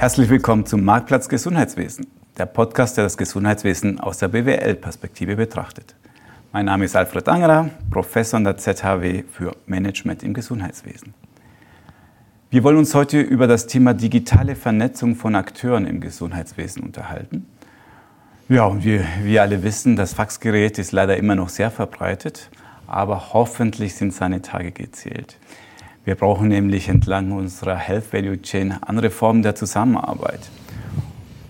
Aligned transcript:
Herzlich 0.00 0.30
willkommen 0.30 0.64
zum 0.64 0.84
Marktplatz 0.84 1.28
Gesundheitswesen, 1.28 2.06
der 2.38 2.46
Podcast, 2.46 2.96
der 2.96 3.02
das 3.02 3.16
Gesundheitswesen 3.16 3.98
aus 3.98 4.18
der 4.18 4.28
BWL-Perspektive 4.28 5.34
betrachtet. 5.34 5.96
Mein 6.52 6.66
Name 6.66 6.84
ist 6.84 6.94
Alfred 6.94 7.28
Angerer, 7.28 7.70
Professor 7.90 8.36
an 8.36 8.44
der 8.44 8.56
ZHW 8.56 9.24
für 9.28 9.56
Management 9.66 10.22
im 10.22 10.34
Gesundheitswesen. 10.34 11.14
Wir 12.48 12.62
wollen 12.62 12.76
uns 12.76 12.94
heute 12.94 13.20
über 13.20 13.48
das 13.48 13.66
Thema 13.66 13.92
digitale 13.92 14.54
Vernetzung 14.54 15.16
von 15.16 15.34
Akteuren 15.34 15.84
im 15.84 16.00
Gesundheitswesen 16.00 16.84
unterhalten. 16.84 17.46
Ja, 18.48 18.66
und 18.66 18.84
wir, 18.84 19.04
wir 19.24 19.42
alle 19.42 19.64
wissen, 19.64 19.96
das 19.96 20.14
Faxgerät 20.14 20.78
ist 20.78 20.92
leider 20.92 21.16
immer 21.16 21.34
noch 21.34 21.48
sehr 21.48 21.72
verbreitet, 21.72 22.50
aber 22.86 23.32
hoffentlich 23.32 23.96
sind 23.96 24.14
seine 24.14 24.42
Tage 24.42 24.70
gezählt. 24.70 25.38
Wir 26.08 26.14
brauchen 26.14 26.48
nämlich 26.48 26.88
entlang 26.88 27.32
unserer 27.32 27.76
Health 27.76 28.14
Value 28.14 28.40
Chain 28.40 28.72
andere 28.80 29.10
Formen 29.10 29.42
der 29.42 29.54
Zusammenarbeit. 29.54 30.40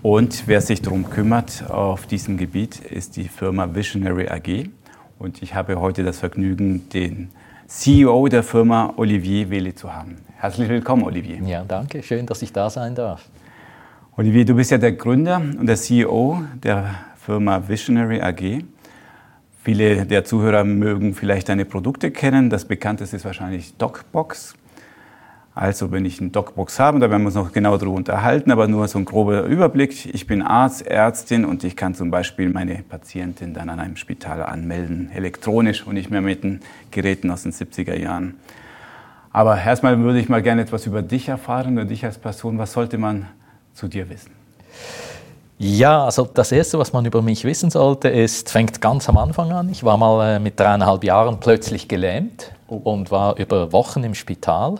Und 0.01 0.47
wer 0.47 0.59
sich 0.59 0.81
darum 0.81 1.09
kümmert 1.09 1.69
auf 1.69 2.07
diesem 2.07 2.35
Gebiet, 2.35 2.77
ist 2.77 3.15
die 3.15 3.29
Firma 3.29 3.73
Visionary 3.73 4.27
AG. 4.27 4.67
Und 5.17 5.41
ich 5.41 5.55
habe 5.55 5.79
heute 5.79 6.03
das 6.03 6.19
Vergnügen, 6.19 6.89
den 6.89 7.29
CEO 7.67 8.27
der 8.27 8.43
Firma 8.43 8.95
Olivier 8.97 9.49
Wele 9.49 9.75
zu 9.75 9.93
haben. 9.93 10.17
Herzlich 10.35 10.67
willkommen, 10.67 11.03
Olivier. 11.03 11.41
Ja, 11.45 11.63
danke. 11.65 12.03
Schön, 12.03 12.25
dass 12.25 12.41
ich 12.41 12.51
da 12.51 12.69
sein 12.69 12.95
darf. 12.95 13.29
Olivier, 14.17 14.43
du 14.43 14.55
bist 14.55 14.71
ja 14.71 14.77
der 14.77 14.91
Gründer 14.91 15.37
und 15.37 15.67
der 15.67 15.77
CEO 15.77 16.41
der 16.61 16.95
Firma 17.15 17.65
Visionary 17.65 18.19
AG. 18.19 18.65
Viele 19.69 20.03
der 20.07 20.25
Zuhörer 20.25 20.63
mögen 20.63 21.13
vielleicht 21.13 21.47
deine 21.47 21.63
Produkte 21.63 22.09
kennen. 22.09 22.49
Das 22.49 22.65
bekannteste 22.65 23.17
ist 23.17 23.23
wahrscheinlich 23.23 23.77
DocBox. 23.77 24.55
Also 25.53 25.91
wenn 25.91 26.05
ich 26.05 26.19
eine 26.19 26.31
DocBox 26.31 26.79
habe, 26.79 26.97
da 26.97 27.11
werden 27.11 27.21
wir 27.21 27.27
uns 27.27 27.35
noch 27.35 27.51
genau 27.51 27.77
darüber 27.77 27.95
unterhalten, 27.95 28.49
aber 28.49 28.67
nur 28.67 28.87
so 28.87 28.97
ein 28.97 29.05
grober 29.05 29.43
Überblick. 29.43 30.11
Ich 30.11 30.25
bin 30.25 30.41
Arzt, 30.41 30.87
Ärztin 30.87 31.45
und 31.45 31.63
ich 31.63 31.75
kann 31.75 31.93
zum 31.93 32.09
Beispiel 32.09 32.49
meine 32.49 32.81
Patientin 32.81 33.53
dann 33.53 33.69
an 33.69 33.79
einem 33.79 33.95
Spital 33.95 34.41
anmelden, 34.41 35.11
elektronisch 35.13 35.85
und 35.85 35.93
nicht 35.93 36.09
mehr 36.09 36.21
mit 36.21 36.43
den 36.43 36.61
Geräten 36.89 37.29
aus 37.29 37.43
den 37.43 37.51
70er 37.51 37.95
Jahren. 37.95 38.37
Aber 39.31 39.55
erstmal 39.61 39.99
würde 39.99 40.19
ich 40.19 40.29
mal 40.29 40.41
gerne 40.41 40.63
etwas 40.63 40.87
über 40.87 41.03
dich 41.03 41.27
erfahren, 41.29 41.73
über 41.73 41.85
dich 41.85 42.03
als 42.03 42.17
Person. 42.17 42.57
Was 42.57 42.73
sollte 42.73 42.97
man 42.97 43.27
zu 43.75 43.87
dir 43.87 44.09
wissen? 44.09 44.31
Ja, 45.61 46.05
also 46.05 46.23
das 46.23 46.53
Erste, 46.53 46.79
was 46.79 46.93
man 46.93 47.03
über 47.05 47.21
mich 47.21 47.43
wissen 47.43 47.69
sollte, 47.69 48.07
ist, 48.07 48.49
fängt 48.49 48.79
ganz 48.79 49.09
am 49.09 49.17
Anfang 49.17 49.51
an. 49.51 49.67
Ich 49.67 49.83
war 49.83 49.97
mal 49.97 50.35
äh, 50.35 50.39
mit 50.39 50.57
dreieinhalb 50.57 51.03
Jahren 51.03 51.41
plötzlich 51.41 51.89
gelähmt 51.89 52.53
oh. 52.69 52.77
und 52.77 53.11
war 53.11 53.37
über 53.37 53.73
Wochen 53.73 54.05
im 54.05 54.15
Spital 54.15 54.75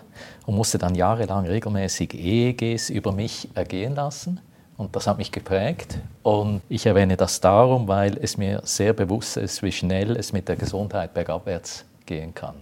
und 0.45 0.55
musste 0.55 0.77
dann 0.77 0.95
jahrelang 0.95 1.45
regelmäßig 1.45 2.13
EEGs 2.13 2.89
über 2.91 3.11
mich 3.11 3.49
ergehen 3.55 3.93
lassen. 3.93 4.39
Und 4.77 4.95
das 4.95 5.05
hat 5.05 5.17
mich 5.17 5.33
geprägt. 5.33 5.99
Und 6.23 6.61
ich 6.69 6.85
erwähne 6.85 7.17
das 7.17 7.41
darum, 7.41 7.89
weil 7.89 8.17
es 8.17 8.37
mir 8.37 8.61
sehr 8.63 8.93
bewusst 8.93 9.35
ist, 9.35 9.61
wie 9.61 9.73
schnell 9.73 10.15
es 10.15 10.31
mit 10.31 10.47
der 10.47 10.55
Gesundheit 10.55 11.13
bergabwärts 11.13 11.83
gehen 12.05 12.33
kann. 12.33 12.55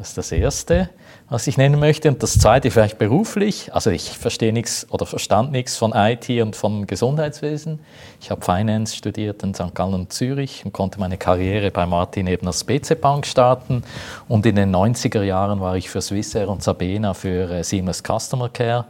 Das 0.00 0.08
ist 0.08 0.18
das 0.18 0.32
Erste 0.32 0.90
was 1.30 1.46
ich 1.46 1.56
nennen 1.56 1.78
möchte. 1.78 2.08
Und 2.08 2.22
das 2.22 2.38
zweite 2.38 2.70
vielleicht 2.70 2.98
beruflich. 2.98 3.72
Also 3.72 3.90
ich 3.90 4.10
verstehe 4.10 4.52
nichts 4.52 4.86
oder 4.90 5.06
verstand 5.06 5.52
nichts 5.52 5.76
von 5.76 5.92
IT 5.94 6.28
und 6.28 6.56
vom 6.56 6.86
Gesundheitswesen. 6.86 7.78
Ich 8.20 8.30
habe 8.30 8.42
Finance 8.42 8.96
studiert 8.96 9.42
in 9.44 9.54
St. 9.54 9.74
Gallen 9.74 9.94
und 9.94 10.12
Zürich 10.12 10.64
und 10.64 10.72
konnte 10.72 10.98
meine 10.98 11.16
Karriere 11.16 11.70
bei 11.70 11.86
Martin 11.86 12.26
Ebner 12.26 12.52
BC 12.66 13.00
Bank 13.00 13.26
starten. 13.26 13.84
Und 14.28 14.44
in 14.44 14.56
den 14.56 14.74
90er 14.74 15.22
Jahren 15.22 15.60
war 15.60 15.76
ich 15.76 15.88
für 15.88 16.02
Swissair 16.02 16.48
und 16.48 16.64
Sabena 16.64 17.14
für 17.14 17.48
äh, 17.48 17.64
Seamless 17.64 18.02
Customer 18.02 18.48
Care 18.48 18.86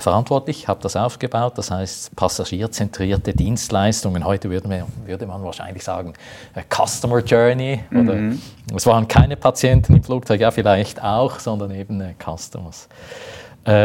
verantwortlich, 0.00 0.68
habe 0.68 0.80
das 0.82 0.96
aufgebaut, 0.96 1.58
das 1.58 1.70
heißt 1.70 2.16
passagierzentrierte 2.16 3.34
Dienstleistungen. 3.34 4.24
Heute 4.24 4.48
würde 4.48 4.66
man, 4.66 4.84
würde 5.04 5.26
man 5.26 5.42
wahrscheinlich 5.42 5.84
sagen 5.84 6.14
äh, 6.54 6.62
Customer 6.62 7.18
Journey. 7.18 7.80
Oder 7.90 8.14
mhm. 8.14 8.40
Es 8.74 8.86
waren 8.86 9.06
keine 9.06 9.36
Patienten 9.36 9.96
im 9.96 10.02
Flugzeug, 10.02 10.40
ja 10.40 10.50
vielleicht 10.50 11.02
auch, 11.02 11.38
sondern 11.38 11.72
eben 11.72 12.00
äh, 12.00 12.14
Customers. 12.22 12.88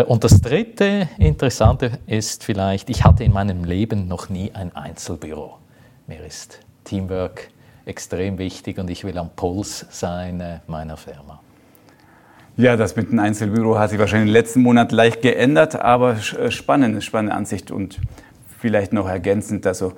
Und 0.07 0.23
das 0.23 0.41
dritte 0.41 1.07
Interessante 1.19 1.99
ist 2.07 2.43
vielleicht, 2.43 2.89
ich 2.89 3.03
hatte 3.03 3.23
in 3.23 3.31
meinem 3.31 3.63
Leben 3.63 4.07
noch 4.07 4.27
nie 4.27 4.51
ein 4.55 4.75
Einzelbüro. 4.75 5.59
Mir 6.07 6.25
ist 6.25 6.61
Teamwork 6.83 7.49
extrem 7.85 8.39
wichtig 8.39 8.79
und 8.79 8.89
ich 8.89 9.03
will 9.03 9.15
am 9.19 9.29
Puls 9.29 9.85
sein 9.91 10.61
meiner 10.65 10.97
Firma. 10.97 11.41
Ja, 12.57 12.75
das 12.75 12.95
mit 12.95 13.11
dem 13.11 13.19
Einzelbüro 13.19 13.77
hat 13.77 13.91
sich 13.91 13.99
wahrscheinlich 13.99 14.29
im 14.29 14.33
letzten 14.33 14.61
Monat 14.61 14.91
leicht 14.91 15.21
geändert, 15.21 15.75
aber 15.75 16.17
äh, 16.39 16.49
spannende, 16.49 17.01
spannende 17.01 17.35
Ansicht 17.35 17.69
und 17.69 17.99
vielleicht 18.59 18.93
noch 18.93 19.07
ergänzend, 19.07 19.67
also 19.67 19.93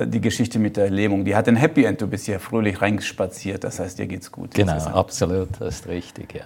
die 0.00 0.20
Geschichte 0.20 0.58
mit 0.58 0.76
der 0.76 0.90
Lähmung, 0.90 1.24
die 1.24 1.36
hat 1.36 1.46
ein 1.46 1.54
Happy 1.54 1.84
End, 1.84 2.00
du 2.00 2.08
bist 2.08 2.26
ja 2.26 2.40
fröhlich 2.40 2.82
reingespaziert, 2.82 3.62
das 3.62 3.78
heißt, 3.78 3.96
dir 4.00 4.08
geht's 4.08 4.32
gut. 4.32 4.52
Genau, 4.54 4.72
absolut, 4.72 5.50
das 5.60 5.76
ist 5.76 5.88
richtig, 5.88 6.34
ja. 6.34 6.42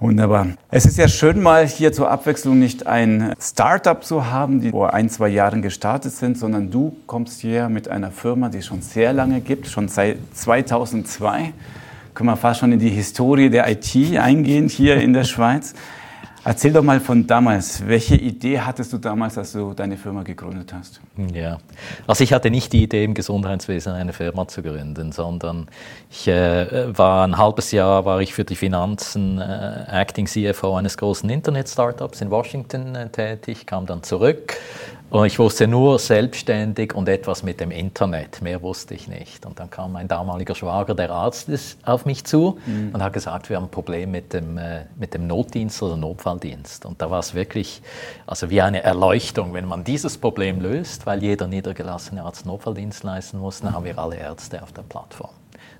Wunderbar. 0.00 0.48
Es 0.70 0.84
ist 0.84 0.98
ja 0.98 1.08
schön, 1.08 1.40
mal 1.40 1.66
hier 1.66 1.90
zur 1.94 2.10
Abwechslung 2.10 2.58
nicht 2.58 2.86
ein 2.86 3.32
Startup 3.40 4.04
zu 4.04 4.30
haben, 4.30 4.60
die 4.60 4.70
vor 4.70 4.92
ein, 4.92 5.08
zwei 5.08 5.28
Jahren 5.28 5.62
gestartet 5.62 6.12
sind, 6.12 6.36
sondern 6.36 6.70
du 6.70 6.94
kommst 7.06 7.40
hier 7.40 7.70
mit 7.70 7.88
einer 7.88 8.10
Firma, 8.10 8.50
die 8.50 8.58
es 8.58 8.66
schon 8.66 8.82
sehr 8.82 9.14
lange 9.14 9.40
gibt, 9.40 9.66
schon 9.66 9.88
seit 9.88 10.18
2002 10.34 11.54
können 12.14 12.28
wir 12.28 12.36
fast 12.36 12.60
schon 12.60 12.72
in 12.72 12.78
die 12.78 12.90
Historie 12.90 13.50
der 13.50 13.68
IT 13.68 13.94
eingehen 14.16 14.68
hier 14.68 14.96
in 14.96 15.12
der 15.12 15.24
Schweiz. 15.24 15.74
Erzähl 16.46 16.74
doch 16.74 16.82
mal 16.82 17.00
von 17.00 17.26
damals. 17.26 17.86
Welche 17.86 18.16
Idee 18.16 18.60
hattest 18.60 18.92
du 18.92 18.98
damals, 18.98 19.38
als 19.38 19.52
du 19.52 19.72
deine 19.72 19.96
Firma 19.96 20.22
gegründet 20.22 20.74
hast? 20.74 21.00
Ja, 21.32 21.56
also 22.06 22.22
ich 22.22 22.34
hatte 22.34 22.50
nicht 22.50 22.70
die 22.74 22.82
Idee, 22.82 23.04
im 23.04 23.14
Gesundheitswesen 23.14 23.94
eine 23.94 24.12
Firma 24.12 24.46
zu 24.46 24.62
gründen, 24.62 25.10
sondern 25.10 25.68
ich 26.10 26.28
äh, 26.28 26.96
war 26.98 27.26
ein 27.26 27.38
halbes 27.38 27.72
Jahr 27.72 28.04
war 28.04 28.20
ich 28.20 28.34
für 28.34 28.44
die 28.44 28.56
Finanzen 28.56 29.40
äh, 29.40 29.86
Acting 29.88 30.26
CFO 30.26 30.76
eines 30.76 30.98
großen 30.98 31.30
Internet-Startups 31.30 32.20
in 32.20 32.30
Washington 32.30 32.94
äh, 32.94 33.08
tätig, 33.08 33.64
kam 33.64 33.86
dann 33.86 34.02
zurück, 34.02 34.58
und 35.20 35.26
ich 35.26 35.38
wusste 35.38 35.68
nur 35.68 36.00
selbstständig 36.00 36.92
und 36.92 37.08
etwas 37.08 37.44
mit 37.44 37.60
dem 37.60 37.70
Internet. 37.70 38.42
Mehr 38.42 38.62
wusste 38.62 38.94
ich 38.94 39.06
nicht. 39.06 39.46
Und 39.46 39.60
dann 39.60 39.70
kam 39.70 39.92
mein 39.92 40.08
damaliger 40.08 40.56
Schwager, 40.56 40.96
der 40.96 41.10
Arzt 41.10 41.48
ist, 41.48 41.78
auf 41.86 42.04
mich 42.04 42.24
zu 42.24 42.58
mhm. 42.66 42.90
und 42.92 43.00
hat 43.00 43.12
gesagt, 43.12 43.48
wir 43.48 43.56
haben 43.56 43.66
ein 43.66 43.70
Problem 43.70 44.10
mit 44.10 44.32
dem, 44.32 44.58
äh, 44.58 44.86
mit 44.96 45.14
dem 45.14 45.28
Notdienst 45.28 45.80
oder 45.84 45.96
Notfalldienst. 45.96 46.84
Und 46.84 47.00
da 47.00 47.12
war 47.12 47.20
es 47.20 47.32
wirklich 47.32 47.80
also 48.26 48.50
wie 48.50 48.60
eine 48.60 48.82
Erleuchtung. 48.82 49.54
Wenn 49.54 49.66
man 49.66 49.84
dieses 49.84 50.18
Problem 50.18 50.60
löst, 50.60 51.06
weil 51.06 51.22
jeder 51.22 51.46
niedergelassene 51.46 52.24
Arzt 52.24 52.44
Notfalldienst 52.44 53.04
leisten 53.04 53.38
muss, 53.38 53.60
dann 53.60 53.72
haben 53.72 53.84
wir 53.84 53.96
alle 53.96 54.16
Ärzte 54.16 54.60
auf 54.64 54.72
der 54.72 54.82
Plattform 54.82 55.30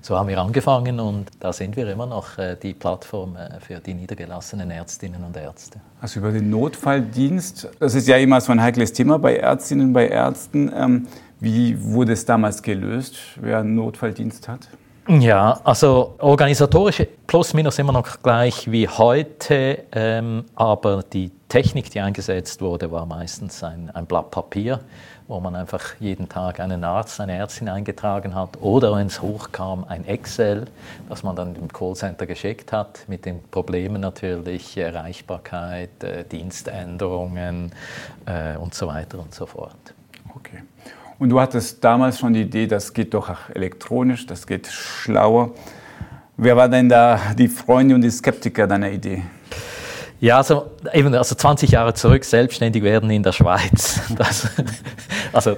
so 0.05 0.15
haben 0.15 0.29
wir 0.29 0.37
angefangen 0.37 0.99
und 0.99 1.31
da 1.39 1.51
sind 1.51 1.75
wir 1.75 1.91
immer 1.91 2.05
noch 2.05 2.37
äh, 2.37 2.55
die 2.61 2.75
Plattform 2.75 3.35
äh, 3.35 3.59
für 3.59 3.79
die 3.79 3.95
niedergelassenen 3.95 4.69
Ärztinnen 4.69 5.23
und 5.23 5.35
Ärzte. 5.35 5.79
Also 5.99 6.19
über 6.19 6.31
den 6.31 6.51
Notfalldienst, 6.51 7.69
das 7.79 7.95
ist 7.95 8.07
ja 8.07 8.17
immer 8.17 8.39
so 8.39 8.51
ein 8.51 8.61
heikles 8.61 8.93
Thema 8.93 9.17
bei 9.17 9.37
Ärztinnen, 9.37 9.93
bei 9.93 10.07
Ärzten. 10.07 10.71
Ähm, 10.75 11.07
wie 11.39 11.83
wurde 11.83 12.13
es 12.13 12.23
damals 12.23 12.61
gelöst, 12.61 13.15
wer 13.41 13.59
einen 13.59 13.73
Notfalldienst 13.73 14.47
hat? 14.47 14.69
Ja, 15.07 15.59
also 15.63 16.15
organisatorisch 16.17 17.03
plus 17.27 17.53
minus 17.53 17.77
immer 17.77 17.93
noch 17.93 18.21
gleich 18.23 18.71
wie 18.71 18.87
heute, 18.87 19.83
ähm, 19.91 20.45
aber 20.55 21.03
die 21.03 21.31
Technik, 21.47 21.91
die 21.91 21.99
eingesetzt 21.99 22.59
wurde, 22.61 22.91
war 22.91 23.05
meistens 23.05 23.63
ein, 23.63 23.91
ein 23.91 24.07
Blatt 24.07 24.31
Papier 24.31 24.79
wo 25.27 25.39
man 25.39 25.55
einfach 25.55 25.95
jeden 25.99 26.29
Tag 26.29 26.59
einen 26.59 26.83
Arzt, 26.83 27.19
eine 27.19 27.33
Ärztin 27.33 27.67
eingetragen 27.67 28.35
hat 28.35 28.61
oder 28.61 28.95
wenn 28.95 29.07
es 29.07 29.21
hochkam, 29.21 29.83
ein 29.87 30.05
Excel, 30.05 30.65
das 31.09 31.23
man 31.23 31.35
dann 31.35 31.55
im 31.55 31.67
Callcenter 31.67 32.27
geschickt 32.27 32.71
hat, 32.71 33.05
mit 33.07 33.25
den 33.25 33.41
Problemen 33.49 34.01
natürlich 34.01 34.77
Erreichbarkeit, 34.77 36.03
äh, 36.03 36.23
Dienständerungen 36.25 37.71
äh, 38.25 38.55
und 38.57 38.73
so 38.75 38.87
weiter 38.87 39.19
und 39.19 39.33
so 39.33 39.45
fort. 39.45 39.93
Okay. 40.35 40.61
Und 41.17 41.29
du 41.29 41.39
hattest 41.39 41.83
damals 41.83 42.19
schon 42.19 42.33
die 42.33 42.41
Idee, 42.41 42.67
das 42.67 42.93
geht 42.93 43.13
doch 43.13 43.29
elektronisch, 43.53 44.25
das 44.25 44.45
geht 44.45 44.67
schlauer. 44.67 45.51
Wer 46.37 46.57
war 46.57 46.67
denn 46.67 46.89
da 46.89 47.19
die 47.37 47.47
Freunde 47.47 47.95
und 47.95 48.01
die 48.01 48.09
Skeptiker 48.09 48.67
deiner 48.67 48.91
Idee? 48.91 49.23
Ja, 50.19 50.37
also, 50.37 50.71
eben, 50.93 51.13
also 51.13 51.35
20 51.35 51.71
Jahre 51.71 51.93
zurück, 51.93 52.23
selbstständig 52.25 52.83
werden 52.83 53.09
in 53.09 53.23
der 53.23 53.31
Schweiz. 53.31 54.01
Das, 54.15 54.49
also 55.33 55.57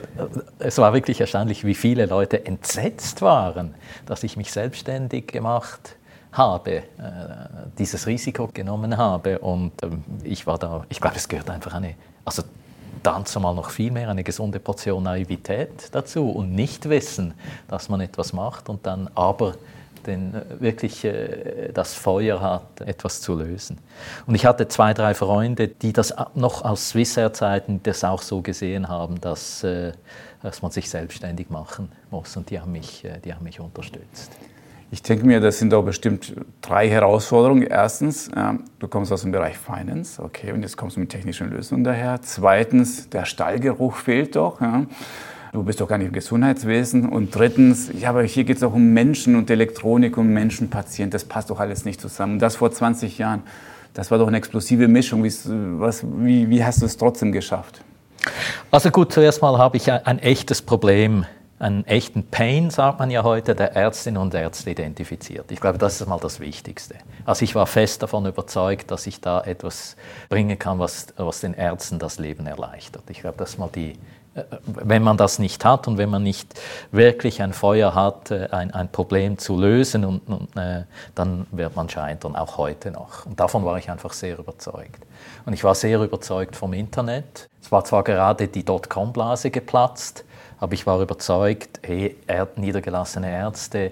es 0.60 0.78
war 0.80 0.94
wirklich 0.94 1.22
erstaunlich, 1.22 1.64
wie 1.64 1.76
viele 1.76 2.08
Leute 2.08 2.46
entsetzt 2.46 3.22
waren, 3.22 3.76
dass 4.06 4.24
ich 4.24 4.36
mich 4.36 4.52
selbstständig 4.52 5.28
gemacht 5.28 5.96
habe, 6.32 6.72
äh, 6.72 6.84
dieses 7.78 8.08
Risiko 8.08 8.50
genommen 8.52 8.98
habe. 8.98 9.40
Und 9.40 9.72
ähm, 9.84 10.04
ich 10.24 10.48
war 10.48 10.58
da, 10.58 10.86
ich 10.90 11.00
glaube, 11.00 11.18
es 11.18 11.28
gehört 11.28 11.50
einfach 11.50 11.74
eine, 11.74 11.94
also 12.26 12.44
dann 13.04 13.26
zumal 13.26 13.56
noch 13.56 13.70
viel 13.70 13.92
mehr 13.92 14.10
eine 14.10 14.24
gesunde 14.24 14.60
Portion 14.60 15.04
Naivität 15.04 15.90
dazu 15.92 16.30
und 16.30 16.54
nicht 16.54 16.90
wissen, 16.90 17.34
dass 17.68 17.90
man 17.90 18.02
etwas 18.02 18.34
macht 18.34 18.70
und 18.70 18.86
dann 18.86 19.10
aber 19.16 19.56
den, 20.08 20.34
wirklich 20.60 21.04
äh, 21.04 21.72
das 21.74 21.94
Feuer 21.94 22.42
hat, 22.42 22.82
etwas 22.82 23.22
zu 23.22 23.36
lösen. 23.36 23.78
Und 24.26 24.36
ich 24.36 24.46
hatte 24.46 24.68
zwei, 24.68 24.94
drei 24.94 25.14
Freunde, 25.14 25.68
die 25.68 25.94
das 25.94 26.14
noch 26.34 26.64
aus 26.64 26.90
Swissair-Zeiten 26.90 27.82
das 27.84 28.04
auch 28.04 28.22
so 28.22 28.42
gesehen 28.42 28.88
haben, 28.88 29.22
dass, 29.22 29.64
äh, 29.64 29.92
dass 30.42 30.62
man 30.62 30.72
sich 30.72 30.90
selbstständig 30.90 31.50
machen 31.50 31.92
muss. 32.10 32.36
Und 32.38 32.50
die 32.50 32.60
haben 32.60 32.72
mich, 32.72 33.04
äh, 33.04 33.20
die 33.24 33.34
haben 33.34 33.44
mich 33.44 33.60
unterstützt. 33.60 34.32
Ich 34.90 35.02
denke 35.02 35.26
mir, 35.26 35.42
das 35.42 35.60
sind 35.60 35.74
doch 35.74 35.84
bestimmt 35.84 36.34
drei 36.62 36.90
Herausforderungen. 36.90 37.64
Erstens, 37.64 38.32
du 38.80 38.88
kommst 38.88 39.12
aus 39.12 39.24
dem 39.24 39.32
Bereich 39.34 39.58
Finance, 39.58 40.22
okay, 40.24 40.54
und 40.54 40.62
jetzt 40.62 40.78
kommst 40.78 40.96
du 40.96 41.02
mit 41.02 41.10
technischen 41.10 41.50
Lösungen 41.50 41.84
daher. 41.84 42.22
Zweitens, 42.22 43.10
der 43.10 43.26
Stallgeruch 43.26 43.98
fehlt 43.98 44.38
doch. 44.38 44.62
Ja. 44.62 44.86
Du 45.52 45.64
bist 45.64 45.82
doch 45.82 45.88
gar 45.88 45.98
nicht 45.98 46.08
im 46.08 46.14
Gesundheitswesen. 46.14 47.10
Und 47.10 47.36
drittens, 47.36 47.90
ja, 48.00 48.10
aber 48.10 48.24
hier 48.24 48.44
geht 48.44 48.58
es 48.58 48.64
auch 48.64 48.74
um 48.74 48.94
Menschen 48.94 49.36
und 49.36 49.50
Elektronik 49.50 50.18
und 50.18 50.32
Menschenpatient. 50.32 51.14
Das 51.14 51.26
passt 51.26 51.50
doch 51.50 51.60
alles 51.60 51.84
nicht 51.84 52.00
zusammen. 52.00 52.34
Und 52.34 52.40
das 52.40 52.56
vor 52.56 52.72
20 52.72 53.18
Jahren. 53.18 53.44
Das 53.94 54.12
war 54.12 54.20
doch 54.20 54.28
eine 54.28 54.38
explosive 54.38 54.88
Mischung. 54.88 55.24
Was, 55.24 56.06
wie, 56.06 56.50
wie 56.50 56.64
hast 56.64 56.82
du 56.82 56.86
es 56.86 56.96
trotzdem 56.96 57.32
geschafft? 57.32 57.82
Also 58.72 58.92
gut, 58.92 59.12
zuerst 59.12 59.42
mal 59.42 59.58
habe 59.58 59.78
ich 59.78 59.92
ein 59.92 60.20
echtes 60.20 60.62
Problem 60.62 61.26
einen 61.60 61.86
echten 61.86 62.24
Pain, 62.28 62.70
sagt 62.70 63.00
man 63.00 63.10
ja 63.10 63.24
heute, 63.24 63.56
der 63.56 63.76
Ärztinnen 63.76 64.22
und 64.22 64.34
Ärzte 64.34 64.70
identifiziert. 64.70 65.52
Ich 65.52 65.60
glaube, 65.60 65.80
das 65.80 66.00
ist 66.00 66.08
mal 66.08 66.20
das 66.20 66.40
Wichtigste. 66.40 66.96
Also 67.26 67.44
ich 67.44 67.56
war 67.56 67.66
fest 67.66 68.04
davon 68.04 68.26
überzeugt, 68.28 68.92
dass 68.92 69.08
ich 69.08 69.22
da 69.22 69.42
etwas 69.42 69.96
bringen 70.30 70.60
kann, 70.60 70.78
was, 70.78 71.08
was 71.18 71.40
den 71.40 71.56
Ärzten 71.56 71.98
das 71.98 72.20
Leben 72.20 72.46
erleichtert. 72.46 73.04
Ich 73.10 73.22
glaube, 73.22 73.38
das 73.38 73.52
ist 73.52 73.58
mal 73.58 73.70
die, 73.74 73.94
wenn 74.66 75.04
man 75.04 75.18
das 75.18 75.40
nicht 75.40 75.66
hat 75.66 75.88
und 75.88 75.98
wenn 75.98 76.10
man 76.10 76.24
nicht 76.24 76.60
wirklich 76.92 77.42
ein 77.42 77.54
Feuer 77.54 77.96
hat, 77.96 78.32
äh, 78.32 78.48
ein, 78.52 78.72
ein 78.74 78.92
Problem 78.92 79.38
zu 79.38 79.60
lösen, 79.60 80.06
und, 80.06 80.28
und 80.28 80.56
äh, 80.56 80.84
dann 81.16 81.48
wird 81.52 81.76
man 81.76 81.90
scheitern, 81.90 82.36
auch 82.36 82.58
heute 82.58 82.92
noch. 82.92 83.26
Und 83.26 83.40
davon 83.40 83.66
war 83.66 83.78
ich 83.78 83.90
einfach 83.90 84.14
sehr 84.14 84.38
überzeugt. 84.38 85.04
Und 85.46 85.54
ich 85.54 85.64
war 85.64 85.76
sehr 85.76 86.02
überzeugt 86.02 86.56
vom 86.56 86.74
Internet. 86.74 87.50
Es 87.62 87.72
war 87.72 87.84
zwar 87.84 88.04
gerade 88.04 88.48
die 88.48 88.64
Dotcom-Blase 88.64 89.52
geplatzt, 89.52 90.24
aber 90.60 90.74
ich 90.74 90.88
war 90.88 91.00
überzeugt, 91.02 91.80
hey, 91.84 92.16
niedergelassene 92.56 93.32
Ärzte, 93.32 93.92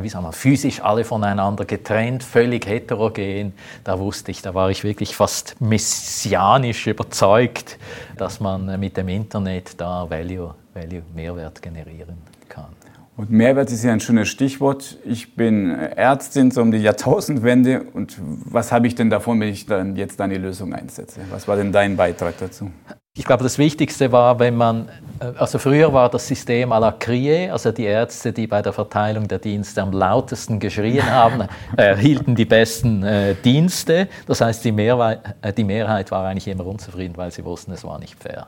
wie 0.00 0.08
sagen 0.08 0.24
wir, 0.24 0.32
physisch 0.32 0.80
alle 0.82 1.04
voneinander 1.04 1.64
getrennt, 1.64 2.22
völlig 2.22 2.66
heterogen. 2.66 3.52
Da 3.84 3.98
wusste 3.98 4.30
ich, 4.30 4.42
da 4.42 4.54
war 4.54 4.70
ich 4.70 4.84
wirklich 4.84 5.14
fast 5.16 5.60
messianisch 5.60 6.86
überzeugt, 6.86 7.78
dass 8.16 8.40
man 8.40 8.78
mit 8.78 8.96
dem 8.96 9.08
Internet 9.08 9.80
da 9.80 10.08
Value, 10.08 10.54
Value 10.74 11.02
Mehrwert 11.14 11.60
generieren 11.62 12.16
kann. 12.48 12.66
Und 13.14 13.30
Mehrwert 13.30 13.70
ist 13.70 13.84
ja 13.84 13.92
ein 13.92 14.00
schönes 14.00 14.28
Stichwort. 14.28 14.96
Ich 15.04 15.36
bin 15.36 15.70
Ärztin 15.70 16.50
so 16.50 16.62
um 16.62 16.72
die 16.72 16.78
Jahrtausendwende. 16.78 17.82
Und 17.92 18.16
was 18.18 18.72
habe 18.72 18.86
ich 18.86 18.94
denn 18.94 19.10
davon, 19.10 19.38
wenn 19.38 19.48
ich 19.48 19.66
dann 19.66 19.96
jetzt 19.96 20.18
deine 20.18 20.38
Lösung 20.38 20.72
einsetze? 20.72 21.20
Was 21.30 21.46
war 21.46 21.56
denn 21.56 21.72
dein 21.72 21.96
Beitrag 21.96 22.38
dazu? 22.38 22.70
Ich 23.14 23.26
glaube, 23.26 23.42
das 23.42 23.58
Wichtigste 23.58 24.10
war, 24.10 24.38
wenn 24.38 24.56
man, 24.56 24.88
äh, 25.20 25.24
also 25.36 25.58
früher 25.58 25.92
war 25.92 26.08
das 26.08 26.26
System 26.26 26.72
à 26.72 26.80
la 26.80 26.92
crier, 26.92 27.52
also 27.52 27.70
die 27.70 27.84
Ärzte, 27.84 28.32
die 28.32 28.46
bei 28.46 28.62
der 28.62 28.72
Verteilung 28.72 29.28
der 29.28 29.38
Dienste 29.38 29.82
am 29.82 29.92
lautesten 29.92 30.58
geschrien 30.58 31.04
haben, 31.10 31.46
erhielten 31.76 32.34
die 32.34 32.46
besten 32.46 33.02
äh, 33.02 33.34
Dienste. 33.34 34.08
Das 34.26 34.40
heißt, 34.40 34.64
die, 34.64 34.72
Mehrheit, 34.72 35.20
äh, 35.42 35.52
die 35.52 35.64
Mehrheit 35.64 36.10
war 36.10 36.26
eigentlich 36.26 36.48
immer 36.48 36.64
unzufrieden, 36.64 37.14
weil 37.18 37.30
sie 37.30 37.44
wussten, 37.44 37.72
es 37.72 37.84
war 37.84 37.98
nicht 37.98 38.18
fair. 38.18 38.46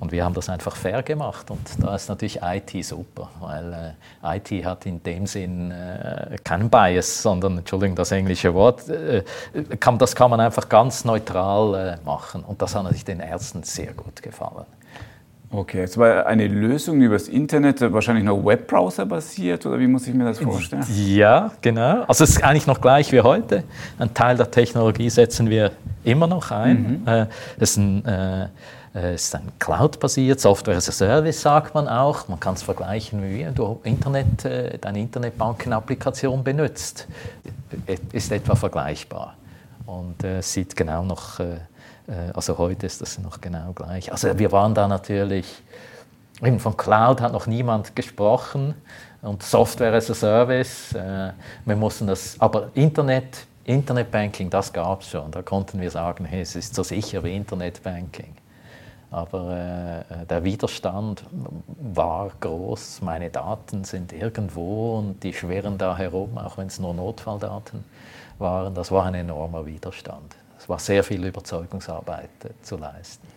Und 0.00 0.12
wir 0.12 0.24
haben 0.24 0.34
das 0.34 0.48
einfach 0.48 0.76
fair 0.76 1.02
gemacht. 1.02 1.50
Und 1.50 1.60
da 1.80 1.94
ist 1.94 2.08
natürlich 2.08 2.40
IT 2.42 2.84
super, 2.84 3.30
weil 3.40 3.94
äh, 4.22 4.36
IT 4.36 4.64
hat 4.64 4.86
in 4.86 5.02
dem 5.02 5.26
Sinn 5.26 5.70
äh, 5.70 6.36
keinen 6.42 6.70
Bias, 6.70 7.22
sondern, 7.22 7.58
Entschuldigung, 7.58 7.96
das 7.96 8.12
englische 8.12 8.54
Wort, 8.54 8.88
äh, 8.88 9.22
kann, 9.80 9.98
das 9.98 10.14
kann 10.14 10.30
man 10.30 10.40
einfach 10.40 10.68
ganz 10.68 11.04
neutral 11.04 11.98
äh, 12.02 12.04
machen. 12.04 12.42
Und 12.44 12.60
das 12.62 12.74
hat 12.74 12.82
natürlich 12.84 13.04
den 13.04 13.20
Ärzten 13.20 13.62
sehr 13.62 13.92
gut 13.92 14.22
gefallen. 14.22 14.66
Okay, 15.56 15.80
jetzt 15.80 15.96
war 15.98 16.26
eine 16.26 16.48
Lösung 16.48 17.00
übers 17.00 17.28
Internet, 17.28 17.80
wahrscheinlich 17.92 18.24
noch 18.24 18.44
Webbrowser 18.44 19.06
basiert 19.06 19.64
oder 19.66 19.78
wie 19.78 19.86
muss 19.86 20.04
ich 20.08 20.14
mir 20.14 20.24
das 20.24 20.40
vorstellen? 20.40 20.84
Ja, 20.96 21.52
genau. 21.60 22.02
Also 22.08 22.24
es 22.24 22.30
ist 22.30 22.42
eigentlich 22.42 22.66
noch 22.66 22.80
gleich 22.80 23.12
wie 23.12 23.20
heute. 23.20 23.62
Ein 23.98 24.12
Teil 24.12 24.36
der 24.36 24.50
Technologie 24.50 25.08
setzen 25.10 25.48
wir 25.48 25.70
immer 26.02 26.26
noch 26.26 26.50
ein. 26.50 27.02
Mhm. 27.02 27.08
Äh, 27.08 27.26
es 27.56 27.70
ist 27.70 27.76
ein 27.76 28.04
äh, 28.04 28.48
es 28.94 29.24
ist 29.24 29.34
ein 29.34 29.50
Cloud-basiert, 29.58 30.38
Software 30.38 30.76
as 30.76 30.88
a 30.88 30.92
Service 30.92 31.42
sagt 31.42 31.74
man 31.74 31.88
auch. 31.88 32.28
Man 32.28 32.38
kann 32.38 32.54
es 32.54 32.62
vergleichen, 32.62 33.24
wie 33.24 33.44
du 33.52 33.80
Internet, 33.82 34.44
äh, 34.44 34.78
deine 34.78 35.00
Internetbanken-Applikation 35.00 36.44
benutzt. 36.44 37.08
Ist 38.12 38.30
etwa 38.30 38.54
vergleichbar. 38.54 39.34
Und 39.84 40.22
es 40.22 40.46
äh, 40.46 40.60
sieht 40.60 40.76
genau 40.76 41.02
noch, 41.02 41.40
äh, 41.40 41.56
also 42.34 42.56
heute 42.56 42.86
ist 42.86 43.00
das 43.00 43.18
noch 43.18 43.40
genau 43.40 43.72
gleich. 43.72 44.12
Also 44.12 44.38
wir 44.38 44.52
waren 44.52 44.74
da 44.74 44.86
natürlich, 44.86 45.46
eben 46.40 46.60
von 46.60 46.76
Cloud 46.76 47.20
hat 47.20 47.32
noch 47.32 47.48
niemand 47.48 47.96
gesprochen 47.96 48.74
und 49.22 49.42
Software 49.42 49.94
as 49.94 50.08
a 50.08 50.14
Service. 50.14 50.94
Wir 51.64 51.76
mussten 51.76 52.06
das, 52.06 52.36
aber 52.38 52.68
Internet, 52.74 53.46
Internetbanking, 53.64 54.50
das 54.50 54.72
gab 54.72 55.00
es 55.00 55.08
schon. 55.08 55.30
Da 55.30 55.40
konnten 55.40 55.80
wir 55.80 55.90
sagen, 55.90 56.26
hey, 56.26 56.42
es 56.42 56.54
ist 56.54 56.74
so 56.74 56.82
sicher 56.82 57.24
wie 57.24 57.34
Internetbanking. 57.34 58.34
Aber 59.14 60.04
äh, 60.10 60.26
der 60.26 60.42
Widerstand 60.42 61.24
war 61.78 62.32
groß. 62.40 63.00
Meine 63.02 63.30
Daten 63.30 63.84
sind 63.84 64.12
irgendwo 64.12 64.98
und 64.98 65.22
die 65.22 65.32
schwirren 65.32 65.78
da 65.78 65.96
herum, 65.96 66.36
auch 66.36 66.58
wenn 66.58 66.66
es 66.66 66.80
nur 66.80 66.94
Notfalldaten 66.94 67.84
waren. 68.40 68.74
Das 68.74 68.90
war 68.90 69.06
ein 69.06 69.14
enormer 69.14 69.66
Widerstand. 69.66 70.34
Es 70.58 70.68
war 70.68 70.80
sehr 70.80 71.04
viel 71.04 71.24
Überzeugungsarbeit 71.24 72.28
äh, 72.42 72.48
zu 72.62 72.76
leisten. 72.76 73.28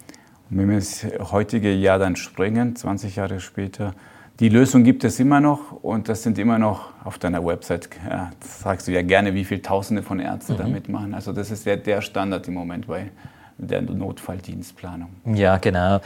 Und 0.50 0.58
wenn 0.58 0.70
wir 0.70 0.78
das 0.78 1.06
heutige 1.32 1.72
Jahr 1.72 2.00
dann 2.00 2.16
springen, 2.16 2.76
20 2.76 3.16
Jahre 3.16 3.40
später, 3.40 3.94
die 4.40 4.50
Lösung 4.50 4.84
gibt 4.84 5.04
es 5.04 5.20
immer 5.20 5.40
noch 5.40 5.84
und 5.84 6.10
das 6.10 6.24
sind 6.24 6.40
immer 6.40 6.58
noch 6.58 6.90
auf 7.04 7.20
deiner 7.20 7.46
Website, 7.46 7.90
ja, 8.10 8.32
sagst 8.40 8.88
du 8.88 8.94
ja 8.94 9.04
gerne, 9.04 9.36
wie 9.36 9.46
viele 9.46 9.62
Tausende 9.62 10.02
von 10.02 10.20
Ärzten 10.20 10.54
mhm. 10.54 10.58
damit 10.58 10.90
machen. 10.90 11.14
Also 11.14 11.34
das 11.34 11.52
ist 11.52 11.68
der, 11.68 11.78
der 11.78 12.02
Standard 12.02 12.48
im 12.48 12.56
Moment 12.56 12.88
bei 12.88 13.12
der 13.58 13.82
Notfalldienstplanung. 13.82 15.10
Ja, 15.26 15.58
genau. 15.58 16.00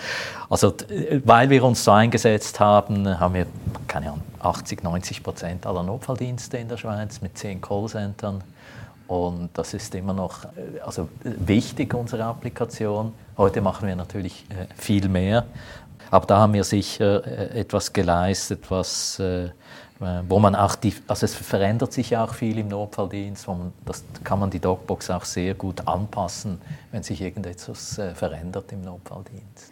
Also, 0.50 0.74
weil 1.26 1.50
wir 1.50 1.64
uns 1.64 1.84
so 1.84 1.92
eingesetzt 1.92 2.60
haben, 2.60 3.20
haben 3.20 3.34
wir, 3.34 3.46
keine 3.88 4.08
Ahnung, 4.08 4.22
80, 4.40 4.84
90 4.84 5.24
Prozent 5.24 5.66
aller 5.66 5.84
Notfalldienste 5.84 6.58
in 6.58 6.70
der 6.70 6.78
Schweiz 6.78 7.22
mit 7.22 7.38
zehn 7.38 7.62
Callcentern. 7.62 8.44
Und 9.08 9.50
das 9.54 9.74
ist 9.74 9.94
immer 9.94 10.14
noch 10.14 10.46
also 10.86 11.10
wichtig, 11.24 11.94
unsere 11.94 12.24
Applikation. 12.24 13.14
Heute 13.38 13.62
machen 13.62 13.88
wir 13.88 13.96
natürlich 13.96 14.46
äh, 14.50 14.68
viel 14.76 15.10
mehr. 15.10 15.46
Aber 16.10 16.26
da 16.26 16.40
haben 16.40 16.54
wir 16.54 16.64
sicher 16.64 17.26
äh, 17.26 17.60
etwas 17.60 17.92
geleistet, 17.92 18.64
was 18.70 19.20
äh, 19.20 19.46
äh, 19.46 19.50
wo 20.28 20.40
man 20.40 20.56
auch 20.56 20.76
die, 20.76 20.94
also 21.08 21.26
es 21.26 21.36
verändert 21.36 21.94
sich 21.94 22.10
ja 22.10 22.24
auch 22.24 22.34
viel 22.34 22.58
im 22.58 22.70
Notfalldienst, 22.70 23.48
wo 23.48 23.54
man, 23.54 23.74
das 23.86 24.04
kann 24.24 24.40
man 24.40 24.50
die 24.50 24.60
Docbox 24.60 25.10
auch 25.12 25.26
sehr 25.26 25.54
gut 25.54 25.88
anpassen, 25.88 26.60
wenn 26.92 27.04
sich 27.04 27.22
irgendetwas 27.22 27.98
äh, 28.00 28.16
verändert 28.16 28.72
im 28.72 28.82
Notfalldienst. 28.82 29.72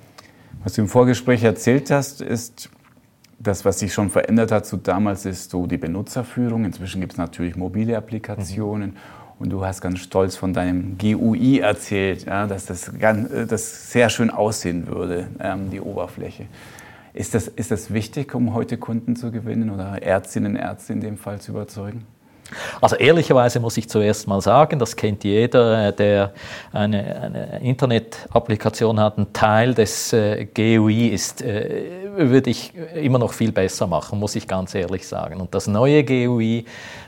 Was 0.63 0.74
du 0.74 0.81
im 0.81 0.88
Vorgespräch 0.88 1.43
erzählt 1.43 1.89
hast, 1.89 2.21
ist, 2.21 2.69
das, 3.39 3.63
was 3.63 3.79
sich 3.79 3.93
schon 3.93 4.09
verändert 4.09 4.51
hat 4.51 4.65
zu 4.65 4.77
damals, 4.77 5.25
ist 5.25 5.50
so 5.50 5.65
die 5.65 5.77
Benutzerführung. 5.77 6.65
Inzwischen 6.65 7.00
gibt 7.00 7.13
es 7.13 7.17
natürlich 7.17 7.55
mobile 7.55 7.98
Applikationen. 7.98 8.91
Mhm. 8.91 8.98
Und 9.39 9.50
du 9.50 9.65
hast 9.65 9.79
ganz 9.79 10.00
stolz 10.00 10.36
von 10.36 10.53
deinem 10.53 10.98
GUI 10.98 11.59
erzählt, 11.59 12.25
ja, 12.25 12.45
dass 12.45 12.65
das, 12.65 12.91
ganz, 13.00 13.31
äh, 13.31 13.45
das 13.45 13.91
sehr 13.91 14.09
schön 14.09 14.29
aussehen 14.29 14.88
würde, 14.88 15.27
ähm, 15.39 15.69
die 15.69 15.79
Oberfläche. 15.79 16.48
Ist 17.20 17.34
das, 17.34 17.50
ist 17.50 17.70
das 17.70 17.92
wichtig, 17.92 18.34
um 18.34 18.54
heute 18.54 18.78
Kunden 18.78 19.18
zu 19.18 19.30
gewinnen 19.30 19.72
oder 19.72 20.02
Ärztinnen 20.02 20.54
und 20.54 20.62
Ärzte 20.62 20.94
in 20.94 21.02
dem 21.02 21.18
Fall 21.18 21.42
zu 21.42 21.52
überzeugen? 21.52 22.08
Also 22.80 22.96
ehrlicherweise 22.96 23.60
muss 23.60 23.76
ich 23.76 23.90
zuerst 23.90 24.26
mal 24.26 24.40
sagen, 24.40 24.80
das 24.80 24.96
kennt 24.96 25.26
jeder, 25.26 25.90
äh, 25.90 25.94
der 25.94 26.34
eine, 26.72 27.22
eine 27.22 27.60
Internet-Applikation 27.60 29.02
hat. 29.02 29.18
Ein 29.18 29.34
Teil 29.34 29.74
des 29.74 30.14
äh, 30.14 30.46
GUI 30.46 31.10
ist, 31.10 31.42
äh, 31.42 32.10
würde 32.16 32.52
ich 32.52 32.74
immer 32.96 33.20
noch 33.20 33.34
viel 33.34 33.52
besser 33.52 33.86
machen, 33.86 34.18
muss 34.18 34.38
ich 34.38 34.48
ganz 34.48 34.74
ehrlich 34.74 35.06
sagen. 35.06 35.42
Und 35.42 35.54
das 35.54 35.68
neue 35.68 36.06
GUI, 36.06 36.64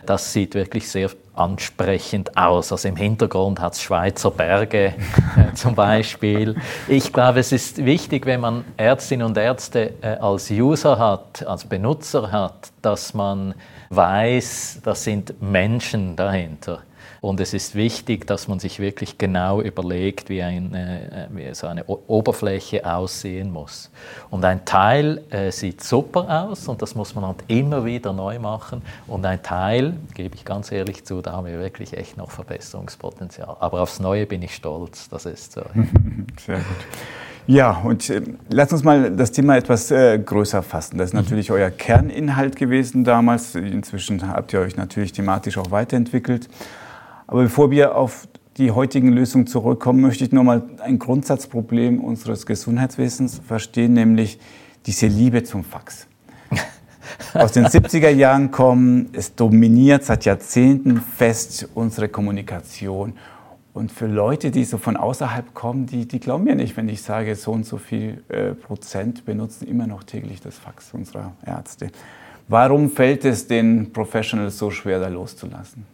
das 0.05 0.33
sieht 0.33 0.55
wirklich 0.55 0.89
sehr 0.89 1.09
ansprechend 1.33 2.37
aus. 2.37 2.71
Also 2.71 2.87
im 2.87 2.95
Hintergrund 2.95 3.59
hat 3.59 3.73
es 3.73 3.81
Schweizer 3.81 4.31
Berge 4.31 4.93
äh, 5.37 5.53
zum 5.53 5.75
Beispiel. 5.75 6.55
Ich 6.87 7.13
glaube, 7.13 7.39
es 7.39 7.51
ist 7.51 7.85
wichtig, 7.85 8.25
wenn 8.25 8.41
man 8.41 8.65
Ärztinnen 8.77 9.25
und 9.25 9.37
Ärzte 9.37 9.93
äh, 10.01 10.17
als 10.17 10.51
User 10.51 10.99
hat, 10.99 11.45
als 11.47 11.65
Benutzer 11.65 12.31
hat, 12.31 12.71
dass 12.81 13.13
man 13.13 13.55
weiß, 13.89 14.81
das 14.83 15.03
sind 15.03 15.41
Menschen 15.41 16.15
dahinter. 16.15 16.81
Und 17.21 17.39
es 17.39 17.53
ist 17.53 17.75
wichtig, 17.75 18.25
dass 18.25 18.47
man 18.47 18.57
sich 18.57 18.79
wirklich 18.79 19.19
genau 19.19 19.61
überlegt, 19.61 20.27
wie, 20.29 20.41
eine, 20.41 21.11
äh, 21.11 21.27
wie 21.29 21.53
so 21.53 21.67
eine 21.67 21.85
Oberfläche 21.85 22.83
aussehen 22.83 23.53
muss. 23.53 23.91
Und 24.31 24.43
ein 24.43 24.65
Teil 24.65 25.21
äh, 25.29 25.51
sieht 25.51 25.83
super 25.83 26.45
aus 26.45 26.67
und 26.67 26.81
das 26.81 26.95
muss 26.95 27.13
man 27.13 27.27
halt 27.27 27.43
immer 27.47 27.85
wieder 27.85 28.11
neu 28.11 28.39
machen. 28.39 28.81
Und 29.05 29.23
ein 29.23 29.43
Teil, 29.43 29.93
gebe 30.15 30.33
ich 30.33 30.43
ganz 30.45 30.71
ehrlich 30.71 31.05
zu, 31.05 31.21
da 31.21 31.33
haben 31.33 31.45
wir 31.45 31.59
wirklich 31.59 31.95
echt 31.95 32.17
noch 32.17 32.31
Verbesserungspotenzial. 32.31 33.55
Aber 33.59 33.81
aufs 33.81 33.99
Neue 33.99 34.25
bin 34.25 34.41
ich 34.41 34.55
stolz, 34.55 35.07
das 35.07 35.27
ist 35.27 35.51
so. 35.51 35.61
Sehr 36.43 36.55
gut. 36.55 36.65
Ja, 37.45 37.81
und 37.83 38.09
äh, 38.09 38.21
lass 38.49 38.73
uns 38.73 38.83
mal 38.83 39.15
das 39.15 39.31
Thema 39.31 39.57
etwas 39.57 39.91
äh, 39.91 40.17
größer 40.17 40.63
fassen. 40.63 40.97
Das 40.97 41.09
ist 41.09 41.13
mhm. 41.13 41.19
natürlich 41.19 41.51
euer 41.51 41.69
Kerninhalt 41.69 42.55
gewesen 42.55 43.03
damals. 43.03 43.53
Inzwischen 43.53 44.27
habt 44.27 44.53
ihr 44.53 44.59
euch 44.61 44.75
natürlich 44.75 45.11
thematisch 45.11 45.59
auch 45.59 45.69
weiterentwickelt. 45.69 46.49
Aber 47.31 47.43
bevor 47.43 47.71
wir 47.71 47.95
auf 47.95 48.27
die 48.57 48.71
heutigen 48.71 49.07
Lösungen 49.07 49.47
zurückkommen, 49.47 50.01
möchte 50.01 50.25
ich 50.25 50.33
noch 50.33 50.43
mal 50.43 50.63
ein 50.79 50.99
Grundsatzproblem 50.99 52.01
unseres 52.01 52.45
Gesundheitswesens 52.45 53.39
verstehen, 53.47 53.93
nämlich 53.93 54.37
diese 54.85 55.07
Liebe 55.07 55.41
zum 55.43 55.63
Fax. 55.63 56.07
Aus 57.33 57.53
den 57.53 57.65
70er 57.67 58.09
Jahren 58.09 58.51
kommen, 58.51 59.11
es 59.13 59.33
dominiert 59.33 60.03
seit 60.03 60.25
Jahrzehnten 60.25 60.99
fest 60.99 61.69
unsere 61.73 62.09
Kommunikation. 62.09 63.13
Und 63.73 63.93
für 63.93 64.07
Leute, 64.07 64.51
die 64.51 64.65
so 64.65 64.77
von 64.77 64.97
außerhalb 64.97 65.53
kommen, 65.53 65.85
die, 65.85 66.05
die 66.05 66.19
glauben 66.19 66.43
mir 66.43 66.55
nicht, 66.55 66.75
wenn 66.75 66.89
ich 66.89 67.01
sage, 67.01 67.37
so 67.37 67.53
und 67.53 67.65
so 67.65 67.77
viel 67.77 68.25
äh, 68.27 68.51
Prozent 68.55 69.23
benutzen 69.23 69.69
immer 69.69 69.87
noch 69.87 70.03
täglich 70.03 70.41
das 70.41 70.57
Fax 70.57 70.89
unserer 70.91 71.31
Ärzte. 71.45 71.91
Warum 72.49 72.89
fällt 72.91 73.23
es 73.23 73.47
den 73.47 73.93
Professionals 73.93 74.57
so 74.57 74.69
schwer, 74.69 74.99
da 74.99 75.07
loszulassen? 75.07 75.85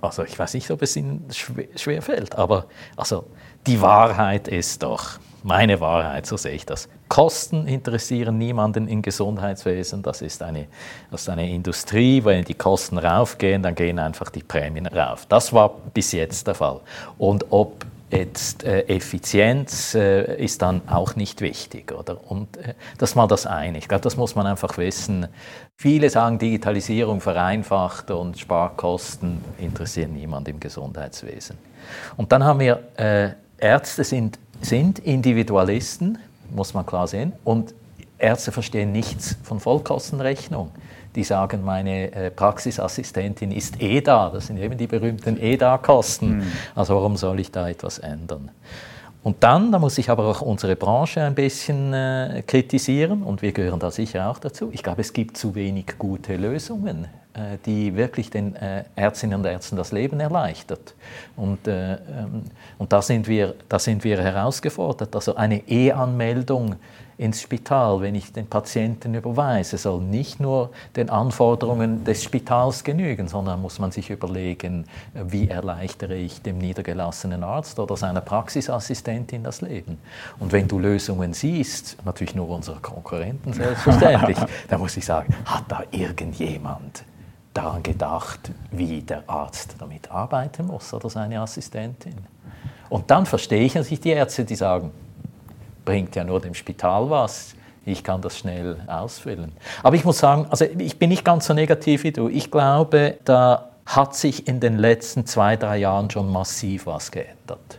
Also 0.00 0.22
ich 0.24 0.38
weiß 0.38 0.54
nicht, 0.54 0.70
ob 0.70 0.82
es 0.82 0.96
ihnen 0.96 1.26
schwer, 1.74 2.02
fällt, 2.02 2.34
aber 2.34 2.66
also 2.96 3.24
die 3.66 3.80
Wahrheit 3.80 4.48
ist 4.48 4.82
doch, 4.82 5.18
meine 5.42 5.80
Wahrheit, 5.80 6.26
so 6.26 6.36
sehe 6.36 6.52
ich 6.52 6.66
das. 6.66 6.88
Kosten 7.08 7.68
interessieren 7.68 8.36
niemanden 8.36 8.88
im 8.88 9.00
Gesundheitswesen. 9.00 10.02
Das 10.02 10.20
ist, 10.20 10.42
eine, 10.42 10.66
das 11.10 11.22
ist 11.22 11.28
eine 11.28 11.48
Industrie. 11.48 12.24
Wenn 12.24 12.44
die 12.44 12.54
Kosten 12.54 12.98
raufgehen, 12.98 13.62
dann 13.62 13.76
gehen 13.76 14.00
einfach 14.00 14.30
die 14.30 14.42
Prämien 14.42 14.86
rauf. 14.86 15.26
Das 15.26 15.52
war 15.52 15.70
bis 15.94 16.10
jetzt 16.12 16.48
der 16.48 16.56
Fall. 16.56 16.80
Und 17.16 17.46
ob 17.50 17.86
jetzt 18.10 18.64
äh, 18.64 18.82
Effizienz 18.82 19.94
äh, 19.94 20.36
ist 20.42 20.62
dann 20.62 20.82
auch 20.88 21.16
nicht 21.16 21.40
wichtig, 21.40 21.92
oder? 21.92 22.18
Und 22.30 22.56
äh, 22.56 22.74
das 22.98 23.14
mal 23.14 23.26
das 23.26 23.46
eine. 23.46 23.78
Ich 23.78 23.88
glaube, 23.88 24.02
das 24.02 24.16
muss 24.16 24.34
man 24.34 24.46
einfach 24.46 24.78
wissen. 24.78 25.26
Viele 25.76 26.08
sagen, 26.10 26.38
Digitalisierung 26.38 27.20
vereinfacht 27.20 28.10
und 28.10 28.38
Sparkosten 28.38 29.42
interessieren 29.58 30.12
niemand 30.14 30.48
im 30.48 30.60
Gesundheitswesen. 30.60 31.58
Und 32.16 32.32
dann 32.32 32.44
haben 32.44 32.60
wir 32.60 32.80
äh, 32.96 33.30
Ärzte 33.58 34.04
sind 34.04 34.38
sind 34.60 34.98
Individualisten, 35.00 36.18
muss 36.54 36.74
man 36.74 36.86
klar 36.86 37.06
sehen, 37.06 37.32
und 37.44 37.74
Ärzte 38.18 38.52
verstehen 38.52 38.92
nichts 38.92 39.36
von 39.42 39.60
Vollkostenrechnung. 39.60 40.70
Die 41.16 41.24
sagen, 41.24 41.64
meine 41.64 42.12
äh, 42.12 42.30
Praxisassistentin 42.30 43.50
ist 43.50 43.80
eh 43.82 44.00
da. 44.02 44.30
Das 44.30 44.46
sind 44.46 44.58
eben 44.58 44.76
die 44.76 44.86
berühmten 44.86 45.40
EDA-Kosten. 45.40 46.36
Mhm. 46.36 46.52
Also 46.74 46.94
warum 46.94 47.16
soll 47.16 47.40
ich 47.40 47.50
da 47.50 47.68
etwas 47.68 47.98
ändern? 47.98 48.50
Und 49.26 49.42
dann, 49.42 49.72
da 49.72 49.80
muss 49.80 49.98
ich 49.98 50.08
aber 50.08 50.24
auch 50.26 50.40
unsere 50.40 50.76
Branche 50.76 51.20
ein 51.20 51.34
bisschen 51.34 51.92
äh, 51.92 52.44
kritisieren 52.46 53.24
und 53.24 53.42
wir 53.42 53.50
gehören 53.50 53.80
da 53.80 53.90
sicher 53.90 54.30
auch 54.30 54.38
dazu. 54.38 54.70
Ich 54.72 54.84
glaube, 54.84 55.00
es 55.00 55.12
gibt 55.12 55.36
zu 55.36 55.56
wenig 55.56 55.98
gute 55.98 56.36
Lösungen, 56.36 57.08
äh, 57.34 57.58
die 57.66 57.96
wirklich 57.96 58.30
den 58.30 58.54
äh, 58.54 58.84
Ärztinnen 58.94 59.40
und 59.40 59.44
Ärzten 59.44 59.74
das 59.74 59.90
Leben 59.90 60.20
erleichtert. 60.20 60.94
Und, 61.34 61.66
äh, 61.66 61.94
ähm, 61.94 62.44
und 62.78 62.92
da, 62.92 63.02
sind 63.02 63.26
wir, 63.26 63.56
da 63.68 63.80
sind 63.80 64.04
wir 64.04 64.22
herausgefordert. 64.22 65.12
Also 65.16 65.34
eine 65.34 65.68
E-Anmeldung 65.68 66.76
ins 67.18 67.40
Spital, 67.40 68.02
wenn 68.02 68.14
ich 68.14 68.32
den 68.32 68.46
Patienten 68.46 69.14
überweise, 69.14 69.78
soll 69.78 70.02
nicht 70.02 70.38
nur 70.38 70.70
den 70.96 71.08
Anforderungen 71.08 72.04
des 72.04 72.22
Spitals 72.22 72.84
genügen, 72.84 73.26
sondern 73.28 73.62
muss 73.62 73.78
man 73.78 73.90
sich 73.90 74.10
überlegen, 74.10 74.84
wie 75.14 75.48
erleichtere 75.48 76.14
ich 76.14 76.42
dem 76.42 76.58
niedergelassenen 76.58 77.42
Arzt 77.42 77.78
oder 77.78 77.96
seiner 77.96 78.20
Praxisassistentin 78.20 79.42
das 79.42 79.62
Leben. 79.62 79.98
Und 80.38 80.52
wenn 80.52 80.68
du 80.68 80.78
Lösungen 80.78 81.32
siehst, 81.32 81.96
natürlich 82.04 82.34
nur 82.34 82.50
unsere 82.50 82.80
Konkurrenten 82.80 83.54
selbstverständlich, 83.54 84.38
dann 84.68 84.80
muss 84.80 84.96
ich 84.96 85.06
sagen, 85.06 85.34
hat 85.46 85.64
da 85.68 85.84
irgendjemand 85.90 87.04
daran 87.54 87.82
gedacht, 87.82 88.50
wie 88.70 89.00
der 89.00 89.24
Arzt 89.26 89.76
damit 89.78 90.10
arbeiten 90.10 90.66
muss 90.66 90.92
oder 90.92 91.08
seine 91.08 91.40
Assistentin? 91.40 92.14
Und 92.90 93.10
dann 93.10 93.24
verstehe 93.24 93.64
ich 93.64 93.74
natürlich 93.74 94.00
die 94.00 94.10
Ärzte, 94.10 94.44
die 94.44 94.54
sagen, 94.54 94.92
bringt 95.86 96.14
ja 96.14 96.24
nur 96.24 96.40
dem 96.40 96.52
Spital 96.52 97.08
was. 97.08 97.54
Ich 97.86 98.04
kann 98.04 98.20
das 98.20 98.36
schnell 98.36 98.76
ausfüllen. 98.88 99.52
Aber 99.82 99.96
ich 99.96 100.04
muss 100.04 100.18
sagen, 100.18 100.46
also 100.50 100.66
ich 100.76 100.98
bin 100.98 101.08
nicht 101.08 101.24
ganz 101.24 101.46
so 101.46 101.54
negativ 101.54 102.02
wie 102.04 102.12
du. 102.12 102.28
Ich 102.28 102.50
glaube, 102.50 103.16
da 103.24 103.70
hat 103.86 104.14
sich 104.14 104.48
in 104.48 104.60
den 104.60 104.76
letzten 104.76 105.24
zwei, 105.24 105.56
drei 105.56 105.78
Jahren 105.78 106.10
schon 106.10 106.30
massiv 106.30 106.86
was 106.86 107.10
geändert. 107.10 107.78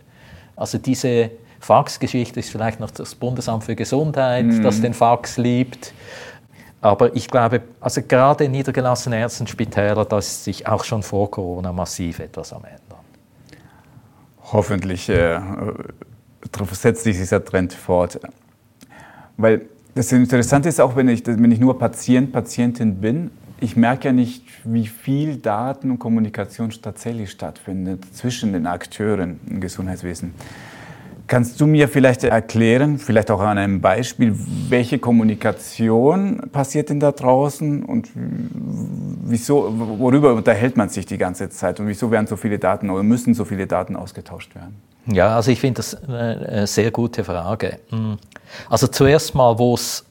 Also 0.56 0.78
diese 0.78 1.30
Faxgeschichte 1.60 2.40
ist 2.40 2.50
vielleicht 2.50 2.80
noch 2.80 2.90
das 2.90 3.14
Bundesamt 3.14 3.64
für 3.64 3.76
Gesundheit, 3.76 4.46
mhm. 4.46 4.62
das 4.62 4.80
den 4.80 4.94
Fax 4.94 5.36
liebt. 5.36 5.92
Aber 6.80 7.14
ich 7.14 7.28
glaube, 7.28 7.62
also 7.80 8.00
gerade 8.02 8.44
in 8.44 8.52
niedergelassenen 8.52 9.18
Ärzten, 9.18 9.46
Spitäler, 9.46 10.04
da 10.04 10.18
ist 10.18 10.44
sich 10.44 10.66
auch 10.66 10.84
schon 10.84 11.02
vor 11.02 11.30
Corona 11.30 11.72
massiv 11.72 12.20
etwas 12.20 12.52
am 12.52 12.64
ändern. 12.64 12.78
Hoffentlich 14.52 15.08
äh, 15.08 15.40
setzt 16.72 17.04
sich 17.04 17.16
dieser 17.16 17.44
Trend 17.44 17.72
fort. 17.72 18.20
Weil 19.36 19.62
das 19.94 20.12
Interessante 20.12 20.68
ist 20.68 20.80
auch, 20.80 20.96
wenn 20.96 21.08
ich, 21.08 21.26
wenn 21.26 21.50
ich 21.50 21.60
nur 21.60 21.78
Patient, 21.78 22.32
Patientin 22.32 23.00
bin, 23.00 23.30
ich 23.60 23.76
merke 23.76 24.08
ja 24.08 24.12
nicht, 24.12 24.44
wie 24.64 24.86
viel 24.86 25.36
Daten 25.36 25.90
und 25.90 25.98
Kommunikation 25.98 26.70
tatsächlich 26.70 27.30
stattfindet 27.30 28.04
zwischen 28.14 28.52
den 28.52 28.66
Akteuren 28.66 29.40
im 29.48 29.60
Gesundheitswesen. 29.60 30.34
Kannst 31.28 31.60
du 31.60 31.66
mir 31.66 31.88
vielleicht 31.88 32.24
erklären, 32.24 32.98
vielleicht 32.98 33.30
auch 33.30 33.40
an 33.40 33.58
einem 33.58 33.82
Beispiel, 33.82 34.34
welche 34.70 34.98
Kommunikation 34.98 36.40
passiert 36.50 36.88
denn 36.88 37.00
da 37.00 37.12
draußen 37.12 37.82
und 37.82 38.08
wieso, 38.14 39.70
worüber 39.98 40.32
unterhält 40.32 40.78
man 40.78 40.88
sich 40.88 41.04
die 41.04 41.18
ganze 41.18 41.50
Zeit 41.50 41.80
und 41.80 41.86
wieso 41.86 42.10
werden 42.10 42.26
so 42.26 42.36
viele 42.36 42.58
Daten 42.58 42.88
oder 42.88 43.02
müssen 43.02 43.34
so 43.34 43.44
viele 43.44 43.66
Daten 43.66 43.94
ausgetauscht 43.94 44.54
werden? 44.54 44.76
Ja, 45.04 45.36
also 45.36 45.50
ich 45.50 45.60
finde 45.60 45.76
das 45.76 46.02
eine 46.02 46.66
sehr 46.66 46.90
gute 46.90 47.22
Frage. 47.24 47.78
Hm. 47.90 48.16
Also 48.70 48.86
zuerst 48.86 49.34
mal, 49.34 49.58
wo 49.58 49.74
es 49.74 50.06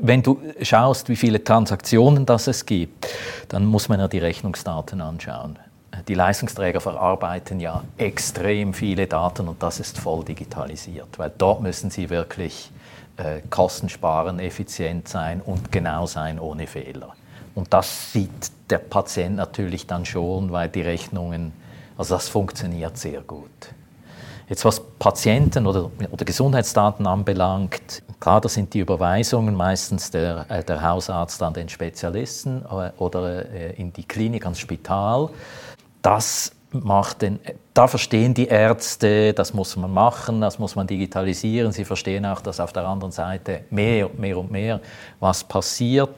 wenn 0.00 0.22
du 0.22 0.40
schaust, 0.62 1.08
wie 1.08 1.16
viele 1.16 1.42
Transaktionen 1.42 2.26
das 2.26 2.46
es 2.46 2.64
gibt, 2.66 3.08
dann 3.48 3.64
muss 3.64 3.88
man 3.88 4.00
ja 4.00 4.08
die 4.08 4.18
Rechnungsdaten 4.18 5.00
anschauen 5.00 5.58
die 6.08 6.14
Leistungsträger 6.14 6.80
verarbeiten 6.80 7.60
ja 7.60 7.84
extrem 7.98 8.74
viele 8.74 9.06
Daten 9.06 9.48
und 9.48 9.62
das 9.62 9.78
ist 9.80 9.98
voll 9.98 10.24
digitalisiert, 10.24 11.18
weil 11.18 11.30
dort 11.36 11.60
müssen 11.60 11.90
sie 11.90 12.10
wirklich 12.10 12.70
äh, 13.18 13.40
Kosten 13.50 13.88
effizient 14.38 15.08
sein 15.08 15.40
und 15.40 15.70
genau 15.70 16.06
sein 16.06 16.38
ohne 16.38 16.66
Fehler. 16.66 17.14
Und 17.54 17.72
das 17.72 18.12
sieht 18.12 18.30
der 18.70 18.78
Patient 18.78 19.36
natürlich 19.36 19.86
dann 19.86 20.06
schon, 20.06 20.50
weil 20.52 20.68
die 20.68 20.80
Rechnungen, 20.80 21.52
also 21.98 22.14
das 22.14 22.28
funktioniert 22.28 22.96
sehr 22.96 23.20
gut. 23.20 23.50
Jetzt 24.48 24.64
was 24.64 24.80
Patienten 24.98 25.66
oder, 25.66 25.90
oder 26.10 26.24
Gesundheitsdaten 26.24 27.06
anbelangt, 27.06 28.02
klar, 28.18 28.40
das 28.40 28.54
sind 28.54 28.74
die 28.74 28.80
Überweisungen 28.80 29.54
meistens 29.54 30.10
der, 30.10 30.46
äh, 30.48 30.64
der 30.64 30.82
Hausarzt 30.82 31.42
an 31.42 31.54
den 31.54 31.68
Spezialisten 31.68 32.64
äh, 32.64 32.90
oder 32.98 33.50
äh, 33.50 33.72
in 33.76 33.92
die 33.92 34.04
Klinik, 34.04 34.44
ans 34.44 34.58
Spital 34.58 35.30
das 36.02 36.52
macht 36.72 37.22
den, 37.22 37.38
da 37.74 37.86
verstehen 37.86 38.34
die 38.34 38.46
Ärzte, 38.46 39.32
das 39.32 39.54
muss 39.54 39.76
man 39.76 39.92
machen, 39.92 40.40
das 40.40 40.58
muss 40.58 40.74
man 40.74 40.86
digitalisieren. 40.86 41.72
Sie 41.72 41.84
verstehen 41.84 42.26
auch, 42.26 42.40
dass 42.40 42.60
auf 42.60 42.72
der 42.72 42.86
anderen 42.86 43.12
Seite 43.12 43.64
mehr, 43.70 44.10
mehr 44.16 44.38
und 44.38 44.50
mehr 44.50 44.80
was 45.20 45.44
passiert, 45.44 46.10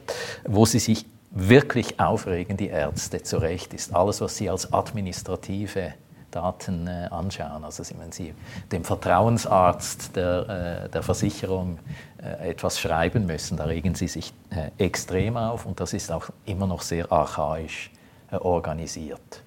wo 0.45 0.65
sie 0.65 0.79
sich 0.79 1.05
wirklich 1.31 1.99
aufregen, 1.99 2.55
die 2.55 2.67
Ärzte 2.67 3.21
zu 3.21 3.37
Recht, 3.37 3.73
ist 3.73 3.93
alles, 3.93 4.21
was 4.21 4.37
sie 4.37 4.49
als 4.49 4.71
administrative 4.71 5.93
Daten 6.35 6.87
äh, 6.87 7.07
anschauen. 7.11 7.63
Also 7.63 7.83
wenn 7.97 8.11
Sie 8.11 8.33
dem 8.71 8.83
Vertrauensarzt 8.83 10.15
der, 10.15 10.83
äh, 10.85 10.89
der 10.89 11.01
Versicherung 11.01 11.79
äh, 12.21 12.49
etwas 12.49 12.79
schreiben 12.79 13.25
müssen, 13.25 13.55
da 13.55 13.63
regen 13.63 13.95
Sie 13.95 14.07
sich 14.07 14.33
extrem 14.77 15.37
auf 15.37 15.65
und 15.65 15.79
das 15.79 15.93
ist 15.93 16.11
auch 16.11 16.29
immer 16.45 16.67
noch 16.67 16.81
sehr 16.81 17.11
archaisch 17.11 17.91
organisiert. 18.31 19.44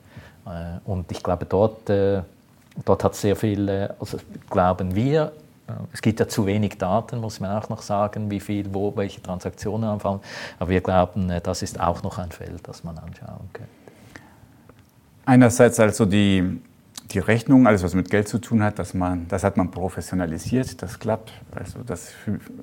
Äh, 0.49 0.91
und 0.91 1.11
ich 1.13 1.23
glaube, 1.23 1.45
dort, 1.47 1.89
äh, 1.91 2.23
dort 2.85 3.05
hat 3.05 3.15
sehr 3.15 3.37
viel, 3.37 3.69
also 3.99 4.19
glauben 4.49 4.95
wir, 4.95 5.33
äh, 5.69 5.73
es 5.93 6.01
gibt 6.03 6.21
ja 6.21 6.29
zu 6.29 6.47
wenig 6.47 6.79
Daten, 6.79 7.21
muss 7.21 7.41
man 7.41 7.51
auch 7.51 7.69
noch 7.69 7.83
sagen, 7.83 8.31
wie 8.31 8.41
viel, 8.41 8.73
wo, 8.73 8.97
welche 8.97 9.23
Transaktionen 9.23 9.89
anfallen. 9.89 10.21
Aber 10.59 10.71
wir 10.71 10.81
glauben, 10.81 11.33
das 11.43 11.63
ist 11.63 11.79
auch 11.79 12.03
noch 12.03 12.19
ein 12.19 12.31
Feld, 12.31 12.67
das 12.67 12.85
man 12.85 12.97
anschauen 12.99 13.51
könnte. 13.53 13.71
Einerseits 15.27 15.79
also 15.79 16.07
die, 16.07 16.59
die 17.11 17.19
Rechnung, 17.19 17.67
alles 17.67 17.83
was 17.83 17.95
mit 17.95 18.09
Geld 18.09 18.29
zu 18.29 18.39
tun 18.39 18.63
hat, 18.63 18.79
dass 18.79 18.95
man, 18.95 19.29
das 19.29 19.45
hat 19.45 19.59
man 19.59 19.71
professionalisiert, 19.71 20.81
das 20.81 20.99
klappt. 20.99 21.33
Also 21.55 21.81
das 21.85 22.13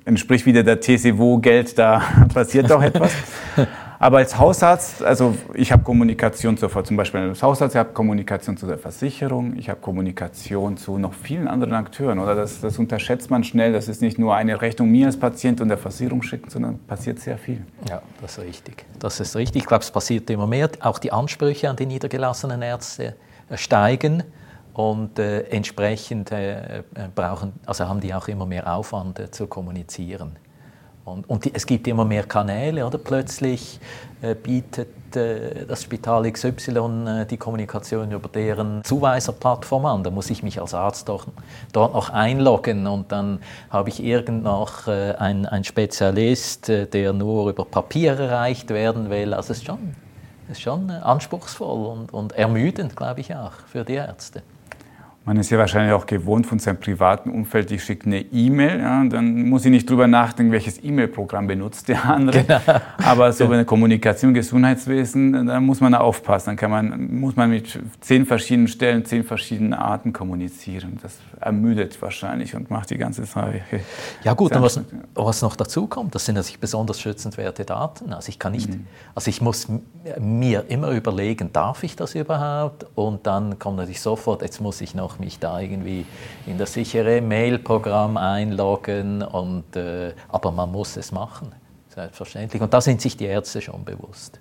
entspricht 0.04 0.46
wieder 0.46 0.64
der 0.64 0.80
These, 0.80 1.16
wo 1.16 1.38
Geld, 1.38 1.78
da 1.78 2.02
passiert 2.34 2.68
doch 2.68 2.82
etwas. 2.82 3.12
Aber 3.98 4.18
als 4.18 4.38
Hausarzt, 4.38 5.02
also 5.02 5.34
ich 5.54 5.72
habe 5.72 5.82
Kommunikation 5.82 6.56
zur, 6.56 6.84
zum 6.84 6.96
Beispiel 6.96 7.20
als 7.20 7.42
Hausarzt, 7.42 7.74
ich 7.74 7.78
habe 7.78 7.92
Kommunikation 7.92 8.56
zu 8.56 8.66
der 8.66 8.78
Versicherung, 8.78 9.56
ich 9.56 9.70
habe 9.70 9.80
Kommunikation 9.80 10.76
zu 10.76 10.98
noch 10.98 11.14
vielen 11.14 11.48
anderen 11.48 11.74
Akteuren. 11.74 12.18
Oder 12.18 12.34
das, 12.34 12.60
das 12.60 12.78
unterschätzt 12.78 13.30
man 13.30 13.44
schnell. 13.44 13.72
Das 13.72 13.88
ist 13.88 14.02
nicht 14.02 14.18
nur 14.18 14.34
eine 14.34 14.60
Rechnung 14.60 14.90
mir 14.90 15.06
als 15.06 15.18
Patient 15.18 15.60
und 15.60 15.68
der 15.68 15.78
Versicherung 15.78 16.22
schicken, 16.22 16.50
sondern 16.50 16.78
passiert 16.80 17.20
sehr 17.20 17.38
viel. 17.38 17.64
Ja, 17.88 18.02
das 18.20 18.38
ist 18.38 18.44
richtig. 18.44 18.84
Das 18.98 19.20
ist 19.20 19.36
richtig. 19.36 19.62
Ich 19.62 19.68
glaube, 19.68 19.82
es 19.82 19.90
passiert 19.90 20.28
immer 20.30 20.46
mehr. 20.46 20.68
Auch 20.80 20.98
die 20.98 21.12
Ansprüche 21.12 21.70
an 21.70 21.76
die 21.76 21.86
niedergelassenen 21.86 22.62
Ärzte 22.62 23.16
äh, 23.48 23.56
steigen. 23.56 24.22
Und 24.74 25.18
äh, 25.18 25.40
entsprechend 25.44 26.32
äh, 26.32 26.80
äh, 26.80 26.82
brauchen, 27.14 27.54
also 27.64 27.88
haben 27.88 28.00
die 28.00 28.12
auch 28.12 28.28
immer 28.28 28.44
mehr 28.44 28.70
Aufwand 28.70 29.18
äh, 29.18 29.30
zu 29.30 29.46
kommunizieren. 29.46 30.36
Und, 31.06 31.30
und 31.30 31.44
die, 31.44 31.54
es 31.54 31.66
gibt 31.66 31.86
immer 31.86 32.04
mehr 32.04 32.24
Kanäle, 32.24 32.84
oder? 32.84 32.98
Plötzlich 32.98 33.78
äh, 34.22 34.34
bietet 34.34 35.14
äh, 35.14 35.64
das 35.64 35.84
Spital 35.84 36.28
XY 36.30 37.04
äh, 37.06 37.26
die 37.26 37.36
Kommunikation 37.36 38.10
über 38.10 38.28
deren 38.28 38.82
Zuweiserplattform 38.82 39.86
an. 39.86 40.02
Da 40.02 40.10
muss 40.10 40.30
ich 40.30 40.42
mich 40.42 40.60
als 40.60 40.74
Arzt 40.74 41.08
doch, 41.08 41.28
dort 41.72 41.94
noch 41.94 42.10
einloggen 42.10 42.88
und 42.88 43.12
dann 43.12 43.38
habe 43.70 43.88
ich 43.88 44.02
irgend 44.02 44.42
noch 44.42 44.88
äh, 44.88 45.12
einen 45.12 45.62
Spezialist, 45.62 46.68
äh, 46.68 46.86
der 46.86 47.12
nur 47.12 47.50
über 47.50 47.64
Papier 47.64 48.18
erreicht 48.18 48.70
werden 48.70 49.08
will. 49.08 49.32
Also 49.32 49.52
es 49.52 49.58
ist 49.58 49.66
schon, 49.66 49.94
es 50.48 50.58
ist 50.58 50.62
schon 50.62 50.90
äh, 50.90 50.94
anspruchsvoll 50.94 51.86
und, 51.86 52.12
und 52.12 52.32
ermüdend, 52.32 52.96
glaube 52.96 53.20
ich 53.20 53.32
auch, 53.32 53.52
für 53.68 53.84
die 53.84 53.94
Ärzte. 53.94 54.42
Man 55.26 55.38
ist 55.38 55.50
ja 55.50 55.58
wahrscheinlich 55.58 55.92
auch 55.92 56.06
gewohnt 56.06 56.46
von 56.46 56.60
seinem 56.60 56.78
privaten 56.78 57.30
Umfeld, 57.30 57.72
ich 57.72 57.82
schicke 57.82 58.06
eine 58.06 58.20
E-Mail, 58.20 58.78
ja, 58.78 59.04
dann 59.06 59.48
muss 59.48 59.64
ich 59.64 59.72
nicht 59.72 59.90
drüber 59.90 60.06
nachdenken, 60.06 60.52
welches 60.52 60.82
E-Mail-Programm 60.84 61.48
benutzt 61.48 61.88
der 61.88 62.04
andere. 62.04 62.44
Genau. 62.44 62.60
Aber 63.04 63.32
so 63.32 63.48
bei 63.48 63.56
der 63.56 63.64
Kommunikation, 63.64 64.34
Gesundheitswesen, 64.34 65.48
da 65.48 65.58
muss 65.58 65.80
man 65.80 65.96
aufpassen. 65.96 66.50
Dann 66.50 66.56
kann 66.56 66.70
man, 66.70 67.18
muss 67.18 67.34
man 67.34 67.50
mit 67.50 67.76
zehn 68.00 68.24
verschiedenen 68.24 68.68
Stellen, 68.68 69.04
zehn 69.04 69.24
verschiedenen 69.24 69.74
Arten 69.74 70.12
kommunizieren. 70.12 70.96
Das 71.02 71.18
ermüdet 71.40 72.00
wahrscheinlich 72.00 72.54
und 72.54 72.70
macht 72.70 72.90
die 72.90 72.96
ganze 72.96 73.24
Sache. 73.24 73.62
Ja 74.22 74.34
gut, 74.34 74.54
und 74.54 74.62
was, 74.62 74.80
was 75.14 75.42
noch 75.42 75.56
dazu 75.56 75.88
kommt, 75.88 76.14
das 76.14 76.24
sind 76.24 76.36
natürlich 76.36 76.60
besonders 76.60 77.00
schützenswerte 77.00 77.64
Daten. 77.64 78.12
Also 78.12 78.28
ich 78.28 78.38
kann 78.38 78.52
nicht, 78.52 78.70
mhm. 78.70 78.86
also 79.16 79.28
ich 79.28 79.40
muss 79.40 79.66
mir 80.20 80.66
immer 80.68 80.90
überlegen, 80.90 81.52
darf 81.52 81.82
ich 81.82 81.96
das 81.96 82.14
überhaupt? 82.14 82.86
Und 82.94 83.26
dann 83.26 83.58
kommt 83.58 83.78
natürlich 83.78 84.00
sofort, 84.00 84.42
jetzt 84.42 84.60
muss 84.60 84.80
ich 84.80 84.94
noch 84.94 85.15
mich 85.20 85.38
da 85.38 85.60
irgendwie 85.60 86.06
in 86.46 86.58
das 86.58 86.72
sichere 86.72 87.20
Mail-Programm 87.20 88.16
einloggen. 88.16 89.22
Und, 89.22 89.76
äh, 89.76 90.12
aber 90.28 90.52
man 90.52 90.70
muss 90.72 90.96
es 90.96 91.12
machen, 91.12 91.52
selbstverständlich. 91.88 92.62
Und 92.62 92.72
da 92.72 92.80
sind 92.80 93.00
sich 93.00 93.16
die 93.16 93.26
Ärzte 93.26 93.60
schon 93.60 93.84
bewusst. 93.84 94.40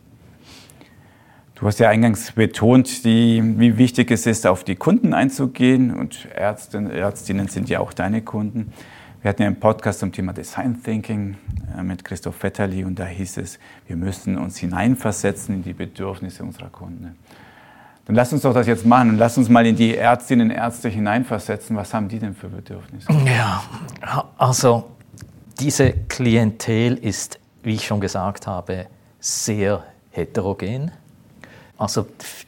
Du 1.55 1.65
hast 1.65 1.79
ja 1.79 1.87
eingangs 1.87 2.33
betont, 2.33 3.05
die, 3.05 3.41
wie 3.57 3.77
wichtig 3.77 4.11
es 4.11 4.25
ist, 4.25 4.45
auf 4.45 4.65
die 4.65 4.75
Kunden 4.75 5.13
einzugehen. 5.13 5.95
Und 5.95 6.27
Ärzte, 6.35 6.77
Ärztinnen 6.91 7.47
sind 7.47 7.69
ja 7.69 7.79
auch 7.79 7.93
deine 7.93 8.21
Kunden. 8.21 8.73
Wir 9.25 9.29
hatten 9.29 9.41
ja 9.41 9.47
einen 9.47 9.59
Podcast 9.59 10.01
zum 10.01 10.11
Thema 10.11 10.33
Design 10.33 10.83
Thinking 10.83 11.37
äh, 11.75 11.81
mit 11.81 12.03
Christoph 12.03 12.43
Vetterli 12.43 12.83
und 12.83 12.99
da 12.99 13.05
hieß 13.05 13.37
es, 13.37 13.57
wir 13.87 13.95
müssen 13.95 14.37
uns 14.37 14.57
hineinversetzen 14.57 15.55
in 15.55 15.63
die 15.63 15.73
Bedürfnisse 15.73 16.43
unserer 16.43 16.69
Kunden. 16.69 17.17
Dann 18.05 18.15
lass 18.15 18.31
uns 18.31 18.43
doch 18.43 18.53
das 18.53 18.67
jetzt 18.67 18.85
machen 18.85 19.09
und 19.09 19.17
lass 19.17 19.37
uns 19.37 19.49
mal 19.49 19.65
in 19.65 19.75
die 19.75 19.95
Ärztinnen 19.95 20.51
und 20.51 20.55
Ärzte 20.55 20.89
hineinversetzen. 20.89 21.75
Was 21.75 21.93
haben 21.93 22.07
die 22.07 22.19
denn 22.19 22.35
für 22.35 22.47
Bedürfnisse? 22.47 23.07
Ja, 23.25 23.63
also 24.37 24.91
diese 25.59 25.91
Klientel 26.07 26.97
ist, 26.97 27.39
wie 27.63 27.73
ich 27.73 27.85
schon 27.85 27.99
gesagt 27.99 28.45
habe, 28.45 28.85
sehr 29.19 29.83
heterogen. 30.11 30.91
Also 31.77 32.05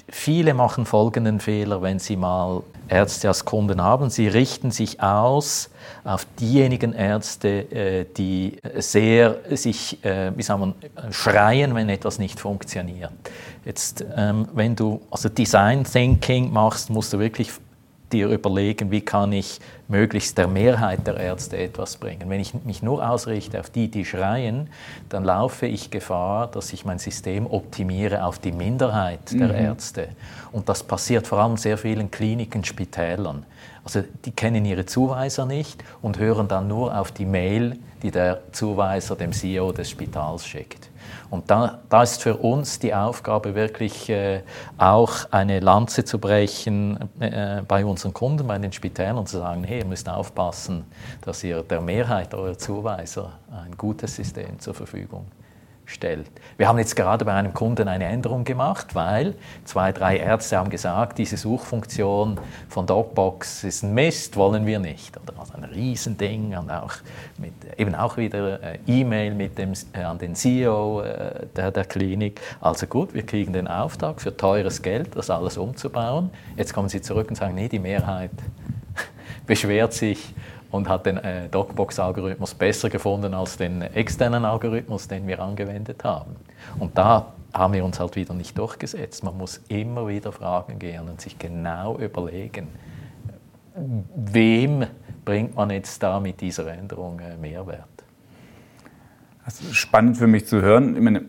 viele 0.10 0.54
machen 0.54 0.86
folgenden 0.86 1.40
Fehler, 1.40 1.82
wenn 1.82 1.98
sie 1.98 2.16
mal 2.16 2.62
Ärzte 2.90 3.28
als 3.28 3.46
Kunden 3.46 3.82
haben. 3.82 4.10
Sie 4.10 4.28
richten 4.28 4.72
sich 4.72 5.02
aus 5.02 5.70
auf 6.04 6.26
diejenigen 6.40 6.94
Ärzte, 6.94 7.72
äh, 7.72 8.06
die 8.18 8.58
sehr 8.76 9.40
sich, 9.56 10.04
äh, 10.04 10.32
wie 10.36 10.44
sagen 10.44 10.74
wir, 10.96 11.14
schreien, 11.14 11.76
wenn 11.76 11.90
etwas 11.90 12.20
nicht 12.20 12.40
funktioniert. 12.40 13.12
Jetzt, 13.66 14.06
ähm, 14.16 14.48
wenn 14.54 14.76
du 14.76 15.02
also 15.12 15.30
Design 15.30 15.84
Thinking 15.84 16.52
machst, 16.52 16.90
musst 16.90 17.14
du 17.14 17.20
wirklich 17.20 17.52
dir 18.12 18.30
überlegen, 18.30 18.92
wie 18.92 19.02
kann 19.02 19.32
ich 19.34 19.60
möglichst 19.88 20.38
der 20.38 20.48
Mehrheit 20.48 21.08
der 21.08 21.18
Ärzte 21.18 21.58
etwas 21.58 21.98
bringen. 21.98 22.30
Wenn 22.30 22.40
ich 22.40 22.54
mich 22.66 22.82
nur 22.82 23.08
ausrichte 23.08 23.60
auf 23.60 23.70
die, 23.70 23.90
die 23.90 24.06
schreien, 24.06 24.70
dann 25.10 25.24
laufe 25.24 25.66
ich 25.66 25.92
Gefahr, 25.92 26.48
dass 26.48 26.74
ich 26.74 26.86
mein 26.86 27.00
System 27.00 27.48
optimiere 27.48 28.24
auf 28.24 28.40
die 28.40 28.52
Minderheit 28.52 29.32
der 29.32 29.50
mhm. 29.50 29.56
Ärzte. 29.56 30.10
Und 30.52 30.70
das 30.70 30.84
passiert 30.84 31.28
vor 31.28 31.40
allem 31.40 31.58
sehr 31.58 31.78
vielen 31.78 32.12
Kliniken, 32.12 32.64
Spitälern. 32.64 33.46
Also 33.84 34.04
die 34.26 34.32
kennen 34.32 34.66
ihre 34.66 34.86
Zuweiser 34.86 35.46
nicht 35.46 35.84
und 36.02 36.20
hören 36.20 36.48
dann 36.48 36.68
nur 36.68 36.98
auf 36.98 37.12
die 37.12 37.26
Mail, 37.26 37.78
die 38.04 38.12
der 38.12 38.42
Zuweiser 38.52 39.16
dem 39.16 39.32
CEO 39.32 39.72
des 39.72 39.90
Spitals 39.90 40.46
schickt. 40.46 40.90
Und 41.30 41.50
da, 41.52 41.80
da 41.90 42.04
ist 42.04 42.22
für 42.22 42.38
uns 42.38 42.80
die 42.80 42.94
Aufgabe 42.94 43.56
wirklich 43.56 44.10
äh, 44.10 44.42
auch 44.78 45.32
eine 45.32 45.60
Lanze 45.60 46.06
zu 46.06 46.20
brechen 46.20 47.10
äh, 47.20 47.62
bei 47.68 47.86
unseren 47.86 48.14
Kunden, 48.14 48.48
bei 48.48 48.58
den 48.58 48.72
Spitälern 48.72 49.18
und 49.18 49.28
zu 49.28 49.40
sagen, 49.40 49.64
hey, 49.64 49.80
ihr 49.80 49.86
müsst 49.86 50.08
aufpassen, 50.10 50.86
dass 51.22 51.44
ihr 51.44 51.64
der 51.64 51.82
Mehrheit 51.82 52.34
eurer 52.34 52.58
Zuweiser 52.58 53.34
ein 53.52 53.76
gutes 53.78 54.16
System 54.16 54.60
zur 54.60 54.74
Verfügung 54.74 55.26
stellt. 55.88 56.30
Wir 56.58 56.68
haben 56.68 56.78
jetzt 56.78 56.96
gerade 56.96 57.24
bei 57.24 57.34
einem 57.34 57.54
Kunden 57.54 57.88
eine 57.88 58.06
Änderung 58.06 58.44
gemacht, 58.44 58.94
weil 58.94 59.36
zwei, 59.64 59.94
drei 59.94 60.18
Ärzte 60.18 60.58
haben 60.58 60.70
gesagt, 60.70 61.18
diese 61.18 61.38
Suchfunktion 61.38 62.40
von 62.68 62.86
Docbox 62.86 63.64
ist 63.64 63.84
ein 63.84 63.94
Mist, 63.94 64.36
wollen 64.36 64.66
wir 64.66 64.80
nicht. 64.80 65.18
Oder 65.18 65.40
also 65.40 65.54
ein 65.54 65.64
Riesending 65.64 66.58
und 66.58 66.70
auch 66.70 66.94
mit, 67.38 67.54
eben 67.78 67.96
auch 67.96 68.18
wieder 68.18 68.62
äh, 68.62 68.80
E-Mail 68.86 69.34
mit 69.34 69.58
dem, 69.58 69.72
äh, 69.94 70.04
an 70.04 70.18
den 70.18 70.36
CEO 70.36 71.02
äh, 71.02 71.48
der, 71.56 71.72
der 71.72 71.86
Klinik. 71.86 72.42
Also 72.60 72.86
gut, 72.86 73.14
wir 73.14 73.26
kriegen 73.26 73.54
den 73.54 73.68
Auftrag 73.68 74.20
für 74.20 74.36
teures 74.36 74.82
Geld, 74.82 75.16
das 75.16 75.30
alles 75.30 75.58
umzubauen. 75.58 76.30
Jetzt 76.58 76.74
kommen 76.74 76.90
sie 76.90 77.02
zurück 77.02 77.30
und 77.30 77.36
sagen, 77.36 77.56
nee, 77.56 77.70
die 77.70 77.80
Mehrheit 77.80 78.32
beschwert 79.48 79.94
sich 79.94 80.34
und 80.72 80.90
hat 80.90 81.06
den 81.06 81.18
äh, 81.18 81.50
DocBox-Algorithmus 81.50 82.54
besser 82.54 82.90
gefunden 82.90 83.34
als 83.34 83.58
den 83.58 83.82
externen 83.82 84.46
Algorithmus, 84.46 85.08
den 85.08 85.28
wir 85.28 85.40
angewendet 85.40 86.04
haben. 86.04 86.36
Und 86.80 86.98
da 86.98 87.34
haben 87.54 87.74
wir 87.74 87.86
uns 87.86 88.00
halt 88.00 88.16
wieder 88.16 88.34
nicht 88.34 88.58
durchgesetzt. 88.58 89.24
Man 89.24 89.38
muss 89.38 89.62
immer 89.70 90.08
wieder 90.08 90.32
Fragen 90.32 90.80
gehen 90.80 91.08
und 91.08 91.22
sich 91.22 91.40
genau 91.40 91.98
überlegen, 91.98 92.68
wem 94.16 94.86
bringt 95.24 95.56
man 95.56 95.70
jetzt 95.70 96.02
da 96.02 96.20
mit 96.20 96.42
dieser 96.42 96.68
Änderung 96.72 97.20
äh, 97.20 97.38
Mehrwert. 97.38 97.88
Das 99.46 99.62
ist 99.62 99.76
spannend 99.76 100.18
für 100.18 100.28
mich 100.28 100.46
zu 100.46 100.62
hören. 100.62 101.02
Meine, 101.02 101.24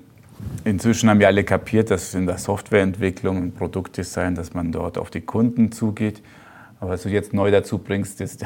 inzwischen 0.65 1.09
haben 1.09 1.21
wir 1.21 1.29
alle 1.29 1.45
kapiert, 1.45 1.91
dass 1.91 2.15
in 2.15 2.27
der 2.27 2.39
Softwareentwicklung 2.39 3.37
und 3.37 3.57
Produktdesign, 3.57 4.35
dass 4.35 4.55
man 4.55 4.73
dort 4.73 4.99
auf 4.99 5.11
die 5.11 5.21
Kunden 5.21 5.73
zugeht. 5.73 6.23
Aber 6.81 6.91
was 6.91 7.03
du 7.03 7.09
jetzt 7.09 7.33
neu 7.33 7.51
dazu 7.51 7.79
bringst, 7.79 8.21
ist 8.21 8.45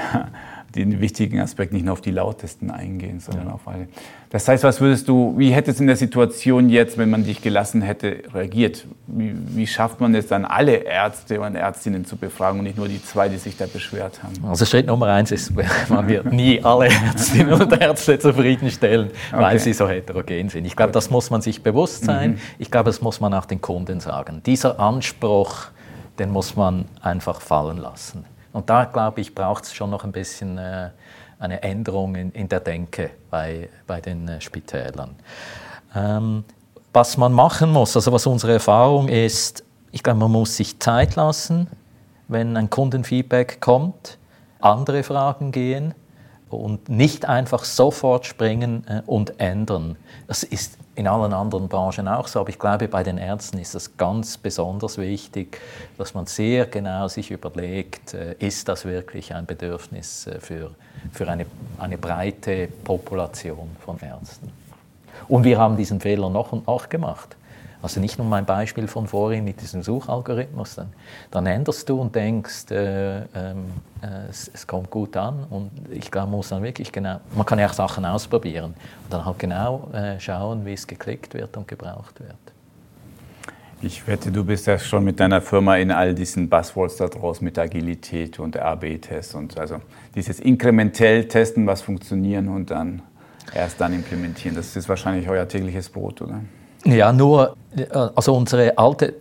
den 0.74 1.00
wichtigen 1.00 1.40
Aspekt 1.40 1.72
nicht 1.72 1.85
nur 1.85 1.92
auf 1.92 2.00
die 2.00 2.11
lautesten 2.11 2.70
eingehen, 2.70 3.20
sondern 3.20 3.48
ja. 3.48 3.52
auf 3.54 3.66
alle. 3.66 3.88
Das 4.30 4.48
heißt, 4.48 4.64
was 4.64 4.80
würdest 4.80 5.08
du, 5.08 5.35
wie 5.37 5.50
hättest 5.50 5.78
du 5.78 5.82
in 5.82 5.88
der 5.88 5.96
Situation 5.96 6.70
jetzt, 6.70 6.96
wenn 6.96 7.11
man 7.11 7.24
dich 7.24 7.42
gelassen 7.42 7.82
hätte, 7.82 8.22
reagiert? 8.32 8.87
Wie, 9.06 9.35
wie 9.35 9.66
schafft 9.66 10.00
man 10.00 10.14
es 10.14 10.26
dann, 10.26 10.46
alle 10.46 10.72
Ärzte 10.76 11.40
und 11.40 11.54
Ärztinnen 11.54 12.06
zu 12.06 12.16
befragen 12.16 12.61
und 12.61 12.64
nicht 12.64 12.78
nur 12.78 12.88
die 12.88 13.02
zwei, 13.04 13.28
die 13.28 13.37
sich 13.37 13.58
da 13.58 13.66
beschwert 13.66 14.22
haben? 14.22 14.32
Also 14.48 14.64
Schritt 14.64 14.87
Nummer 14.87 15.08
eins 15.08 15.30
ist, 15.32 15.52
man 15.88 16.08
wird 16.08 16.32
nie 16.32 16.62
alle 16.62 16.87
Ärztinnen 16.87 17.52
und 17.52 17.78
Ärzte 17.78 18.18
zufriedenstellen, 18.18 19.11
okay. 19.32 19.42
weil 19.42 19.58
sie 19.58 19.74
so 19.74 19.87
heterogen 19.87 20.48
sind. 20.48 20.64
Ich 20.64 20.76
glaube, 20.76 20.92
das 20.92 21.11
muss 21.11 21.28
man 21.28 21.42
sich 21.42 21.62
bewusst 21.62 22.04
sein. 22.04 22.32
Mhm. 22.32 22.38
Ich 22.58 22.70
glaube, 22.70 22.87
das 22.87 23.02
muss 23.02 23.20
man 23.20 23.35
auch 23.35 23.44
den 23.44 23.61
Kunden 23.61 24.00
sagen. 24.00 24.42
Dieser 24.46 24.80
Anspruch, 24.80 25.66
den 26.18 26.30
muss 26.30 26.56
man 26.56 26.87
einfach 27.02 27.42
fallen 27.42 27.76
lassen. 27.76 28.24
Und 28.53 28.69
da, 28.71 28.85
glaube 28.85 29.21
ich, 29.21 29.35
braucht 29.35 29.65
es 29.65 29.75
schon 29.75 29.91
noch 29.91 30.05
ein 30.05 30.12
bisschen 30.12 30.59
äh, 30.59 30.91
eine 31.38 31.62
Änderung 31.62 32.15
in, 32.15 32.33
in, 32.33 32.49
der 32.49 32.61
Denke 32.61 33.11
bei, 33.31 33.69
bei 33.87 34.01
den 34.01 34.29
äh, 34.29 34.41
Spitälern. 34.41 35.17
Ähm, 35.95 36.45
was 36.93 37.17
man 37.17 37.33
machen 37.33 37.71
muss, 37.71 37.97
also 37.97 38.12
was 38.12 38.27
unsere 38.27 38.55
Erfahrung 38.55 39.09
ist, 39.09 39.65
ich 39.91 40.03
glaube, 40.03 40.21
man 40.21 40.33
muss 40.33 40.57
sich 40.57 40.79
Zeit 40.79 41.17
lassen, 41.17 41.69
wenn 42.29 42.57
ein 42.57 42.71
Kundenfeedback 42.71 43.61
kommt, 43.61 44.19
andere 44.61 45.03
Fragen 45.03 45.53
gehen 45.53 45.95
und 46.49 46.88
nicht 46.88 47.27
einfach 47.27 47.65
sofort 47.65 48.27
springen 48.27 48.87
äh, 48.87 49.03
und 49.07 49.41
ändern. 49.41 49.97
Das 50.29 50.43
ist 50.43 50.79
in 50.94 51.09
allen 51.09 51.33
anderen 51.33 51.68
Branchen 51.68 52.07
auch 52.07 52.28
so, 52.28 52.40
aber 52.40 52.50
ich 52.50 52.59
glaube, 52.59 52.87
bei 52.87 53.02
den 53.02 53.16
Ärzten 53.16 53.59
ist 53.59 53.74
es 53.74 53.96
ganz 53.96 54.37
besonders 54.37 54.98
wichtig, 54.98 55.59
dass 55.96 56.12
man 56.14 56.26
sehr 56.26 56.66
genau 56.66 57.09
sich 57.09 57.31
überlegt, 57.31 58.14
äh, 58.14 58.35
ist 58.38 58.68
das 58.68 58.85
wirklich 58.85 59.35
ein 59.35 59.46
Bedürfnis 59.46 60.26
äh, 60.26 60.38
für, 60.40 60.72
für 61.12 61.28
eine, 61.28 61.46
eine 61.78 61.96
breite 61.96 62.68
Population 62.85 63.70
von 63.85 63.98
Ärzten. 64.00 64.50
Und 65.28 65.44
wir 65.44 65.59
haben 65.59 65.76
diesen 65.76 66.00
Fehler 66.00 66.28
noch 66.28 66.52
und 66.52 66.66
noch 66.66 66.88
gemacht. 66.88 67.37
Also 67.83 68.01
nicht 68.01 68.16
nur 68.16 68.27
mein 68.29 68.47
Beispiel 68.47 68.87
von 68.87 69.09
vorhin 69.09 69.45
mit 69.45 69.61
diesem 69.61 69.83
Suchalgorithmus. 69.83 70.77
Dann, 70.77 70.92
dann 71.33 71.47
änderst 71.47 71.88
du 71.88 72.01
und 72.01 72.14
denkst, 72.14 72.71
äh, 72.71 73.23
äh, 73.23 73.25
es, 74.31 74.51
es, 74.55 74.66
kommt 74.66 74.88
gut 74.88 75.16
an. 75.16 75.45
Und 75.51 75.71
ich 75.90 76.11
glaube, 76.11 76.29
man 76.29 76.37
muss 76.38 76.51
dann 76.51 76.62
wirklich 76.62 76.92
genau, 76.92 77.21
man 77.35 77.45
kann 77.45 77.59
ja 77.59 77.66
auch 77.66 77.73
Sachen 77.73 78.05
ausprobieren 78.05 78.75
und 79.05 79.12
dann 79.12 79.25
halt 79.25 79.38
genau 79.40 79.90
äh, 79.92 80.18
schauen, 80.21 80.64
wie 80.64 80.75
es 80.75 80.87
geklickt 80.87 81.35
wird 81.35 81.57
und 81.57 81.66
gebraucht 81.66 82.21
wird. 82.21 82.37
Ich 83.85 84.07
wette, 84.07 84.31
du 84.31 84.45
bist 84.45 84.68
ja 84.68 84.79
schon 84.79 85.03
mit 85.03 85.18
deiner 85.18 85.42
Firma 85.42 85.77
in 85.77 85.90
all 85.90 86.14
diesen 86.14 86.49
Buzzwords 86.49 86.99
da 86.99 87.09
draußen 87.09 87.45
mit 87.45 87.59
Agilität 87.59 88.38
und 88.38 88.57
RB-Tests 88.57 89.35
und 89.35 89.59
also 89.59 89.81
dieses 90.14 90.38
inkrementell 90.38 91.27
testen, 91.27 91.66
was 91.66 91.83
funktionieren 91.83 92.49
und 92.49 92.71
dann 92.71 93.03
erst 93.53 93.81
dann 93.81 93.92
implementieren. 93.92 94.55
Das 94.55 94.77
ist 94.77 94.88
wahrscheinlich 94.88 95.29
euer 95.29 95.49
tägliches 95.49 95.88
Brot, 95.88 96.23
oder? 96.23 96.42
Ja, 96.85 97.12
nur, 97.12 97.57
äh, 97.77 97.87
also 97.92 98.35
unsere 98.35 98.77
alte 98.77 99.14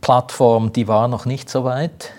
Plattform, 0.00 0.72
die 0.72 0.88
war 0.88 1.08
noch 1.08 1.26
nicht 1.26 1.48
so 1.48 1.64
weit. 1.64 2.10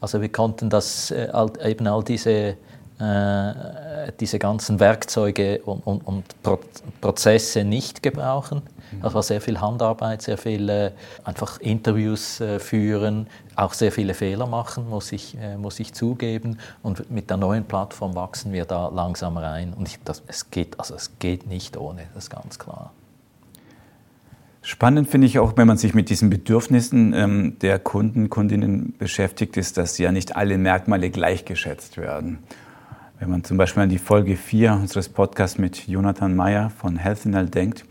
Also 0.00 0.20
wir 0.20 0.30
konnten 0.30 0.68
das 0.68 1.10
äh, 1.10 1.28
eben 1.64 1.86
all 1.86 2.02
diese, 2.02 2.56
äh, 2.98 3.54
diese 4.20 4.38
ganzen 4.38 4.80
Werkzeuge 4.80 5.60
und, 5.64 5.86
und, 5.86 6.06
und 6.06 6.24
Prozesse 7.00 7.64
nicht 7.64 8.02
gebrauchen. 8.02 8.62
Das 9.00 9.14
war 9.14 9.22
sehr 9.22 9.40
viel 9.40 9.60
Handarbeit, 9.60 10.22
sehr 10.22 10.36
viel 10.36 10.68
äh, 10.68 10.90
einfach 11.24 11.58
Interviews 11.60 12.40
äh, 12.40 12.58
führen, 12.58 13.26
auch 13.56 13.72
sehr 13.72 13.90
viele 13.90 14.12
Fehler 14.12 14.46
machen, 14.46 14.88
muss 14.90 15.12
ich, 15.12 15.36
äh, 15.38 15.56
muss 15.56 15.80
ich 15.80 15.94
zugeben. 15.94 16.58
Und 16.82 17.10
mit 17.10 17.30
der 17.30 17.38
neuen 17.38 17.64
Plattform 17.64 18.14
wachsen 18.14 18.52
wir 18.52 18.66
da 18.66 18.88
langsam 18.88 19.38
rein. 19.38 19.72
Und 19.72 19.88
ich, 19.88 19.98
das, 20.04 20.22
es, 20.26 20.50
geht, 20.50 20.78
also 20.78 20.94
es 20.94 21.18
geht 21.18 21.46
nicht 21.46 21.76
ohne, 21.76 22.02
das 22.14 22.24
ist 22.24 22.30
ganz 22.30 22.58
klar. 22.58 22.92
Spannend 24.64 25.08
finde 25.08 25.26
ich 25.26 25.40
auch, 25.40 25.56
wenn 25.56 25.66
man 25.66 25.76
sich 25.76 25.92
mit 25.92 26.08
diesen 26.08 26.30
Bedürfnissen 26.30 27.12
ähm, 27.14 27.58
der 27.58 27.80
Kunden, 27.80 28.30
Kundinnen 28.30 28.94
beschäftigt, 28.96 29.56
ist, 29.56 29.76
dass 29.76 29.98
ja 29.98 30.12
nicht 30.12 30.36
alle 30.36 30.56
Merkmale 30.56 31.10
gleichgeschätzt 31.10 31.96
werden. 31.96 32.38
Wenn 33.18 33.28
man 33.28 33.42
zum 33.42 33.56
Beispiel 33.56 33.82
an 33.82 33.88
die 33.88 33.98
Folge 33.98 34.36
4 34.36 34.72
unseres 34.74 35.08
Podcasts 35.08 35.58
mit 35.58 35.88
Jonathan 35.88 36.36
Meyer 36.36 36.70
von 36.70 36.96
Healthinal 36.96 37.48
denkt, 37.48 37.84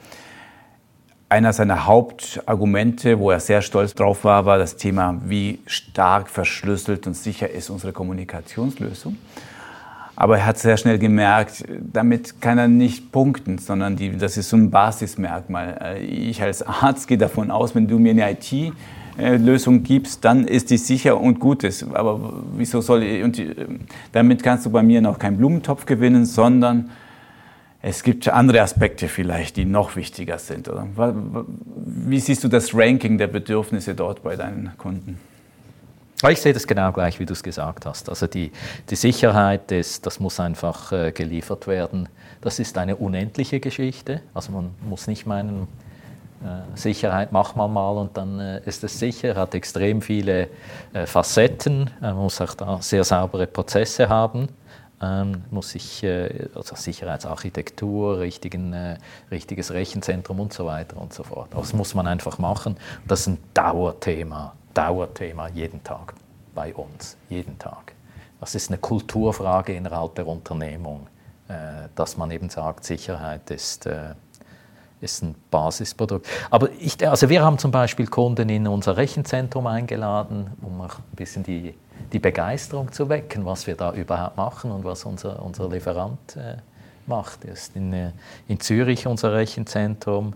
einer 1.27 1.51
seiner 1.51 1.85
Hauptargumente, 1.85 3.19
wo 3.19 3.31
er 3.31 3.41
sehr 3.41 3.61
stolz 3.61 3.93
drauf 3.93 4.23
war, 4.23 4.45
war 4.45 4.57
das 4.57 4.77
Thema, 4.77 5.21
wie 5.25 5.59
stark 5.65 6.29
verschlüsselt 6.29 7.05
und 7.05 7.15
sicher 7.15 7.49
ist 7.49 7.69
unsere 7.69 7.91
Kommunikationslösung. 7.93 9.17
Aber 10.21 10.37
er 10.37 10.45
hat 10.45 10.59
sehr 10.59 10.77
schnell 10.77 10.99
gemerkt, 10.99 11.65
damit 11.79 12.41
kann 12.41 12.59
er 12.59 12.67
nicht 12.67 13.11
punkten, 13.11 13.57
sondern 13.57 13.95
die, 13.95 14.15
das 14.15 14.37
ist 14.37 14.49
so 14.49 14.55
ein 14.55 14.69
Basismerkmal. 14.69 15.97
Ich 15.99 16.43
als 16.43 16.61
Arzt 16.61 17.07
gehe 17.07 17.17
davon 17.17 17.49
aus, 17.49 17.73
wenn 17.73 17.87
du 17.87 17.97
mir 17.97 18.11
eine 18.11 18.29
IT-Lösung 18.29 19.81
gibst, 19.81 20.23
dann 20.23 20.45
ist 20.45 20.69
die 20.69 20.77
sicher 20.77 21.19
und 21.19 21.39
gut. 21.39 21.65
Aber 21.95 22.33
wieso 22.55 22.81
soll 22.81 23.01
ich, 23.01 23.23
und 23.23 23.41
damit 24.11 24.43
kannst 24.43 24.67
du 24.67 24.69
bei 24.69 24.83
mir 24.83 25.01
noch 25.01 25.17
keinen 25.17 25.37
Blumentopf 25.37 25.87
gewinnen, 25.87 26.25
sondern 26.25 26.91
es 27.81 28.03
gibt 28.03 28.29
andere 28.29 28.61
Aspekte 28.61 29.07
vielleicht, 29.07 29.57
die 29.57 29.65
noch 29.65 29.95
wichtiger 29.95 30.37
sind. 30.37 30.69
Oder? 30.69 30.85
Wie 31.83 32.19
siehst 32.19 32.43
du 32.43 32.47
das 32.47 32.75
Ranking 32.75 33.17
der 33.17 33.25
Bedürfnisse 33.25 33.95
dort 33.95 34.21
bei 34.21 34.35
deinen 34.35 34.73
Kunden? 34.77 35.17
Ich 36.29 36.41
sehe 36.41 36.53
das 36.53 36.67
genau 36.67 36.91
gleich, 36.91 37.19
wie 37.19 37.25
du 37.25 37.33
es 37.33 37.41
gesagt 37.41 37.85
hast. 37.87 38.07
Also 38.07 38.27
die, 38.27 38.51
die 38.89 38.95
Sicherheit, 38.95 39.71
ist, 39.71 40.05
das 40.05 40.19
muss 40.19 40.39
einfach 40.39 40.91
äh, 40.91 41.11
geliefert 41.11 41.65
werden. 41.65 42.09
Das 42.41 42.59
ist 42.59 42.77
eine 42.77 42.95
unendliche 42.95 43.59
Geschichte. 43.59 44.21
Also 44.33 44.51
man 44.51 44.69
muss 44.87 45.07
nicht 45.07 45.25
meinen, 45.25 45.67
äh, 46.43 46.77
Sicherheit 46.77 47.31
macht 47.31 47.55
man 47.55 47.73
mal 47.73 47.97
und 47.97 48.17
dann 48.17 48.39
äh, 48.39 48.61
ist 48.65 48.83
es 48.83 48.99
sicher, 48.99 49.35
hat 49.35 49.55
extrem 49.55 50.01
viele 50.01 50.49
Facetten, 51.05 51.89
man 52.01 52.15
muss 52.15 52.39
auch 52.41 52.53
da 52.53 52.81
sehr 52.81 53.03
saubere 53.03 53.47
Prozesse 53.47 54.09
haben. 54.09 54.49
Ähm, 55.01 55.43
muss 55.49 55.73
ich, 55.73 56.05
also 56.53 56.75
Sicherheitsarchitektur, 56.75 58.19
richtigen, 58.19 58.75
richtiges 59.31 59.71
Rechenzentrum 59.71 60.39
und 60.39 60.53
so 60.53 60.67
weiter 60.67 60.97
und 60.97 61.11
so 61.11 61.23
fort. 61.23 61.49
Das 61.55 61.73
muss 61.73 61.95
man 61.95 62.05
einfach 62.05 62.37
machen. 62.37 62.77
Das 63.07 63.21
ist 63.21 63.27
ein 63.27 63.37
Dauerthema 63.55 64.53
Dauerthema 64.73 65.47
jeden 65.49 65.83
Tag 65.83 66.13
bei 66.53 66.73
uns, 66.73 67.17
jeden 67.29 67.57
Tag. 67.57 67.93
Das 68.39 68.55
ist 68.55 68.69
eine 68.69 68.79
Kulturfrage 68.79 69.73
innerhalb 69.73 70.15
der 70.15 70.27
Unternehmung, 70.27 71.07
äh, 71.47 71.87
dass 71.95 72.17
man 72.17 72.31
eben 72.31 72.49
sagt, 72.49 72.83
Sicherheit 72.83 73.49
ist, 73.51 73.85
äh, 73.85 74.15
ist 74.99 75.23
ein 75.23 75.35
Basisprodukt. 75.51 76.27
Aber 76.49 76.69
ich, 76.79 77.07
also 77.07 77.29
wir 77.29 77.43
haben 77.43 77.57
zum 77.57 77.71
Beispiel 77.71 78.07
Kunden 78.07 78.49
in 78.49 78.67
unser 78.67 78.97
Rechenzentrum 78.97 79.67
eingeladen, 79.67 80.51
um 80.61 80.81
auch 80.81 80.97
ein 80.97 81.15
bisschen 81.15 81.43
die, 81.43 81.75
die 82.11 82.19
Begeisterung 82.19 82.91
zu 82.91 83.09
wecken, 83.09 83.45
was 83.45 83.67
wir 83.67 83.75
da 83.75 83.93
überhaupt 83.93 84.37
machen 84.37 84.71
und 84.71 84.83
was 84.83 85.05
unser, 85.05 85.41
unser 85.43 85.69
Lieferant 85.69 86.35
äh, 86.35 86.57
macht. 87.05 87.45
Er 87.45 87.53
ist 87.53 87.75
in, 87.75 88.11
in 88.47 88.59
Zürich 88.59 89.05
unser 89.05 89.33
Rechenzentrum. 89.33 90.33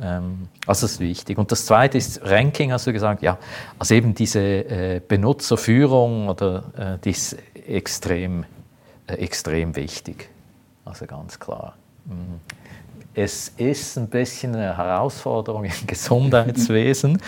Ähm, 0.00 0.48
also 0.66 0.86
das 0.86 0.92
ist 0.92 1.00
wichtig. 1.00 1.38
Und 1.38 1.50
das 1.52 1.66
Zweite 1.66 1.96
ist 1.98 2.20
Ranking, 2.22 2.72
hast 2.72 2.86
du 2.86 2.92
gesagt, 2.92 3.22
ja, 3.22 3.38
also 3.78 3.94
eben 3.94 4.14
diese 4.14 4.40
äh, 4.40 5.00
Benutzerführung 5.06 6.28
oder 6.28 6.64
äh, 6.76 6.98
die 7.02 7.10
ist 7.10 7.36
extrem, 7.66 8.44
äh, 9.06 9.14
extrem 9.14 9.74
wichtig. 9.76 10.28
Also 10.84 11.06
ganz 11.06 11.38
klar. 11.38 11.74
Mhm. 12.04 12.40
Es 13.14 13.48
ist 13.56 13.96
ein 13.96 14.08
bisschen 14.08 14.54
eine 14.54 14.76
Herausforderung 14.76 15.64
im 15.80 15.86
Gesundheitswesen, 15.86 17.20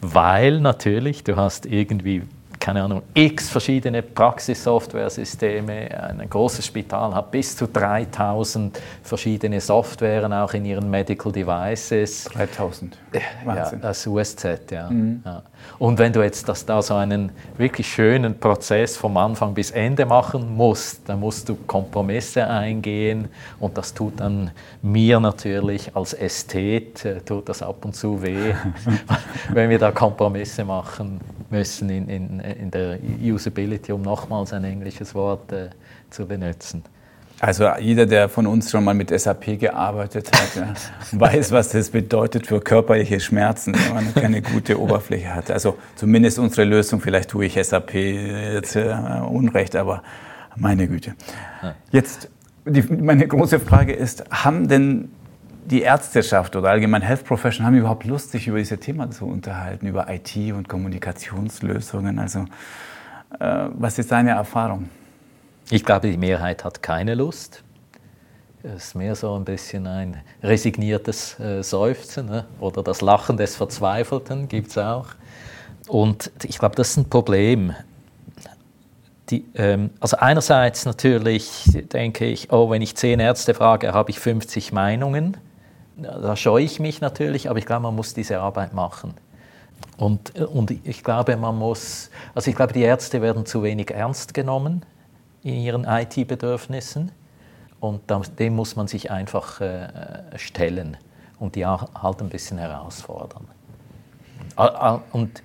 weil 0.00 0.60
natürlich 0.60 1.24
du 1.24 1.36
hast 1.36 1.66
irgendwie 1.66 2.22
keine 2.62 2.84
Ahnung, 2.84 3.02
x 3.12 3.48
verschiedene 3.48 4.02
Praxissoftware-Systeme. 4.02 6.00
Ein 6.00 6.30
großes 6.30 6.64
Spital 6.64 7.12
hat 7.12 7.32
bis 7.32 7.56
zu 7.56 7.66
3000 7.66 8.80
verschiedene 9.02 9.60
Softwaren 9.60 10.32
auch 10.32 10.54
in 10.54 10.64
ihren 10.64 10.88
Medical 10.88 11.32
Devices. 11.32 12.30
3000. 12.32 12.96
Wahnsinn. 13.44 13.78
Ja, 13.80 13.88
das 13.88 14.06
USZ, 14.06 14.70
ja. 14.70 14.88
Mhm. 14.88 15.22
ja. 15.24 15.42
Und 15.78 15.98
wenn 15.98 16.12
du 16.12 16.22
jetzt 16.22 16.48
das 16.48 16.64
da 16.64 16.82
so 16.82 16.94
einen 16.94 17.32
wirklich 17.56 17.92
schönen 17.92 18.38
Prozess 18.38 18.96
vom 18.96 19.16
Anfang 19.16 19.54
bis 19.54 19.70
Ende 19.72 20.06
machen 20.06 20.54
musst, 20.54 21.08
dann 21.08 21.20
musst 21.20 21.48
du 21.48 21.56
Kompromisse 21.66 22.46
eingehen 22.46 23.28
und 23.58 23.76
das 23.76 23.92
tut 23.92 24.20
dann 24.20 24.50
mir 24.82 25.18
natürlich 25.18 25.94
als 25.96 26.14
Ästhet, 26.14 27.04
äh, 27.04 27.20
tut 27.20 27.48
das 27.48 27.62
ab 27.62 27.84
und 27.84 27.94
zu 27.94 28.22
weh, 28.22 28.54
wenn 29.50 29.70
wir 29.70 29.78
da 29.78 29.90
Kompromisse 29.90 30.64
machen 30.64 31.20
müssen 31.50 31.90
in, 31.90 32.08
in, 32.08 32.40
in 32.56 32.70
der 32.70 32.98
Usability, 33.22 33.92
um 33.92 34.02
nochmals 34.02 34.52
ein 34.52 34.64
englisches 34.64 35.14
Wort 35.14 35.52
äh, 35.52 35.70
zu 36.10 36.26
benutzen. 36.26 36.82
Also 37.40 37.68
jeder, 37.80 38.06
der 38.06 38.28
von 38.28 38.46
uns 38.46 38.70
schon 38.70 38.84
mal 38.84 38.94
mit 38.94 39.10
SAP 39.10 39.58
gearbeitet 39.58 40.30
hat, 40.32 40.54
ja, 40.54 40.74
weiß, 41.18 41.50
was 41.50 41.70
das 41.70 41.90
bedeutet 41.90 42.46
für 42.46 42.60
körperliche 42.60 43.18
Schmerzen, 43.18 43.74
wenn 43.74 43.94
man 43.94 44.14
keine 44.14 44.42
gute 44.42 44.80
Oberfläche 44.80 45.34
hat. 45.34 45.50
Also 45.50 45.76
zumindest 45.96 46.38
unsere 46.38 46.64
Lösung, 46.64 47.00
vielleicht 47.00 47.30
tue 47.30 47.46
ich 47.46 47.54
SAP 47.54 47.94
jetzt 47.94 48.76
äh, 48.76 48.94
Unrecht, 49.28 49.74
aber 49.74 50.04
meine 50.56 50.86
Güte. 50.86 51.14
Jetzt, 51.90 52.30
die, 52.64 52.82
meine 52.82 53.26
große 53.26 53.58
Frage 53.58 53.92
ist, 53.92 54.22
haben 54.30 54.68
denn 54.68 55.10
die 55.64 55.82
Ärzteschaft 55.82 56.56
oder 56.56 56.70
allgemein 56.70 57.02
Health 57.02 57.24
Professional 57.24 57.68
haben 57.72 57.78
überhaupt 57.78 58.04
Lust, 58.04 58.30
sich 58.30 58.48
über 58.48 58.58
diese 58.58 58.78
Themen 58.78 59.12
zu 59.12 59.26
unterhalten, 59.26 59.86
über 59.86 60.06
IT 60.08 60.36
und 60.52 60.68
Kommunikationslösungen? 60.68 62.18
Also, 62.18 62.46
äh, 63.38 63.68
was 63.72 63.98
ist 63.98 64.10
deine 64.12 64.30
Erfahrung? 64.30 64.88
Ich 65.70 65.84
glaube, 65.84 66.10
die 66.10 66.16
Mehrheit 66.16 66.64
hat 66.64 66.82
keine 66.82 67.14
Lust. 67.14 67.62
Es 68.62 68.88
ist 68.88 68.94
mehr 68.94 69.16
so 69.16 69.34
ein 69.34 69.44
bisschen 69.44 69.86
ein 69.86 70.20
resigniertes 70.42 71.38
äh, 71.40 71.62
Seufzen 71.62 72.26
ne? 72.26 72.44
oder 72.60 72.82
das 72.82 73.00
Lachen 73.00 73.36
des 73.36 73.56
Verzweifelten 73.56 74.48
gibt 74.48 74.70
es 74.70 74.78
auch. 74.78 75.08
Und 75.88 76.30
ich 76.44 76.58
glaube, 76.58 76.76
das 76.76 76.90
ist 76.90 76.96
ein 76.98 77.08
Problem. 77.08 77.74
Die, 79.30 79.44
ähm, 79.54 79.90
also 79.98 80.16
einerseits 80.18 80.84
natürlich 80.84 81.62
denke 81.92 82.26
ich, 82.26 82.52
oh, 82.52 82.70
wenn 82.70 82.82
ich 82.82 82.96
zehn 82.96 83.18
Ärzte 83.18 83.54
frage, 83.54 83.92
habe 83.92 84.10
ich 84.10 84.20
50 84.20 84.72
Meinungen. 84.72 85.36
Da 85.96 86.36
scheue 86.36 86.64
ich 86.64 86.80
mich 86.80 87.00
natürlich, 87.00 87.48
aber 87.50 87.58
ich 87.58 87.66
glaube, 87.66 87.82
man 87.82 87.94
muss 87.94 88.14
diese 88.14 88.40
Arbeit 88.40 88.72
machen. 88.72 89.14
Und, 89.96 90.38
und 90.38 90.70
ich 90.70 91.04
glaube, 91.04 91.36
man 91.36 91.56
muss, 91.58 92.10
also 92.34 92.50
ich 92.50 92.56
glaube, 92.56 92.72
die 92.72 92.82
Ärzte 92.82 93.20
werden 93.20 93.46
zu 93.46 93.62
wenig 93.62 93.90
ernst 93.90 94.32
genommen 94.32 94.84
in 95.42 95.54
ihren 95.54 95.84
IT-Bedürfnissen 95.84 97.12
und 97.80 98.02
dem 98.38 98.56
muss 98.56 98.76
man 98.76 98.86
sich 98.86 99.10
einfach 99.10 99.60
äh, 99.60 99.88
stellen. 100.36 100.96
und 101.42 101.56
die 101.56 101.66
halt 101.66 102.22
ein 102.22 102.28
bisschen 102.28 102.58
herausfordern. 102.58 103.48
Und 105.10 105.42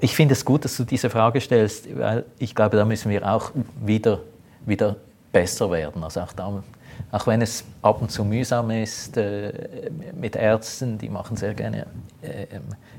ich 0.00 0.14
finde 0.14 0.32
es 0.32 0.44
gut, 0.44 0.64
dass 0.64 0.76
du 0.76 0.84
diese 0.84 1.10
Frage 1.10 1.40
stellst, 1.40 1.86
weil 1.98 2.24
ich 2.38 2.54
glaube, 2.54 2.78
da 2.78 2.84
müssen 2.86 3.10
wir 3.10 3.30
auch 3.30 3.50
wieder, 3.84 4.20
wieder 4.64 4.96
besser 5.32 5.70
werden. 5.70 6.02
Also 6.02 6.20
auch, 6.20 6.32
da, 6.32 6.62
auch 7.10 7.26
wenn 7.26 7.42
es 7.42 7.64
ab 7.82 8.02
und 8.02 8.10
zu 8.10 8.24
mühsam 8.24 8.70
ist 8.70 9.16
äh, 9.16 9.90
mit 10.18 10.36
Ärzten, 10.36 10.98
die 10.98 11.08
machen 11.08 11.36
sehr 11.36 11.54
gerne 11.54 11.86
äh, 12.22 12.46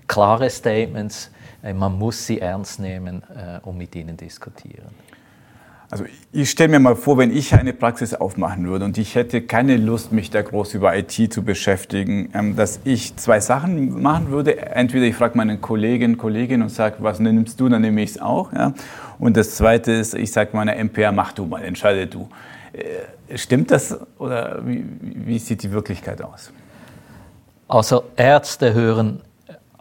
klare 0.08 0.50
Statements, 0.50 1.32
äh, 1.64 1.74
man 1.74 1.98
muss 1.98 2.26
sie 2.26 2.40
ernst 2.40 2.80
nehmen 2.80 3.24
äh, 3.36 3.60
und 3.68 3.78
mit 3.78 3.96
ihnen 3.96 4.16
diskutieren. 4.16 4.90
Also 5.92 6.06
ich 6.32 6.50
stelle 6.50 6.70
mir 6.70 6.80
mal 6.80 6.96
vor, 6.96 7.18
wenn 7.20 7.36
ich 7.36 7.54
eine 7.54 7.72
Praxis 7.72 8.16
aufmachen 8.16 8.68
würde 8.68 8.86
und 8.86 8.98
ich 8.98 9.14
hätte 9.14 9.42
keine 9.44 9.78
Lust, 9.78 10.12
mich 10.12 10.32
da 10.32 10.42
groß 10.42 10.74
über 10.74 10.98
IT 10.98 11.12
zu 11.32 11.44
beschäftigen, 11.44 12.30
ähm, 12.34 12.56
dass 12.56 12.80
ich 12.86 13.16
zwei 13.18 13.40
Sachen 13.40 14.02
machen 14.02 14.30
würde. 14.30 14.58
Entweder 14.58 15.06
ich 15.06 15.16
frage 15.16 15.38
meine 15.38 15.58
Kollegin, 15.58 16.18
Kollegin 16.18 16.62
und 16.64 16.70
sage, 16.70 16.98
was 17.00 17.20
nimmst 17.20 17.60
du, 17.60 17.70
dann 17.70 17.82
nehme 17.82 18.02
ich 18.02 18.12
es 18.12 18.22
auch. 18.22 18.52
Ja? 18.52 18.74
Und 19.20 19.38
das 19.38 19.56
Zweite 19.56 19.92
ist, 19.92 20.16
ich 20.16 20.32
sage 20.32 20.50
meiner 20.54 20.76
MPA, 20.84 21.12
mach 21.12 21.34
du 21.34 21.46
mal, 21.46 21.64
entscheide 21.64 22.08
du. 22.08 22.30
Stimmt 23.34 23.72
das 23.72 23.98
oder 24.20 24.66
wie, 24.66 24.86
wie 25.02 25.40
sieht 25.40 25.64
die 25.64 25.72
Wirklichkeit 25.72 26.22
aus? 26.22 26.52
Also 27.68 28.04
Ärzte 28.16 28.74
hören 28.74 29.22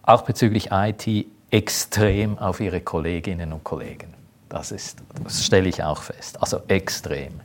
auch 0.03 0.23
bezüglich 0.23 0.69
IT 0.71 1.27
extrem 1.51 2.39
auf 2.39 2.61
ihre 2.61 2.81
Kolleginnen 2.81 3.53
und 3.53 3.65
Kollegen. 3.65 4.15
Das, 4.49 4.73
ist, 4.73 4.99
das 5.23 5.45
stelle 5.45 5.69
ich 5.69 5.83
auch 5.83 6.03
fest. 6.03 6.41
Also 6.41 6.61
extrem. 6.69 7.41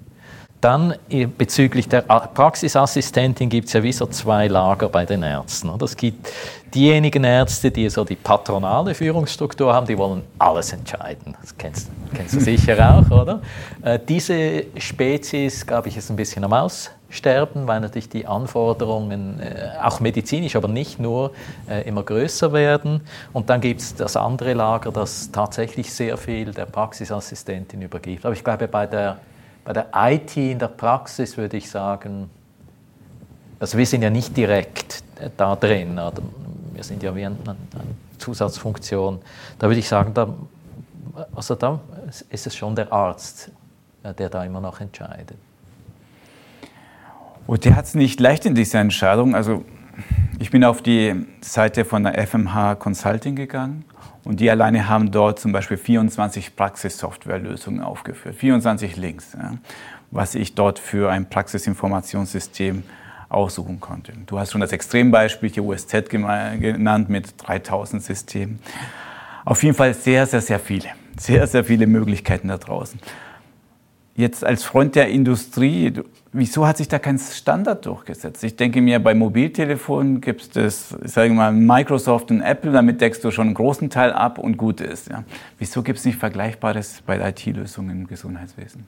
Dann 0.62 0.96
bezüglich 1.38 1.88
der 1.88 2.02
Praxisassistentin 2.02 3.48
gibt 3.48 3.68
es 3.68 3.74
ja 3.74 3.82
wie 3.82 3.94
so 3.94 4.08
zwei 4.08 4.48
Lager 4.48 4.90
bei 4.90 5.06
den 5.06 5.24
Ärzten. 5.24 5.72
Es 5.82 5.96
gibt 5.96 6.30
diejenigen 6.74 7.24
Ärzte, 7.24 7.72
die 7.72 7.90
so 7.90 8.04
die 8.04 8.18
patronale 8.18 8.94
Führungsstruktur 8.94 9.74
haben, 9.74 9.88
die 9.88 9.98
wollen 9.98 10.24
alles 10.38 10.74
entscheiden. 10.74 11.36
Das 11.40 11.58
kennst, 11.58 11.90
kennst 12.14 12.36
du 12.36 12.40
sicher 12.42 13.06
auch, 13.10 13.22
oder? 13.22 13.42
Äh, 13.82 14.00
diese 14.08 14.66
Spezies, 14.78 15.66
glaube 15.66 15.88
ich, 15.88 15.96
ist 15.96 16.10
ein 16.10 16.18
bisschen 16.18 16.44
am 16.44 16.52
Aussterben, 16.52 17.66
weil 17.66 17.80
natürlich 17.80 18.10
die 18.10 18.26
Anforderungen, 18.28 19.40
äh, 19.40 19.70
auch 19.82 20.02
medizinisch, 20.02 20.58
aber 20.58 20.68
nicht 20.68 21.00
nur, 21.00 21.32
äh, 21.70 21.88
immer 21.88 22.04
größer 22.04 22.52
werden. 22.52 23.02
Und 23.32 23.50
dann 23.50 23.62
gibt 23.62 23.80
es 23.80 23.96
das 23.96 24.18
andere 24.18 24.54
Lager, 24.54 24.92
das 24.92 25.32
tatsächlich 25.32 25.94
sehr 25.94 26.18
viel 26.18 26.52
der 26.52 26.66
Praxisassistentin 26.66 27.82
übergibt. 27.82 28.26
Aber 28.26 28.34
ich 28.34 28.44
glaube, 28.44 28.68
bei 28.68 28.86
der 28.86 29.20
bei 29.64 29.74
der 29.74 29.90
IT 29.94 30.36
in 30.38 30.60
der 30.60 30.68
Praxis 30.68 31.38
würde 31.38 31.58
ich 31.58 31.70
sagen, 31.70 32.30
also 33.60 33.78
wir 33.78 33.86
sind 33.86 34.02
ja 34.02 34.10
nicht 34.10 34.36
direkt 34.36 35.04
da 35.38 35.56
drin, 35.56 36.00
wir 36.74 36.84
sind 36.84 37.04
ja 37.04 37.16
wie 37.16 37.26
eine, 37.26 37.36
Zusatzfunktion. 38.18 39.20
Da 39.58 39.68
würde 39.68 39.80
ich 39.80 39.88
sagen, 39.88 40.14
da, 40.14 40.34
also 41.36 41.56
da 41.56 41.80
ist 42.30 42.48
es 42.48 42.56
schon 42.56 42.76
der 42.76 42.92
Arzt, 42.92 43.50
äh, 44.04 44.14
der 44.14 44.30
da 44.30 44.44
immer 44.44 44.62
noch 44.62 44.80
entscheidet. 44.82 45.38
Und 47.48 47.66
der 47.66 47.76
hat 47.76 47.86
es 47.86 47.96
nicht 47.96 48.20
leicht 48.20 48.46
in 48.46 48.56
dieser 48.56 48.80
Entscheidung. 48.80 49.36
Also 49.36 49.64
ich 50.38 50.52
bin 50.52 50.64
auf 50.64 50.82
die 50.82 51.26
Seite 51.42 51.84
von 51.84 52.04
der 52.04 52.28
FMH 52.28 52.76
Consulting 52.76 53.36
gegangen 53.36 53.86
und 54.30 54.40
die 54.40 54.52
alleine 54.52 54.88
haben 54.88 55.10
dort 55.10 55.40
zum 55.40 55.52
Beispiel 55.52 55.76
24 55.76 56.56
Praxissoftwarelösungen 56.56 57.82
aufgeführt, 57.82 58.36
24 58.36 58.96
Links, 58.96 59.34
ja, 59.34 59.54
was 60.12 60.36
ich 60.36 60.54
dort 60.54 60.78
für 60.78 61.10
ein 61.10 61.28
Praxisinformationssystem 61.28 62.84
aussuchen 63.28 63.80
konnte. 63.80 64.14
Du 64.28 64.38
hast 64.38 64.52
schon 64.52 64.62
das 64.62 64.72
Extrembeispiel 64.72 65.50
hier 65.50 65.64
USZ 65.64 66.10
genannt 66.12 67.10
mit 67.10 67.34
3000 67.38 68.04
Systemen. 68.04 68.60
Auf 69.46 69.64
jeden 69.64 69.76
Fall 69.76 69.96
sehr, 69.96 70.28
sehr, 70.28 70.42
sehr 70.42 70.60
viele, 70.60 70.90
sehr, 71.18 71.48
sehr 71.48 71.64
viele 71.64 71.88
Möglichkeiten 71.88 72.50
da 72.50 72.60
draußen. 72.60 73.00
Jetzt 74.20 74.44
als 74.44 74.66
Freund 74.66 74.96
der 74.96 75.08
Industrie, 75.08 75.94
wieso 76.34 76.68
hat 76.68 76.76
sich 76.76 76.90
da 76.90 77.00
kein 77.00 77.18
Standard 77.18 77.86
durchgesetzt? 77.86 78.44
Ich 78.44 78.58
denke 78.58 78.82
mir, 78.82 79.00
bei 79.00 79.14
Mobiltelefonen 79.14 80.20
gibt 80.20 80.58
es, 80.58 80.90
sagen 80.90 81.36
wir 81.36 81.52
mal, 81.52 81.54
Microsoft 81.54 82.30
und 82.30 82.42
Apple, 82.42 82.74
damit 82.74 83.00
deckst 83.00 83.24
du 83.24 83.32
schon 83.32 83.48
einen 83.48 83.54
großen 83.54 83.90
Teil 83.90 84.12
ab 84.12 84.38
und 84.38 84.58
gut 84.58 84.82
ist. 84.82 85.10
Ja. 85.10 85.24
Wieso 85.58 85.84
gibt 85.84 86.00
es 86.00 86.06
nicht 86.06 86.18
Vergleichbares 86.18 87.02
bei 87.06 87.18
IT-Lösungen 87.30 88.02
im 88.02 88.08
Gesundheitswesen? 88.08 88.86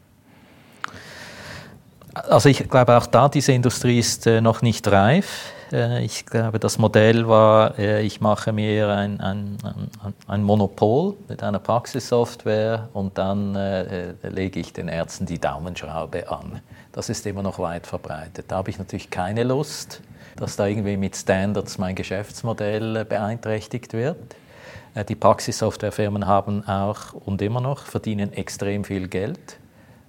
Also 2.14 2.50
ich 2.50 2.68
glaube 2.68 2.98
auch 2.98 3.08
da, 3.08 3.30
diese 3.30 3.54
Industrie 3.54 4.00
ist 4.00 4.28
äh, 4.28 4.42
noch 4.42 4.62
nicht 4.62 4.86
reif. 4.90 5.54
Äh, 5.72 6.04
ich 6.04 6.26
glaube, 6.26 6.60
das 6.60 6.78
Modell 6.78 7.28
war, 7.28 7.78
äh, 7.80 8.02
ich 8.02 8.22
mache 8.22 8.52
mir 8.52 8.90
ein, 8.90 9.20
ein, 9.20 9.58
ein, 10.28 10.44
Monopol 10.44 11.16
mit 11.28 11.44
einer 11.44 11.60
Praxissoftware 11.60 12.90
und 12.94 13.18
dann 13.18 13.56
äh, 13.56 14.14
lege 14.24 14.60
ich 14.60 14.74
den 14.74 14.88
Ärzten 14.88 15.26
die 15.26 15.40
Daumenschraube 15.40 16.30
an. 16.30 16.62
Das 16.92 17.10
ist 17.10 17.26
immer 17.26 17.44
noch 17.44 17.60
weit 17.60 17.88
verbreitet. 17.88 18.46
Da 18.50 18.58
habe 18.58 18.70
ich 18.70 18.78
natürlich 18.78 19.10
keine 19.10 19.44
Lust, 19.44 20.02
dass 20.36 20.56
da 20.56 20.68
irgendwie 20.68 20.98
mit 20.98 21.16
Standards 21.16 21.78
mein 21.78 21.96
Geschäftsmodell 21.96 23.06
beeinträchtigt 23.06 23.94
wird. 23.94 24.18
Die 25.08 25.16
Praxissoftwarefirmen 25.16 26.28
haben 26.28 26.68
auch 26.68 27.14
und 27.14 27.42
immer 27.42 27.62
noch 27.62 27.86
verdienen 27.86 28.34
extrem 28.34 28.84
viel 28.84 29.08
Geld 29.08 29.58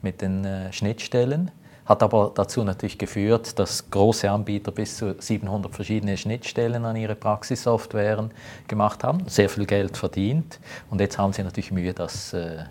mit 0.00 0.22
den 0.22 0.44
Schnittstellen 0.72 1.52
hat 1.86 2.02
aber 2.02 2.30
dazu 2.34 2.62
natürlich 2.62 2.98
geführt, 2.98 3.58
dass 3.58 3.90
große 3.90 4.30
Anbieter 4.30 4.70
bis 4.70 4.96
zu 4.96 5.14
700 5.18 5.74
verschiedene 5.74 6.16
Schnittstellen 6.16 6.84
an 6.84 6.96
ihre 6.96 7.14
Praxissoftwaren 7.14 8.30
gemacht 8.68 9.02
haben, 9.02 9.24
sehr 9.26 9.48
viel 9.48 9.66
Geld 9.66 9.96
verdient 9.96 10.60
und 10.90 11.00
jetzt 11.00 11.18
haben 11.18 11.32
sie 11.32 11.42
natürlich 11.42 11.72
Mühe, 11.72 11.92
das, 11.92 12.32
äh, 12.32 12.64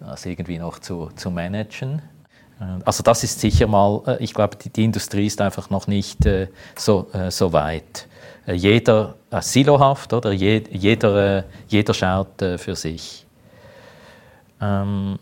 das 0.00 0.26
irgendwie 0.26 0.58
noch 0.58 0.80
zu, 0.80 1.10
zu 1.14 1.30
managen. 1.30 2.02
Äh, 2.60 2.82
also 2.84 3.04
das 3.04 3.22
ist 3.22 3.40
sicher 3.40 3.68
mal, 3.68 4.02
äh, 4.06 4.22
ich 4.22 4.34
glaube, 4.34 4.56
die, 4.56 4.70
die 4.70 4.84
Industrie 4.84 5.26
ist 5.26 5.40
einfach 5.40 5.70
noch 5.70 5.86
nicht 5.86 6.18
so, 6.76 7.08
so 7.28 7.52
weit. 7.52 8.08
Jeder 8.46 9.14
silohaft, 9.40 10.12
oder? 10.12 10.32
Jeder, 10.32 11.44
jeder 11.68 11.94
schaut 11.94 12.42
für 12.58 12.76
sich. 12.76 13.24
Ähm, 14.60 15.18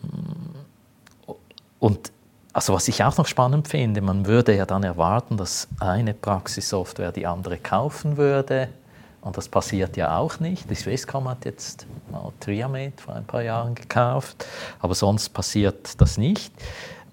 und 1.79 2.12
also 2.53 2.75
was 2.75 2.88
ich 2.88 3.03
auch 3.03 3.17
noch 3.17 3.27
spannend 3.27 3.69
finde, 3.69 4.01
man 4.01 4.27
würde 4.27 4.55
ja 4.55 4.67
dann 4.67 4.83
erwarten, 4.83 5.37
dass 5.37 5.69
eine 5.81 6.15
Praxissoftware 6.15 7.12
die 7.12 7.27
andere 7.27 7.59
kaufen 7.59 8.17
würde. 8.17 8.69
Und 9.23 9.37
das 9.37 9.49
passiert 9.49 9.97
ja 9.97 10.19
auch 10.19 10.41
nicht. 10.41 10.69
Die 10.69 10.75
Swisscom 10.75 11.29
hat 11.29 11.45
jetzt 11.45 11.87
mal 12.11 12.33
Triamed 12.41 13.01
vor 13.01 13.15
ein 13.15 13.25
paar 13.25 13.43
Jahren 13.43 13.75
gekauft, 13.75 14.45
aber 14.81 14.95
sonst 14.95 15.29
passiert 15.29 16.01
das 16.01 16.19
nicht. 16.19 16.53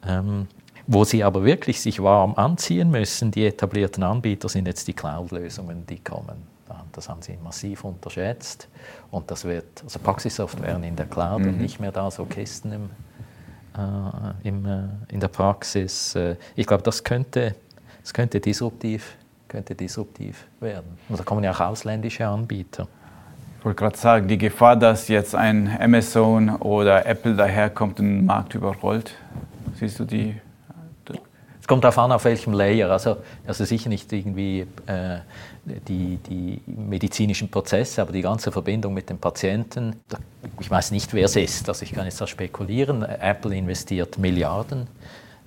Ähm, 0.07 0.47
wo 0.87 1.03
sie 1.03 1.23
aber 1.23 1.45
wirklich 1.45 1.79
sich 1.81 2.01
warm 2.01 2.33
anziehen 2.33 2.89
müssen, 2.89 3.29
die 3.29 3.45
etablierten 3.45 4.01
Anbieter, 4.01 4.49
sind 4.49 4.65
jetzt 4.65 4.87
die 4.87 4.93
Cloud-Lösungen, 4.93 5.85
die 5.85 5.99
kommen. 5.99 6.47
Das 6.93 7.07
haben 7.07 7.21
sie 7.21 7.37
massiv 7.43 7.83
unterschätzt. 7.83 8.67
Und 9.11 9.29
das 9.29 9.45
wird, 9.45 9.83
also 9.83 9.99
Praxissoftware 9.99 10.81
in 10.81 10.95
der 10.95 11.05
Cloud 11.05 11.41
mhm. 11.41 11.49
und 11.49 11.61
nicht 11.61 11.79
mehr 11.79 11.91
da 11.91 12.09
so 12.09 12.25
Kisten 12.25 12.71
im, 12.71 12.89
im, 14.43 14.65
äh, 14.65 15.13
in 15.13 15.19
der 15.19 15.27
Praxis. 15.27 16.15
Äh, 16.15 16.35
ich 16.55 16.65
glaube, 16.65 16.83
das 16.83 17.03
könnte, 17.03 17.55
das 18.01 18.13
könnte, 18.13 18.39
disruptiv, 18.39 19.15
könnte 19.47 19.75
disruptiv 19.75 20.45
werden. 20.59 20.97
Und 21.07 21.19
da 21.19 21.23
kommen 21.23 21.43
ja 21.43 21.51
auch 21.51 21.59
ausländische 21.59 22.27
Anbieter. 22.27 22.87
Ich 23.59 23.65
wollte 23.65 23.79
gerade 23.79 23.97
sagen, 23.97 24.27
die 24.27 24.37
Gefahr, 24.37 24.75
dass 24.75 25.07
jetzt 25.09 25.35
ein 25.35 25.77
Amazon 25.79 26.49
oder 26.49 27.05
Apple 27.05 27.35
daherkommt 27.35 27.99
und 27.99 28.05
den 28.05 28.25
Markt 28.25 28.55
überrollt, 28.55 29.13
siehst 29.77 29.99
du 29.99 30.05
die 30.05 30.39
kommt 31.69 31.83
darauf 31.83 31.99
an, 31.99 32.11
auf 32.11 32.25
welchem 32.25 32.51
Layer. 32.51 32.89
Also, 32.89 33.17
also 33.47 33.63
sicher 33.63 33.89
nicht 33.89 34.11
irgendwie 34.11 34.65
äh, 34.87 35.19
die, 35.87 36.17
die 36.17 36.61
medizinischen 36.65 37.49
Prozesse, 37.49 38.01
aber 38.01 38.11
die 38.11 38.21
ganze 38.21 38.51
Verbindung 38.51 38.93
mit 38.93 39.09
dem 39.09 39.17
Patienten. 39.17 39.95
Ich 40.59 40.69
weiß 40.69 40.91
nicht, 40.91 41.13
wer 41.13 41.25
es 41.25 41.35
ist, 41.35 41.67
also 41.69 41.83
ich 41.83 41.93
kann 41.93 42.05
jetzt 42.05 42.19
da 42.19 42.27
spekulieren. 42.27 43.03
Apple 43.03 43.55
investiert 43.55 44.17
Milliarden. 44.17 44.87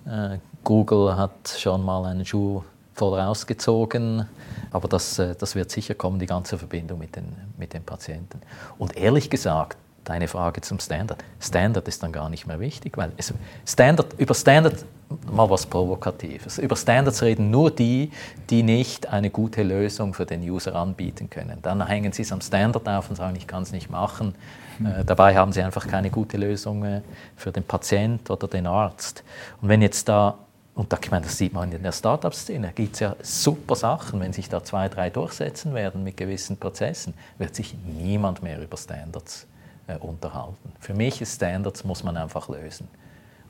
Äh, 0.06 0.38
Google 0.64 1.16
hat 1.16 1.54
schon 1.58 1.84
mal 1.84 2.04
einen 2.06 2.24
Schuh 2.24 2.62
voll 2.94 3.18
rausgezogen. 3.18 4.26
Aber 4.70 4.88
das, 4.88 5.18
äh, 5.18 5.34
das 5.36 5.54
wird 5.54 5.70
sicher 5.70 5.94
kommen, 5.94 6.18
die 6.18 6.26
ganze 6.26 6.58
Verbindung 6.58 6.98
mit 6.98 7.16
den, 7.16 7.24
mit 7.58 7.72
den 7.72 7.82
Patienten. 7.82 8.40
Und 8.78 8.96
ehrlich 8.96 9.30
gesagt, 9.30 9.76
deine 10.04 10.28
Frage 10.28 10.60
zum 10.60 10.78
Standard. 10.78 11.22
Standard 11.40 11.86
ist 11.88 12.02
dann 12.02 12.12
gar 12.12 12.28
nicht 12.28 12.46
mehr 12.46 12.60
wichtig, 12.60 12.96
weil 12.96 13.12
es, 13.16 13.32
Standard, 13.66 14.14
über 14.18 14.34
Standard 14.34 14.84
mal 15.30 15.48
was 15.48 15.66
Provokatives. 15.66 16.58
Über 16.58 16.76
Standards 16.76 17.22
reden 17.22 17.50
nur 17.50 17.70
die, 17.70 18.10
die 18.50 18.62
nicht 18.62 19.08
eine 19.08 19.30
gute 19.30 19.62
Lösung 19.62 20.14
für 20.14 20.26
den 20.26 20.42
User 20.42 20.74
anbieten 20.74 21.30
können. 21.30 21.58
Dann 21.62 21.86
hängen 21.86 22.12
sie 22.12 22.22
es 22.22 22.32
am 22.32 22.40
Standard 22.40 22.88
auf 22.88 23.10
und 23.10 23.16
sagen, 23.16 23.36
ich 23.36 23.46
kann 23.46 23.62
es 23.62 23.72
nicht 23.72 23.90
machen. 23.90 24.34
Mhm. 24.78 24.86
Äh, 24.86 25.04
dabei 25.04 25.36
haben 25.36 25.52
sie 25.52 25.62
einfach 25.62 25.86
keine 25.86 26.10
gute 26.10 26.36
Lösung 26.36 26.84
äh, 26.84 27.02
für 27.36 27.52
den 27.52 27.64
Patient 27.64 28.28
oder 28.30 28.48
den 28.48 28.66
Arzt. 28.66 29.22
Und 29.60 29.68
wenn 29.68 29.82
jetzt 29.82 30.08
da 30.08 30.36
und 30.74 30.90
da, 30.90 30.98
ich 31.02 31.10
meine, 31.10 31.26
das 31.26 31.36
sieht 31.36 31.52
man 31.52 31.70
in 31.70 31.82
der 31.82 31.92
Startup-Szene, 31.92 32.68
da 32.68 32.72
gibt 32.72 32.94
es 32.94 33.00
ja 33.00 33.14
super 33.20 33.76
Sachen. 33.76 34.20
Wenn 34.20 34.32
sich 34.32 34.48
da 34.48 34.64
zwei, 34.64 34.88
drei 34.88 35.10
durchsetzen 35.10 35.74
werden 35.74 36.02
mit 36.02 36.16
gewissen 36.16 36.56
Prozessen, 36.56 37.12
wird 37.36 37.54
sich 37.54 37.76
niemand 37.84 38.42
mehr 38.42 38.58
über 38.58 38.78
Standards 38.78 39.46
äh, 39.94 39.98
unterhalten. 40.00 40.72
Für 40.80 40.94
mich 40.94 41.20
ist 41.20 41.36
Standards, 41.36 41.84
muss 41.84 42.02
man 42.02 42.16
einfach 42.16 42.48
lösen. 42.48 42.88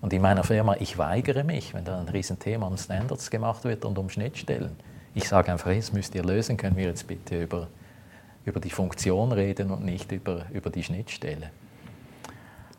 Und 0.01 0.13
in 0.13 0.21
meiner 0.21 0.43
Firma, 0.43 0.77
ich 0.81 0.99
weigere 0.99 1.45
mich, 1.45 1.75
wenn 1.75 1.85
da 1.85 2.01
ein 2.01 2.09
Riesenthema 2.09 2.67
um 2.67 2.77
Standards 2.77 3.31
gemacht 3.31 3.65
wird 3.65 3.85
und 3.85 3.99
um 3.99 4.09
Schnittstellen. 4.09 4.77
Ich 5.15 5.29
sage 5.29 5.53
einfach, 5.53 5.73
das 5.73 5.93
müsst 5.93 6.15
ihr 6.15 6.25
lösen, 6.25 6.57
können 6.57 6.77
wir 6.77 6.87
jetzt 6.87 7.07
bitte 7.07 7.43
über, 7.43 7.69
über 8.45 8.61
die 8.61 8.71
Funktion 8.71 9.31
reden 9.31 9.71
und 9.71 9.85
nicht 9.85 10.11
über, 10.11 10.47
über 10.53 10.71
die 10.71 10.83
Schnittstelle. 10.83 11.51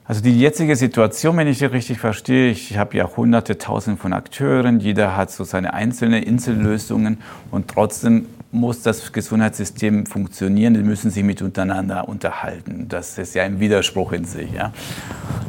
Also 0.06 0.22
die 0.22 0.38
jetzige 0.38 0.76
Situation, 0.76 1.38
wenn 1.38 1.48
ich 1.48 1.60
sie 1.60 1.66
richtig 1.66 2.00
verstehe, 2.00 2.52
ich 2.52 2.78
habe 2.78 2.98
ja 2.98 3.10
hunderte, 3.16 3.58
tausende 3.58 4.02
von 4.02 4.12
Akteuren, 4.12 4.82
jeder 4.82 5.16
hat 5.16 5.32
so 5.32 5.46
seine 5.46 5.74
einzelnen 5.74 6.24
Insellösungen 6.24 7.22
und 7.52 7.70
trotzdem 7.70 8.26
muss 8.54 8.84
das 8.84 9.12
Gesundheitssystem 9.12 10.06
funktionieren, 10.06 10.76
die 10.76 10.84
müssen 10.84 11.10
sich 11.10 11.24
miteinander 11.24 12.08
unterhalten. 12.08 12.88
Das 12.88 13.18
ist 13.18 13.34
ja 13.34 13.44
ein 13.44 13.60
Widerspruch 13.60 14.12
in 14.14 14.26
sich. 14.26 14.52
Ja? 14.52 14.72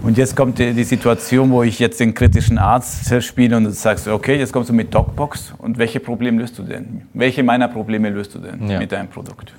Und 0.03 0.17
jetzt 0.17 0.35
kommt 0.35 0.59
die, 0.59 0.73
die 0.73 0.85
Situation, 0.85 1.51
wo 1.51 1.63
ich 1.63 1.79
jetzt 1.79 2.01
den 2.01 2.15
kritischen 2.15 2.59
Arzt 2.59 3.23
spiele 3.23 3.57
und 3.57 3.65
du 3.65 3.71
sagst, 3.71 4.09
okay, 4.09 4.39
jetzt 4.39 4.53
kommst 4.53 4.71
du 4.71 4.75
mit 4.75 4.95
DocBox 4.95 5.55
und 5.59 5.77
welche 5.79 6.01
Probleme 6.01 6.41
löst 6.41 6.59
du 6.59 6.63
denn? 6.63 7.03
Welche 7.13 7.43
meiner 7.43 7.69
Probleme 7.69 8.09
löst 8.09 8.35
du 8.35 8.39
denn 8.39 8.69
ja. 8.69 8.79
mit 8.79 8.91
deinem 8.91 9.09
Produkt? 9.09 9.53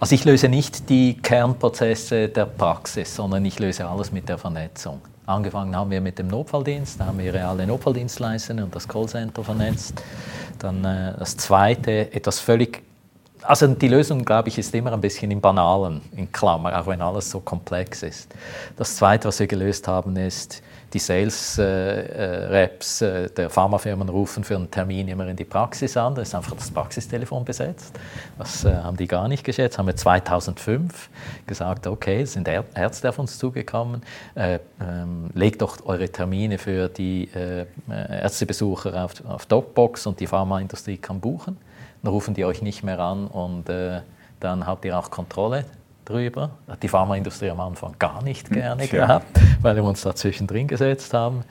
Also 0.00 0.14
ich 0.14 0.24
löse 0.24 0.48
nicht 0.48 0.88
die 0.88 1.14
Kernprozesse 1.14 2.28
der 2.28 2.46
Praxis, 2.46 3.14
sondern 3.14 3.44
ich 3.44 3.58
löse 3.58 3.86
alles 3.86 4.10
mit 4.10 4.28
der 4.28 4.38
Vernetzung. 4.38 5.00
Angefangen 5.24 5.76
haben 5.76 5.90
wir 5.90 6.00
mit 6.00 6.18
dem 6.18 6.26
Notfalldienst, 6.26 6.98
da 6.98 7.06
haben 7.06 7.18
wir 7.18 7.32
reale 7.32 7.64
Notfalldienstleister 7.66 8.54
und 8.54 8.74
das 8.74 8.88
Callcenter 8.88 9.44
vernetzt. 9.44 10.02
Dann 10.58 10.84
äh, 10.84 11.14
das 11.16 11.36
zweite, 11.36 12.12
etwas 12.12 12.40
völlig, 12.40 12.82
also 13.42 13.68
die 13.68 13.88
Lösung, 13.88 14.24
glaube 14.24 14.48
ich, 14.48 14.58
ist 14.58 14.74
immer 14.74 14.92
ein 14.92 15.00
bisschen 15.00 15.30
im 15.30 15.40
Banalen, 15.40 16.00
in 16.16 16.30
Klammer, 16.32 16.80
auch 16.80 16.86
wenn 16.88 17.00
alles 17.00 17.30
so 17.30 17.38
komplex 17.38 18.02
ist. 18.02 18.34
Das 18.76 18.96
zweite, 18.96 19.28
was 19.28 19.38
wir 19.38 19.46
gelöst 19.46 19.86
haben, 19.86 20.16
ist, 20.16 20.60
die 20.92 20.98
Sales-Reps 20.98 23.00
äh, 23.00 23.24
äh, 23.24 23.30
der 23.30 23.50
Pharmafirmen 23.50 24.08
rufen 24.08 24.44
für 24.44 24.56
einen 24.56 24.70
Termin 24.70 25.08
immer 25.08 25.26
in 25.26 25.36
die 25.36 25.44
Praxis 25.44 25.96
an. 25.96 26.14
Da 26.14 26.22
ist 26.22 26.34
einfach 26.34 26.54
das 26.54 26.70
Praxistelefon 26.70 27.44
besetzt. 27.44 27.98
Das 28.38 28.64
äh, 28.64 28.74
haben 28.74 28.96
die 28.96 29.06
gar 29.06 29.28
nicht 29.28 29.44
geschätzt. 29.44 29.78
Haben 29.78 29.86
wir 29.86 29.96
2005 29.96 31.08
gesagt, 31.46 31.86
okay, 31.86 32.22
es 32.22 32.34
sind 32.34 32.48
Ärzte 32.48 33.08
auf 33.08 33.18
uns 33.18 33.38
zugekommen. 33.38 34.02
Ähm, 34.36 35.30
legt 35.34 35.62
doch 35.62 35.84
eure 35.86 36.08
Termine 36.08 36.58
für 36.58 36.88
die 36.88 37.28
Ärztebesucher 37.88 39.04
auf, 39.04 39.24
auf 39.24 39.46
Docbox 39.46 40.06
und 40.06 40.20
die 40.20 40.26
Pharmaindustrie 40.26 40.98
kann 40.98 41.20
buchen. 41.20 41.56
Dann 42.02 42.12
rufen 42.12 42.34
die 42.34 42.44
euch 42.44 42.62
nicht 42.62 42.82
mehr 42.82 42.98
an 42.98 43.26
und 43.26 43.64
dann 44.40 44.66
habt 44.66 44.84
ihr 44.84 44.98
auch 44.98 45.10
Kontrolle 45.10 45.64
drüber. 46.04 46.50
Hat 46.68 46.82
die 46.82 46.88
Pharmaindustrie 46.88 47.50
am 47.50 47.60
Anfang 47.60 47.94
gar 47.98 48.22
nicht 48.22 48.48
hm, 48.48 48.56
gerne 48.56 48.88
Tja. 48.88 49.06
gehabt, 49.06 49.40
weil 49.60 49.76
wir 49.76 49.84
uns 49.84 50.02
da 50.02 50.14
zwischendrin 50.14 50.68
gesetzt 50.68 51.14
haben. 51.14 51.44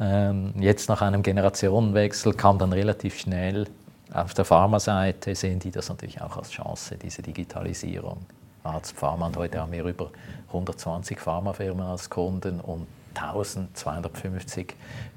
Ähm, 0.00 0.54
jetzt 0.58 0.88
nach 0.88 1.02
einem 1.02 1.22
Generationenwechsel 1.22 2.34
kam 2.34 2.58
dann 2.58 2.72
relativ 2.72 3.18
schnell 3.18 3.66
auf 4.12 4.34
der 4.34 4.44
Pharmaseite, 4.44 5.34
sehen 5.34 5.58
die 5.58 5.70
das 5.70 5.88
natürlich 5.88 6.20
auch 6.22 6.36
als 6.36 6.50
Chance, 6.50 6.96
diese 6.96 7.22
Digitalisierung. 7.22 8.18
Arzt, 8.64 8.96
Pharma 8.96 9.26
und 9.26 9.36
heute 9.36 9.60
haben 9.60 9.72
wir 9.72 9.84
über 9.84 10.10
120 10.48 11.18
Pharmafirmen 11.18 11.86
als 11.86 12.10
Kunden 12.10 12.60
und 12.60 12.86
1250 13.14 14.74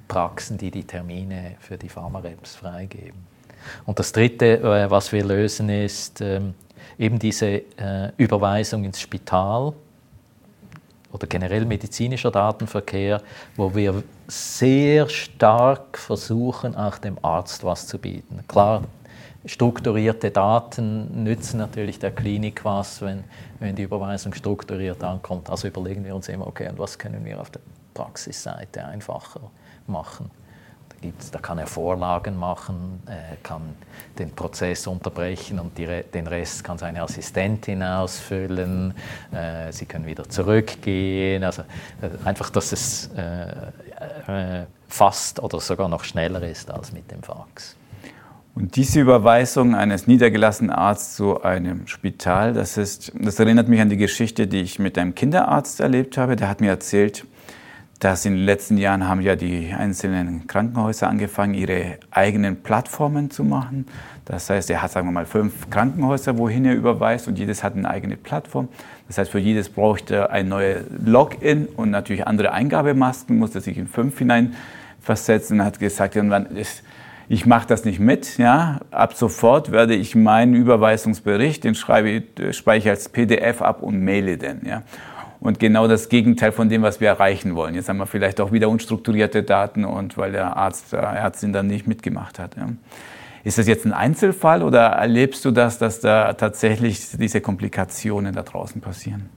Praxen, 0.08 0.58
die 0.58 0.72
die 0.72 0.84
Termine 0.84 1.56
für 1.60 1.78
die 1.78 1.90
Pharmareps 1.90 2.56
freigeben. 2.56 3.32
Und 3.86 4.00
das 4.00 4.12
Dritte, 4.12 4.60
äh, 4.60 4.90
was 4.90 5.12
wir 5.12 5.24
lösen, 5.24 5.70
ist, 5.70 6.22
ähm, 6.22 6.56
eben 6.98 7.20
diese 7.20 7.48
äh, 7.48 8.12
Überweisung 8.18 8.84
ins 8.84 9.00
Spital 9.00 9.74
oder 11.12 11.28
generell 11.28 11.66
medizinischer 11.66 12.32
Datenverkehr, 12.32 13.22
wo 13.56 13.74
wir 13.76 14.04
sehr 14.28 15.10
stark 15.10 15.98
versuchen, 15.98 16.76
auch 16.76 16.98
dem 16.98 17.18
Arzt 17.22 17.64
was 17.64 17.88
zu 17.88 17.98
bieten. 17.98 18.44
Klar, 18.48 18.84
strukturierte 19.46 20.32
Daten 20.32 21.24
nützen 21.24 21.58
natürlich 21.58 22.00
der 22.00 22.12
Klinik 22.12 22.64
was, 22.64 23.02
wenn, 23.02 23.24
wenn 23.60 23.76
die 23.76 23.84
Überweisung 23.84 24.34
strukturiert 24.34 25.04
ankommt. 25.04 25.50
Also 25.50 25.68
überlegen 25.68 26.06
wir 26.06 26.16
uns 26.16 26.30
immer, 26.30 26.48
okay, 26.48 26.70
und 26.70 26.80
was 26.80 26.98
können 26.98 27.26
wir 27.26 27.42
auf 27.42 27.50
der 27.50 27.62
Praxisseite 27.94 28.86
einfacher 28.86 29.42
machen 29.88 30.32
gibt's, 31.02 31.32
da 31.32 31.40
kann 31.40 31.58
er 31.58 31.68
Vorlagen 31.68 32.38
machen, 32.38 33.02
äh, 33.08 33.36
kann 33.44 33.62
den 34.18 34.32
Prozess 34.32 34.88
unterbrechen 34.88 35.60
und 35.60 35.78
die, 35.78 35.88
den 36.14 36.28
Rest 36.28 36.64
kann 36.64 36.78
seine 36.78 37.02
Assistentin 37.02 37.84
ausfüllen. 37.84 38.94
Äh, 39.32 39.72
sie 39.72 39.86
können 39.86 40.06
wieder 40.06 40.28
zurückgehen. 40.30 41.44
Also 41.44 41.64
äh, 42.02 42.10
einfach, 42.26 42.50
dass 42.50 42.72
es 42.72 43.10
äh, 43.18 44.62
äh, 44.62 44.66
fast 44.88 45.42
oder 45.42 45.60
sogar 45.60 45.90
noch 45.90 46.04
schneller 46.04 46.44
ist 46.44 46.70
als 46.72 46.92
mit 46.92 47.10
dem 47.12 47.24
Fax. 47.24 47.76
Und 48.54 48.76
diese 48.76 49.00
Überweisung 49.00 49.76
eines 49.76 50.08
niedergelassenen 50.08 50.72
Arztes 50.72 51.16
zu 51.16 51.42
einem 51.42 51.88
Spital, 51.88 52.54
das, 52.54 52.78
ist, 52.78 53.14
das 53.16 53.40
erinnert 53.40 53.70
mich 53.70 53.80
an 53.80 53.90
die 53.90 53.98
Geschichte, 53.98 54.46
die 54.46 54.60
ich 54.60 54.78
mit 54.78 54.98
einem 54.98 55.16
Kinderarzt 55.16 55.80
erlebt 55.80 56.18
habe. 56.18 56.36
Der 56.36 56.50
hat 56.50 56.60
mir 56.60 56.70
erzählt, 56.70 57.26
dass 58.02 58.26
in 58.26 58.34
den 58.34 58.46
letzten 58.46 58.78
Jahren 58.78 59.08
haben 59.08 59.22
ja 59.22 59.36
die 59.36 59.72
einzelnen 59.78 60.48
Krankenhäuser 60.48 61.08
angefangen, 61.08 61.54
ihre 61.54 62.00
eigenen 62.10 62.64
Plattformen 62.64 63.30
zu 63.30 63.44
machen. 63.44 63.86
Das 64.26 64.50
heißt, 64.50 64.72
er 64.72 64.82
hat, 64.82 64.92
sagen 64.92 65.08
wir 65.08 65.12
mal, 65.12 65.28
fünf 65.28 65.70
Krankenhäuser, 65.70 66.36
wohin 66.40 66.66
er 66.66 66.74
überweist 66.74 67.28
und 67.28 67.38
jedes 67.38 67.64
hat 67.64 67.76
eine 67.76 67.88
eigene 67.88 68.18
Plattform. 68.18 68.70
Das 69.08 69.20
heißt, 69.20 69.30
für 69.30 69.38
jedes 69.38 69.70
bräuchte 69.70 70.16
er 70.16 70.32
ein 70.32 70.50
neues 70.50 70.84
Login 71.06 71.68
und 71.68 71.92
natürlich 71.92 72.26
andere 72.26 72.54
Eingabemasken, 72.54 73.38
musste 73.38 73.62
sich 73.62 73.78
in 73.78 73.88
fünf 73.88 74.18
hineinversetzen 74.18 75.60
und 75.60 75.66
hat 75.66 75.78
gesagt, 75.78 76.16
irgendwann 76.16 76.48
ist, 76.48 76.82
ich 77.30 77.46
mache 77.46 77.68
das 77.68 77.86
nicht 77.86 78.00
mit. 78.00 78.40
Ja. 78.40 78.80
Ab 78.90 79.14
sofort 79.14 79.72
werde 79.72 79.94
ich 79.94 80.16
meinen 80.16 80.56
Überweisungsbericht, 80.56 81.64
den 81.64 81.76
schreibe, 81.76 82.24
speichere 82.52 82.90
als 82.90 83.10
PDF 83.10 83.62
ab 83.62 83.84
und 83.84 84.04
maile 84.04 84.40
den. 84.40 84.62
Ja 84.66 84.82
und 85.42 85.60
genau 85.60 85.88
das 85.88 86.08
Gegenteil 86.08 86.52
von 86.52 86.70
dem, 86.70 86.84
was 86.84 87.02
wir 87.02 87.10
erreichen 87.10 87.56
wollen. 87.56 87.74
Jetzt 87.74 87.90
haben 87.90 87.98
wir 87.98 88.06
vielleicht 88.06 88.40
auch 88.40 88.52
wieder 88.52 88.70
unstrukturierte 88.70 89.44
Daten 89.44 89.84
und 89.84 90.16
weil 90.16 90.32
der 90.32 90.56
Arzt, 90.56 90.94
der 90.94 91.02
äh, 91.02 91.18
Ärztin 91.18 91.52
dann 91.52 91.68
nicht 91.68 91.88
mitgemacht 91.88 92.40
hat. 92.40 92.56
Ja. 92.56 92.70
Ist 93.44 93.58
das 93.58 93.66
jetzt 93.66 93.86
ein 93.86 93.94
Einzelfall 93.94 94.62
oder 94.62 94.82
erlebst 94.82 95.44
du 95.44 95.50
das, 95.50 95.80
dass 95.80 96.00
da 96.00 96.34
tatsächlich 96.34 97.18
diese 97.18 97.42
Komplikationen 97.42 98.36
da 98.36 98.44
draußen 98.44 98.82
passieren? 98.82 99.30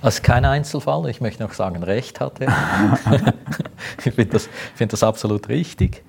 Also 0.00 0.22
kein 0.22 0.44
Einzelfall, 0.44 1.08
ich 1.10 1.20
möchte 1.20 1.42
noch 1.42 1.52
sagen, 1.52 1.82
Recht 1.82 2.20
hatte. 2.20 2.46
ich 4.04 4.14
finde 4.14 4.26
das, 4.26 4.48
find 4.76 4.92
das 4.92 5.02
absolut 5.02 5.48
richtig. 5.48 6.04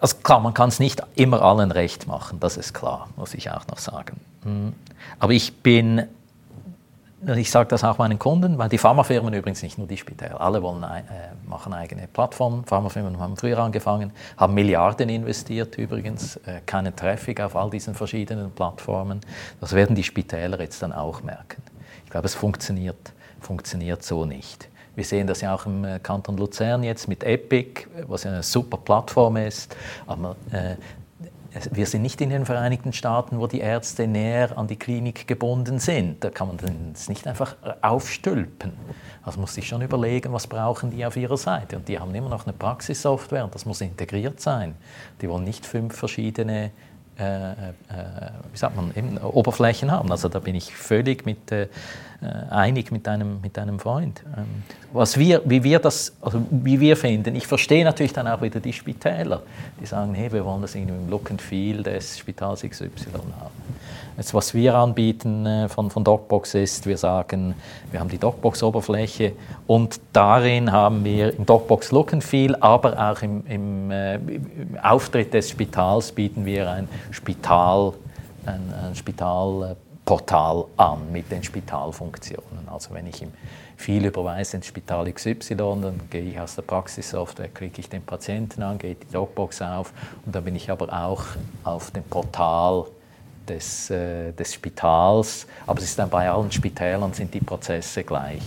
Also 0.00 0.16
klar, 0.22 0.40
man 0.40 0.54
kann 0.54 0.70
es 0.70 0.80
nicht 0.80 1.02
immer 1.16 1.42
allen 1.42 1.70
recht 1.70 2.06
machen, 2.06 2.40
das 2.40 2.56
ist 2.56 2.72
klar, 2.72 3.10
muss 3.16 3.34
ich 3.34 3.50
auch 3.50 3.66
noch 3.66 3.76
sagen. 3.76 4.18
Hm. 4.44 4.72
Aber 5.18 5.34
ich 5.34 5.58
bin 5.58 6.06
ich 7.26 7.50
sage 7.50 7.68
das 7.68 7.84
auch 7.84 7.98
meinen 7.98 8.18
Kunden, 8.18 8.56
weil 8.56 8.68
die 8.68 8.78
Pharmafirmen 8.78 9.34
übrigens 9.34 9.62
nicht 9.62 9.76
nur 9.76 9.86
die 9.86 9.98
Spitäler, 9.98 10.40
alle 10.40 10.62
wollen, 10.62 10.82
äh, 10.82 11.02
machen 11.46 11.74
eigene 11.74 12.06
Plattformen. 12.06 12.64
Pharmafirmen 12.64 13.18
haben 13.18 13.36
früher 13.36 13.58
angefangen, 13.58 14.12
haben 14.38 14.54
Milliarden 14.54 15.08
investiert 15.10 15.76
übrigens, 15.76 16.36
äh, 16.46 16.60
keinen 16.64 16.96
Traffic 16.96 17.40
auf 17.40 17.56
all 17.56 17.68
diesen 17.68 17.94
verschiedenen 17.94 18.50
Plattformen. 18.52 19.20
Das 19.60 19.74
werden 19.74 19.94
die 19.94 20.02
Spitäler 20.02 20.60
jetzt 20.60 20.82
dann 20.82 20.92
auch 20.92 21.22
merken. 21.22 21.62
Ich 22.04 22.10
glaube, 22.10 22.26
es 22.26 22.34
funktioniert, 22.34 23.12
funktioniert 23.40 24.02
so 24.02 24.24
nicht. 24.24 24.68
Wir 24.94 25.04
sehen 25.04 25.26
das 25.26 25.40
ja 25.40 25.54
auch 25.54 25.66
im 25.66 25.84
äh, 25.84 25.98
Kanton 25.98 26.36
Luzern 26.36 26.82
jetzt 26.82 27.06
mit 27.06 27.22
Epic, 27.22 27.86
was 28.06 28.26
eine 28.26 28.42
super 28.42 28.76
Plattform 28.78 29.36
ist. 29.36 29.76
Aber 30.06 30.36
äh, 30.52 30.76
wir 31.72 31.86
sind 31.86 32.02
nicht 32.02 32.20
in 32.20 32.30
den 32.30 32.46
Vereinigten 32.46 32.92
Staaten, 32.92 33.38
wo 33.40 33.46
die 33.46 33.60
Ärzte 33.60 34.06
näher 34.06 34.56
an 34.56 34.68
die 34.68 34.76
Klinik 34.76 35.26
gebunden 35.26 35.78
sind. 35.78 36.22
Da 36.22 36.30
kann 36.30 36.48
man 36.48 36.58
es 36.94 37.08
nicht 37.08 37.26
einfach 37.26 37.56
aufstülpen. 37.82 38.72
Also 39.22 39.40
muss 39.40 39.54
sich 39.54 39.66
schon 39.66 39.82
überlegen, 39.82 40.32
was 40.32 40.46
brauchen 40.46 40.90
die 40.90 41.04
auf 41.04 41.16
ihrer 41.16 41.36
Seite. 41.36 41.76
Und 41.76 41.88
die 41.88 41.98
haben 41.98 42.14
immer 42.14 42.28
noch 42.28 42.46
eine 42.46 42.52
Praxissoftware 42.52 43.44
und 43.44 43.54
das 43.54 43.66
muss 43.66 43.80
integriert 43.80 44.40
sein. 44.40 44.76
Die 45.20 45.28
wollen 45.28 45.44
nicht 45.44 45.66
fünf 45.66 45.96
verschiedene 45.96 46.66
äh, 46.66 46.66
äh, 46.66 46.70
wie 47.20 48.58
sagt 48.58 48.76
man, 48.76 48.92
eben 48.96 49.18
Oberflächen 49.18 49.90
haben. 49.90 50.10
Also 50.10 50.28
da 50.28 50.38
bin 50.38 50.54
ich 50.54 50.74
völlig 50.74 51.26
mit, 51.26 51.52
äh, 51.52 51.68
einig 52.50 52.92
mit 52.92 53.06
einem, 53.08 53.40
mit 53.40 53.58
einem 53.58 53.78
Freund. 53.78 54.22
Ähm, 54.36 54.44
was 54.92 55.18
wir, 55.18 55.42
wie, 55.44 55.62
wir 55.62 55.78
das, 55.78 56.12
also 56.20 56.42
wie 56.50 56.80
wir 56.80 56.96
finden, 56.96 57.34
ich 57.34 57.46
verstehe 57.46 57.84
natürlich 57.84 58.12
dann 58.12 58.28
auch 58.28 58.42
wieder 58.42 58.60
die 58.60 58.72
Spitäler, 58.72 59.42
die 59.80 59.86
sagen, 59.86 60.14
hey, 60.14 60.32
wir 60.32 60.44
wollen 60.44 60.62
das 60.62 60.74
irgendwie 60.74 60.94
im 60.94 61.10
Look 61.10 61.30
and 61.30 61.40
Feel 61.40 61.82
des 61.82 62.18
Spitals 62.18 62.62
XY 62.62 62.88
haben. 63.38 63.79
Jetzt, 64.20 64.34
was 64.34 64.52
wir 64.52 64.74
anbieten 64.74 65.46
äh, 65.46 65.66
von, 65.70 65.88
von 65.88 66.04
DocBox 66.04 66.52
ist, 66.52 66.84
wir 66.84 66.98
sagen, 66.98 67.54
wir 67.90 68.00
haben 68.00 68.10
die 68.10 68.18
DocBox-Oberfläche 68.18 69.32
und 69.66 69.98
darin 70.12 70.70
haben 70.70 71.02
wir 71.06 71.34
im 71.34 71.46
DocBox 71.46 71.90
Look 71.90 72.12
and 72.12 72.22
Feel, 72.22 72.54
aber 72.56 72.98
auch 72.98 73.22
im, 73.22 73.46
im, 73.46 73.90
äh, 73.90 74.16
im 74.16 74.76
Auftritt 74.82 75.32
des 75.32 75.48
Spitals 75.48 76.12
bieten 76.12 76.44
wir 76.44 76.70
ein 76.70 76.86
Spital, 77.10 77.94
ein, 78.44 78.60
ein 78.84 78.94
Spitalportal 78.94 80.66
an 80.76 81.10
mit 81.10 81.32
den 81.32 81.42
Spitalfunktionen. 81.42 82.68
Also 82.70 82.92
wenn 82.92 83.06
ich 83.06 83.22
im 83.22 83.32
viel 83.78 84.04
überweise 84.04 84.58
ins 84.58 84.66
Spital 84.66 85.10
XY, 85.10 85.54
dann 85.54 86.00
gehe 86.10 86.24
ich 86.24 86.38
aus 86.38 86.56
der 86.56 86.62
Praxissoftware, 86.62 87.48
klicke 87.48 87.80
ich 87.80 87.88
den 87.88 88.02
Patienten 88.02 88.62
an, 88.62 88.76
geht 88.76 89.02
die 89.02 89.12
DocBox 89.14 89.62
auf 89.62 89.94
und 90.26 90.34
dann 90.34 90.44
bin 90.44 90.56
ich 90.56 90.70
aber 90.70 90.92
auch 90.92 91.22
auf 91.64 91.90
dem 91.92 92.02
Portal 92.02 92.84
des, 93.50 93.90
äh, 93.90 94.32
des 94.32 94.54
Spitals, 94.54 95.46
aber 95.66 95.78
es 95.78 95.86
ist 95.86 95.98
dann 95.98 96.08
bei 96.08 96.30
allen 96.30 96.50
Spitälern 96.50 97.12
sind 97.12 97.32
die 97.34 97.40
Prozesse 97.40 98.04
gleich. 98.04 98.42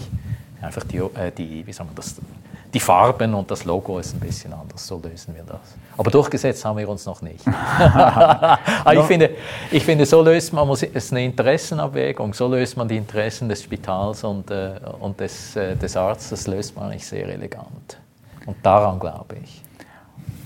Einfach 0.62 0.84
die, 0.86 0.98
äh, 0.98 1.32
die, 1.38 1.66
wie 1.66 1.74
sagen 1.74 1.90
wir 1.90 1.96
das, 1.96 2.16
die 2.74 2.80
Farben 2.80 3.34
und 3.36 3.52
das 3.52 3.66
Logo 3.66 4.00
ist 4.00 4.16
ein 4.16 4.20
bisschen 4.20 4.52
anders, 4.54 4.88
so 4.88 5.00
lösen 5.04 5.36
wir 5.36 5.44
das. 5.44 5.60
Aber 5.96 6.10
durchgesetzt 6.10 6.66
haben 6.66 6.78
wir 6.78 6.90
uns 6.90 7.06
noch 7.06 7.22
nicht. 7.22 7.46
Aber 7.48 8.94
ich, 8.94 9.06
finde, 9.06 9.30
ich 9.70 9.84
finde, 9.84 10.06
so 10.06 10.22
löst 10.24 10.54
man, 10.54 10.68
es 10.70 10.82
ist 10.82 11.12
eine 11.12 11.26
Interessenabwägung, 11.26 12.34
so 12.34 12.48
löst 12.48 12.78
man 12.78 12.88
die 12.88 12.98
Interessen 12.98 13.48
des 13.50 13.62
Spitals 13.62 14.24
und, 14.24 14.50
äh, 14.50 14.76
und 15.00 15.20
des, 15.20 15.56
äh, 15.56 15.76
des 15.76 15.96
Arztes, 15.96 16.48
löst 16.48 16.76
man 16.76 16.86
eigentlich 16.86 17.06
sehr 17.06 17.28
elegant. 17.28 17.98
Und 18.46 18.58
daran 18.64 19.00
glaube 19.00 19.36
ich. 19.44 19.62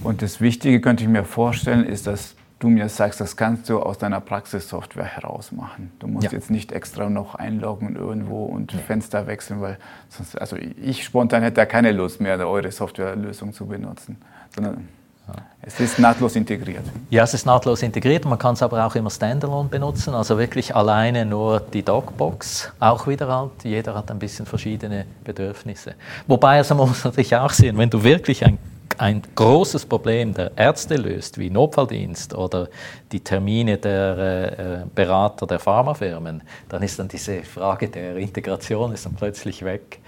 Und 0.04 0.22
das 0.22 0.42
Wichtige 0.42 0.82
könnte 0.82 1.04
ich 1.04 1.10
mir 1.10 1.24
vorstellen, 1.24 1.86
ist, 1.86 2.08
dass 2.08 2.37
du 2.60 2.70
mir 2.70 2.90
sagst, 2.90 3.22
das 3.22 3.38
kannst 3.38 3.70
du 3.70 3.80
aus 3.80 3.98
deiner 3.98 4.20
Praxissoftware 4.20 5.06
heraus 5.06 5.52
machen. 5.52 5.92
Du 6.00 6.08
musst 6.08 6.26
ja. 6.26 6.32
jetzt 6.32 6.50
nicht 6.50 6.72
extra 6.72 7.10
noch 7.10 7.36
einloggen 7.36 7.96
irgendwo 7.96 8.46
und 8.46 8.74
ja. 8.74 8.80
Fenster 8.80 9.28
wechseln, 9.28 9.62
weil 9.62 9.78
sonst, 10.10 10.40
also 10.40 10.56
ich 10.56 11.04
spontan 11.04 11.44
hätte 11.44 11.56
da 11.56 11.66
keine 11.66 11.92
Lust 11.92 12.20
mehr, 12.20 12.38
eure 12.48 12.72
Softwarelösung 12.72 13.54
zu 13.54 13.68
benutzen, 13.68 14.18
sondern 14.56 14.88
ja. 15.28 15.34
es 15.62 15.80
ist 15.80 16.00
nahtlos 16.00 16.36
integriert. 16.36 16.84
Ja, 17.12 17.24
es 17.24 17.36
ist 17.36 17.46
nahtlos 17.46 17.84
integriert. 17.84 18.26
Man 18.26 18.40
kann 18.40 18.56
es 18.56 18.64
aber 18.64 18.84
auch 18.86 18.96
immer 18.96 19.12
standalone 19.12 19.70
benutzen, 19.70 20.16
also 20.16 20.40
wirklich 20.40 20.76
alleine 20.76 21.26
nur 21.26 21.60
die 21.60 21.84
Docbox. 21.84 22.72
Auch 22.80 23.06
wieder 23.06 23.28
halt, 23.28 23.64
jeder 23.64 23.94
hat 23.94 24.10
ein 24.10 24.18
bisschen 24.18 24.48
verschiedene 24.48 25.06
Bedürfnisse. 25.24 25.94
Wobei, 26.26 26.58
also 26.58 26.74
man 26.74 26.88
muss 26.90 27.04
natürlich 27.04 27.36
auch 27.36 27.52
sehen, 27.52 27.78
wenn 27.78 27.92
du 27.92 28.04
wirklich 28.04 28.44
ein 28.44 28.58
ein 28.98 29.22
großes 29.36 29.86
Problem 29.86 30.34
der 30.34 30.52
Ärzte 30.56 30.96
löst, 30.96 31.38
wie 31.38 31.50
Notfalldienst 31.50 32.34
oder 32.34 32.68
die 33.12 33.20
Termine 33.20 33.78
der 33.78 34.60
äh, 34.60 34.86
Berater 34.94 35.48
der 35.48 35.60
Pharmafirmen, 35.60 36.44
dann 36.70 36.84
ist 36.84 37.00
dann 37.00 37.08
diese 37.08 37.44
Frage 37.44 37.90
der 37.90 38.18
Integration 38.18 38.92
ist 38.94 39.06
dann 39.06 39.16
plötzlich 39.16 39.64
weg 39.64 40.00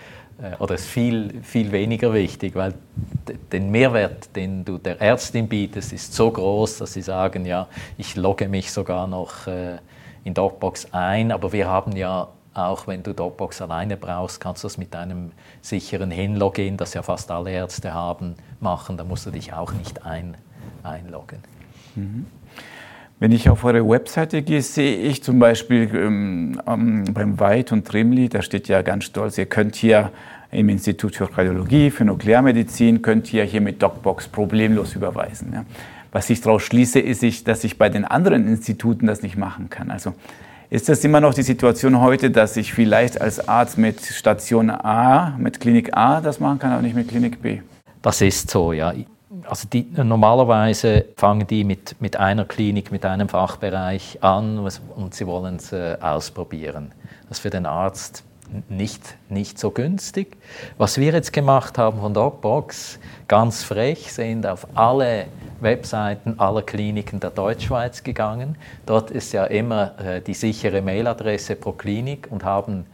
äh, 0.42 0.62
oder 0.62 0.76
ist 0.76 0.88
viel, 0.88 1.42
viel 1.44 1.72
weniger 1.72 2.14
wichtig, 2.14 2.56
weil 2.56 2.74
den 3.52 3.70
Mehrwert, 3.70 4.36
den 4.36 4.66
du 4.66 4.78
der 4.78 5.00
Ärztin 5.00 5.48
bietest, 5.48 5.94
ist 5.94 6.14
so 6.14 6.32
groß, 6.32 6.80
dass 6.80 6.94
sie 6.94 7.02
sagen, 7.02 7.46
ja, 7.46 7.68
ich 7.98 8.16
logge 8.16 8.48
mich 8.48 8.72
sogar 8.72 9.08
noch 9.08 9.48
äh, 9.48 9.78
in 10.24 10.34
Docbox 10.34 10.88
ein, 10.92 11.32
aber 11.32 11.54
wir 11.54 11.68
haben 11.68 11.96
ja 11.96 12.28
auch 12.54 12.88
wenn 12.88 13.04
du 13.04 13.14
Dropbox 13.14 13.62
alleine 13.62 13.98
brauchst, 13.98 14.40
kannst 14.40 14.64
du 14.64 14.68
das 14.68 14.78
mit 14.78 14.96
einem 14.96 15.32
sicheren 15.62 16.12
Hinlogin, 16.12 16.78
das 16.78 16.94
ja 16.94 17.04
fast 17.04 17.32
alle 17.32 17.52
Ärzte 17.52 17.94
haben, 17.94 18.36
machen. 18.60 18.98
Da 18.98 19.04
musst 19.04 19.26
du 19.26 19.32
dich 19.32 19.54
auch 19.54 19.72
nicht 19.74 20.06
ein, 20.06 20.36
einloggen. 20.84 21.40
Mhm. 21.96 22.26
Wenn 23.20 23.34
ich 23.34 23.50
auf 23.50 23.66
eure 23.66 23.88
Webseite 23.88 24.42
gehe, 24.42 24.62
sehe 24.62 24.96
ich 24.96 25.22
zum 25.22 25.40
Beispiel 25.40 25.94
ähm, 25.94 26.58
beim 26.66 27.38
Weid 27.40 27.74
und 27.74 27.86
Trimli, 27.86 28.30
da 28.30 28.42
steht 28.42 28.70
ja 28.70 28.82
ganz 28.82 29.04
stolz, 29.04 29.38
ihr 29.38 29.46
könnt 29.46 29.76
hier 29.76 30.12
im 30.52 30.70
Institut 30.70 31.18
für 31.18 31.38
Radiologie, 31.38 31.92
für 31.92 32.06
Nuklearmedizin, 32.06 33.02
könnt 33.02 33.32
ihr 33.34 33.44
hier 33.44 33.62
mit 33.62 33.84
DocBox 33.84 34.30
problemlos 34.30 34.96
überweisen. 34.96 35.52
Ja. 35.54 35.66
Was 36.12 36.30
ich 36.30 36.42
daraus 36.42 36.64
schließe, 36.64 37.00
ist, 37.00 37.48
dass 37.48 37.64
ich 37.64 37.78
bei 37.78 37.90
den 37.90 38.06
anderen 38.06 38.48
Instituten 38.48 39.06
das 39.06 39.22
nicht 39.22 39.38
machen 39.38 39.70
kann. 39.70 39.92
Also 39.92 40.16
ist 40.70 40.88
das 40.88 41.04
immer 41.04 41.20
noch 41.20 41.34
die 41.34 41.44
Situation 41.44 42.00
heute, 42.00 42.30
dass 42.30 42.56
ich 42.56 42.74
vielleicht 42.74 43.20
als 43.20 43.48
Arzt 43.48 43.78
mit 43.78 44.02
Station 44.02 44.70
A, 44.70 45.36
mit 45.38 45.60
Klinik 45.60 45.96
A 45.98 46.22
das 46.22 46.40
machen 46.40 46.60
kann, 46.60 46.72
aber 46.72 46.82
nicht 46.82 46.96
mit 46.96 47.08
Klinik 47.08 47.42
B? 47.42 47.62
Das 48.02 48.22
ist 48.22 48.52
so, 48.52 48.72
ja. 48.72 48.94
Also 49.48 49.68
die, 49.72 49.88
normalerweise 49.96 51.06
fangen 51.16 51.48
die 51.48 51.64
mit, 51.64 51.96
mit 52.00 52.18
einer 52.18 52.46
Klinik, 52.46 52.92
mit 52.92 53.04
einem 53.04 53.30
Fachbereich 53.30 54.20
an 54.22 54.60
und 54.96 55.14
sie 55.14 55.26
wollen 55.26 55.56
es 55.56 55.72
äh, 55.72 55.98
ausprobieren. 56.00 56.92
Das 57.28 57.38
ist 57.38 57.42
für 57.42 57.50
den 57.50 57.66
Arzt 57.66 58.24
nicht, 58.68 59.16
nicht 59.30 59.60
so 59.60 59.72
günstig. 59.72 60.38
Was 60.78 60.98
wir 60.98 61.14
jetzt 61.14 61.34
gemacht 61.34 61.78
haben 61.78 62.00
von 62.00 62.14
DocBox, 62.14 63.00
ganz 63.28 63.64
frech, 63.64 64.12
sind 64.14 64.46
auf 64.46 64.68
alle 64.76 65.26
Webseiten 65.62 66.40
aller 66.40 66.62
Kliniken 66.62 67.20
der 67.20 67.30
Deutschschweiz 67.30 68.04
gegangen. 68.04 68.56
Dort 68.86 69.12
ist 69.12 69.34
ja 69.34 69.46
immer 69.46 70.00
äh, 70.00 70.22
die 70.22 70.34
sichere 70.34 70.82
Mailadresse 70.82 71.56
pro 71.56 71.72
Klinik 71.74 72.28
und 72.30 72.44
haben 72.44 72.86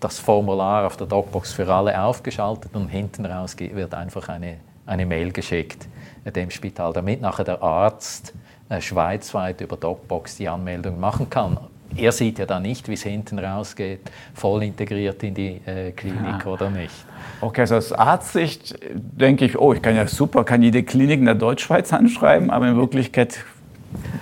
das 0.00 0.18
Formular 0.18 0.86
auf 0.86 0.96
der 0.96 1.06
Docbox 1.06 1.52
für 1.52 1.72
alle 1.72 2.00
aufgeschaltet 2.00 2.74
und 2.74 2.88
hinten 2.88 3.26
raus 3.26 3.56
wird 3.58 3.94
einfach 3.94 4.28
eine, 4.28 4.58
eine 4.86 5.06
Mail 5.06 5.32
geschickt 5.32 5.86
äh, 6.24 6.32
dem 6.32 6.50
Spital, 6.50 6.92
damit 6.92 7.20
nachher 7.20 7.44
der 7.44 7.62
Arzt 7.62 8.34
äh, 8.68 8.80
schweizweit 8.80 9.60
über 9.60 9.76
Docbox 9.76 10.36
die 10.36 10.48
Anmeldung 10.48 10.98
machen 11.00 11.30
kann 11.30 11.58
er 11.96 12.12
sieht 12.12 12.38
ja 12.40 12.46
da 12.46 12.60
nicht, 12.60 12.88
wie 12.88 12.94
es 12.94 13.04
hinten 13.04 13.38
rausgeht, 13.38 14.00
voll 14.34 14.64
integriert 14.64 15.22
in 15.22 15.34
die 15.34 15.60
Klinik 15.94 16.44
ja. 16.44 16.46
oder 16.46 16.68
nicht. 16.68 16.92
Okay, 17.40 17.62
also 17.62 17.76
aus 17.76 17.92
Arztsicht 17.92 18.78
denke 18.94 19.44
ich, 19.44 19.58
oh, 19.58 19.72
ich 19.72 19.82
kann 19.82 19.94
ja 19.94 20.06
super, 20.06 20.44
kann 20.44 20.62
jede 20.62 20.82
Klinik 20.82 21.18
in 21.18 21.26
der 21.26 21.34
Deutschschweiz 21.34 21.92
anschreiben, 21.92 22.50
aber 22.50 22.68
in 22.68 22.76
Wirklichkeit 22.76 23.44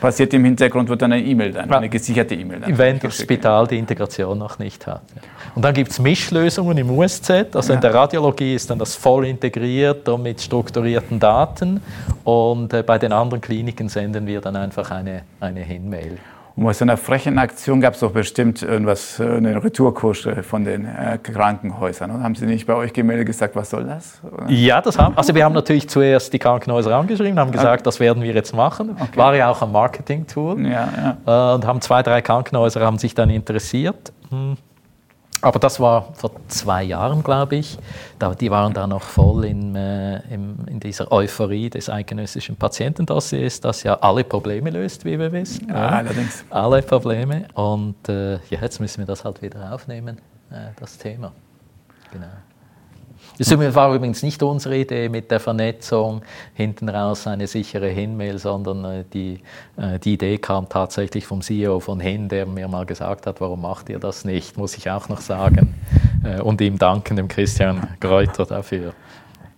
passiert 0.00 0.34
im 0.34 0.44
Hintergrund, 0.44 0.88
wird 0.88 1.02
dann 1.02 1.12
eine 1.12 1.24
E-Mail 1.24 1.52
dann, 1.52 1.72
eine 1.72 1.88
gesicherte 1.88 2.34
E-Mail 2.34 2.60
dann. 2.60 2.78
Wenn 2.78 2.98
das 2.98 3.16
Spital 3.18 3.66
die 3.66 3.78
Integration 3.78 4.38
noch 4.38 4.58
nicht 4.58 4.86
hat. 4.86 5.02
Und 5.54 5.64
dann 5.64 5.74
gibt 5.74 5.90
es 5.90 5.98
Mischlösungen 5.98 6.76
im 6.78 6.90
USZ, 6.90 7.30
also 7.54 7.72
ja. 7.72 7.74
in 7.76 7.80
der 7.80 7.94
Radiologie 7.94 8.54
ist 8.54 8.70
dann 8.70 8.78
das 8.78 8.94
voll 8.94 9.26
integriert 9.26 10.08
und 10.08 10.22
mit 10.22 10.40
strukturierten 10.40 11.18
Daten 11.18 11.80
und 12.24 12.72
äh, 12.72 12.82
bei 12.82 12.98
den 12.98 13.12
anderen 13.12 13.40
Kliniken 13.40 13.88
senden 13.88 14.26
wir 14.26 14.40
dann 14.40 14.56
einfach 14.56 14.90
eine, 14.90 15.22
eine 15.40 15.60
Hinmail. 15.60 16.18
Und 16.56 16.64
bei 16.64 16.72
so 16.72 16.84
einer 16.84 16.96
frechen 16.96 17.38
Aktion 17.38 17.80
gab 17.80 17.94
es 17.94 18.00
doch 18.00 18.12
bestimmt 18.12 18.62
irgendwas, 18.62 19.18
äh, 19.18 19.24
eine 19.24 19.62
Retourkurs 19.62 20.28
von 20.42 20.64
den 20.64 20.84
äh, 20.84 21.18
Krankenhäusern. 21.20 22.12
Oder? 22.12 22.22
Haben 22.22 22.36
Sie 22.36 22.46
nicht 22.46 22.66
bei 22.66 22.74
euch 22.74 22.92
gemeldet 22.92 23.26
gesagt, 23.26 23.56
was 23.56 23.70
soll 23.70 23.84
das? 23.84 24.20
Oder? 24.22 24.48
Ja, 24.48 24.80
das 24.80 24.96
haben. 24.96 25.16
Also 25.16 25.34
wir 25.34 25.44
haben 25.44 25.54
natürlich 25.54 25.88
zuerst 25.88 26.32
die 26.32 26.38
Krankenhäuser 26.38 26.94
angeschrieben, 26.94 27.40
haben 27.40 27.50
gesagt, 27.50 27.80
okay. 27.80 27.82
das 27.82 27.98
werden 27.98 28.22
wir 28.22 28.32
jetzt 28.32 28.54
machen. 28.54 28.90
Okay. 28.90 29.16
War 29.16 29.34
ja 29.34 29.50
auch 29.50 29.62
ein 29.62 29.72
Marketing-Tool. 29.72 30.64
Ja, 30.66 31.16
ja. 31.26 31.52
Äh, 31.52 31.54
und 31.56 31.66
haben 31.66 31.80
zwei, 31.80 32.02
drei 32.04 32.22
Krankenhäuser 32.22 32.80
haben 32.82 32.98
sich 32.98 33.14
dann 33.14 33.30
interessiert. 33.30 34.12
Hm. 34.30 34.56
Aber 35.44 35.58
das 35.58 35.78
war 35.78 36.14
vor 36.14 36.30
zwei 36.48 36.84
Jahren, 36.84 37.22
glaube 37.22 37.56
ich. 37.56 37.78
Da, 38.18 38.34
die 38.34 38.50
waren 38.50 38.72
da 38.72 38.86
noch 38.86 39.02
voll 39.02 39.44
in, 39.44 39.76
äh, 39.76 40.20
in, 40.32 40.56
in, 40.66 40.80
dieser 40.80 41.12
Euphorie 41.12 41.68
des 41.68 41.90
eidgenössischen 41.90 42.56
Patientendossiers, 42.56 43.60
das 43.60 43.82
ja 43.82 43.94
alle 44.00 44.24
Probleme 44.24 44.70
löst, 44.70 45.04
wie 45.04 45.18
wir 45.18 45.30
wissen. 45.32 45.68
Ja, 45.68 45.88
allerdings. 45.88 46.44
Alle 46.48 46.80
Probleme. 46.80 47.46
Und 47.52 48.08
äh, 48.08 48.34
ja, 48.34 48.60
jetzt 48.62 48.80
müssen 48.80 49.00
wir 49.00 49.06
das 49.06 49.24
halt 49.24 49.42
wieder 49.42 49.74
aufnehmen, 49.74 50.18
äh, 50.50 50.68
das 50.80 50.96
Thema. 50.96 51.32
Genau. 52.10 52.26
Das 53.38 53.50
war 53.74 53.94
übrigens 53.94 54.22
nicht 54.22 54.42
unsere 54.42 54.76
Idee 54.76 55.08
mit 55.08 55.30
der 55.30 55.40
Vernetzung, 55.40 56.22
hinten 56.54 56.88
raus 56.88 57.26
eine 57.26 57.46
sichere 57.46 57.88
Hinmail, 57.88 58.38
sondern 58.38 58.84
äh, 58.84 59.04
die, 59.12 59.40
äh, 59.76 59.98
die 59.98 60.14
Idee 60.14 60.38
kam 60.38 60.68
tatsächlich 60.68 61.26
vom 61.26 61.40
CEO 61.40 61.80
von 61.80 61.98
Hin, 61.98 62.28
der 62.28 62.46
mir 62.46 62.68
mal 62.68 62.86
gesagt 62.86 63.26
hat, 63.26 63.40
warum 63.40 63.62
macht 63.62 63.88
ihr 63.88 63.98
das 63.98 64.24
nicht, 64.24 64.56
muss 64.56 64.76
ich 64.76 64.88
auch 64.88 65.08
noch 65.08 65.20
sagen. 65.20 65.74
Äh, 66.24 66.40
und 66.40 66.60
ihm 66.60 66.78
danken, 66.78 67.16
dem 67.16 67.26
Christian 67.26 67.88
Kräuter 67.98 68.46
dafür. 68.46 68.94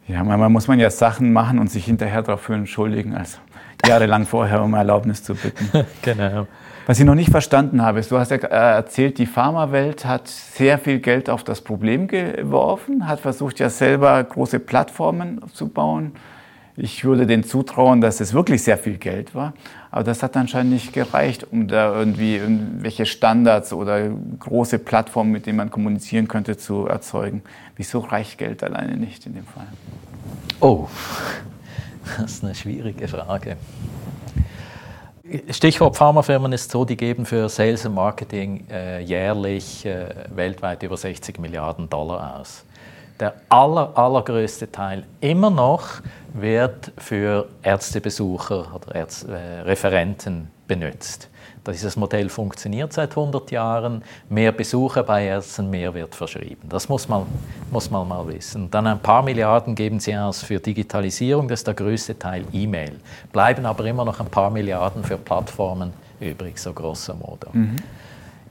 Ja, 0.09 0.25
manchmal 0.25 0.49
muss 0.49 0.69
man 0.69 0.79
ja 0.79 0.89
Sachen 0.89 1.33
machen 1.33 1.59
und 1.59 1.71
sich 1.71 1.85
hinterher 1.85 2.23
dafür 2.23 2.55
entschuldigen, 2.55 3.15
als 3.15 3.41
jahrelang 3.85 4.27
vorher 4.27 4.63
um 4.63 4.75
Erlaubnis 4.75 5.23
zu 5.23 5.35
bitten. 5.35 5.71
genau. 6.03 6.47
Was 6.87 7.01
ich 7.01 7.05
noch 7.05 7.17
nicht 7.17 7.31
verstanden 7.31 7.83
habe, 7.83 7.99
ist, 7.99 8.13
du 8.13 8.19
hast 8.19 8.31
ja 8.31 8.37
äh, 8.37 8.77
erzählt, 8.77 9.19
die 9.19 9.27
Pharmawelt 9.27 10.05
hat 10.05 10.29
sehr 10.29 10.79
viel 10.79 11.01
Geld 11.01 11.29
auf 11.29 11.43
das 11.43 11.61
Problem 11.61 12.07
geworfen, 12.07 13.09
hat 13.09 13.19
versucht 13.19 13.59
ja 13.59 13.71
selber 13.71 14.23
große 14.23 14.61
Plattformen 14.61 15.41
zu 15.53 15.67
bauen. 15.67 16.13
Ich 16.77 17.05
würde 17.05 17.27
denen 17.27 17.43
zutrauen, 17.43 18.01
dass 18.01 18.21
es 18.21 18.35
wirklich 18.35 18.63
sehr 18.63 18.79
viel 18.79 18.99
Geld 18.99 19.35
war, 19.35 19.55
aber 19.91 20.05
das 20.05 20.23
hat 20.23 20.37
anscheinend 20.37 20.75
nicht 20.75 20.93
gereicht, 20.93 21.47
um 21.51 21.67
da 21.67 21.93
irgendwie 21.93 22.37
irgendwelche 22.37 23.05
Standards 23.05 23.73
oder 23.73 24.09
große 24.39 24.79
Plattformen, 24.79 25.33
mit 25.33 25.47
denen 25.47 25.57
man 25.57 25.71
kommunizieren 25.71 26.29
könnte, 26.29 26.57
zu 26.57 26.87
erzeugen. 26.87 27.43
Wieso 27.75 27.99
reicht 27.99 28.39
Geld 28.39 28.63
alleine 28.63 28.97
nicht 28.97 29.27
in 29.27 29.35
dem 29.35 29.47
Fall? 29.47 29.67
Oh, 30.61 30.89
das 32.19 32.33
ist 32.33 32.45
eine 32.45 32.55
schwierige 32.55 33.09
Frage. 33.09 33.57
Stichwort 35.51 35.97
Pharmafirmen 35.97 36.53
ist 36.53 36.71
so, 36.71 36.85
die 36.85 36.97
geben 36.97 37.27
für 37.27 37.49
Sales 37.49 37.85
und 37.85 37.95
Marketing 37.95 38.65
äh, 38.71 39.01
jährlich 39.01 39.85
äh, 39.85 40.07
weltweit 40.29 40.85
über 40.85 40.97
60 40.97 41.41
Milliarden 41.41 41.91
Dollar 41.91 42.39
aus. 42.39 42.65
Der 43.19 43.35
aller, 43.49 43.97
allergrößte 43.97 44.71
Teil 44.71 45.05
immer 45.21 45.51
noch 45.51 46.01
wird 46.33 46.93
für 46.99 47.49
Ärztebesucher 47.63 48.73
oder 48.75 48.95
Ärz 48.95 49.25
äh, 49.25 49.63
Referenten 49.63 50.49
benutzt. 50.69 51.29
Dieses 51.73 51.97
Modell 51.97 52.29
funktioniert 52.29 52.93
seit 52.93 53.11
100 53.11 53.51
Jahren. 53.51 54.03
Mehr 54.29 54.53
Besucher 54.53 55.03
bei 55.03 55.27
Ärzten, 55.27 55.71
mehr 55.71 55.93
wird 55.95 56.15
verschrieben. 56.15 56.69
Das 56.69 56.89
muss 56.89 57.09
man, 57.09 57.27
muss 57.71 57.91
man 57.91 58.07
mal 58.09 58.27
wissen. 58.29 58.71
Dann 58.71 58.87
ein 58.87 58.99
paar 58.99 59.23
Milliarden 59.23 59.75
geben 59.75 60.01
sie 60.01 60.17
aus 60.17 60.43
für 60.43 60.59
Digitalisierung, 60.59 61.49
das 61.49 61.61
ist 61.61 61.67
der 61.67 61.75
größte 61.75 62.19
Teil 62.19 62.45
E-Mail. 62.53 62.93
Bleiben 63.33 63.67
aber 63.67 63.85
immer 63.85 64.05
noch 64.05 64.21
ein 64.21 64.27
paar 64.27 64.51
Milliarden 64.51 65.05
für 65.05 65.17
Plattformen 65.17 65.93
übrig, 66.21 66.59
so 66.59 66.73
grosso 66.73 67.15
modo. 67.15 67.49
Mhm. 67.53 67.77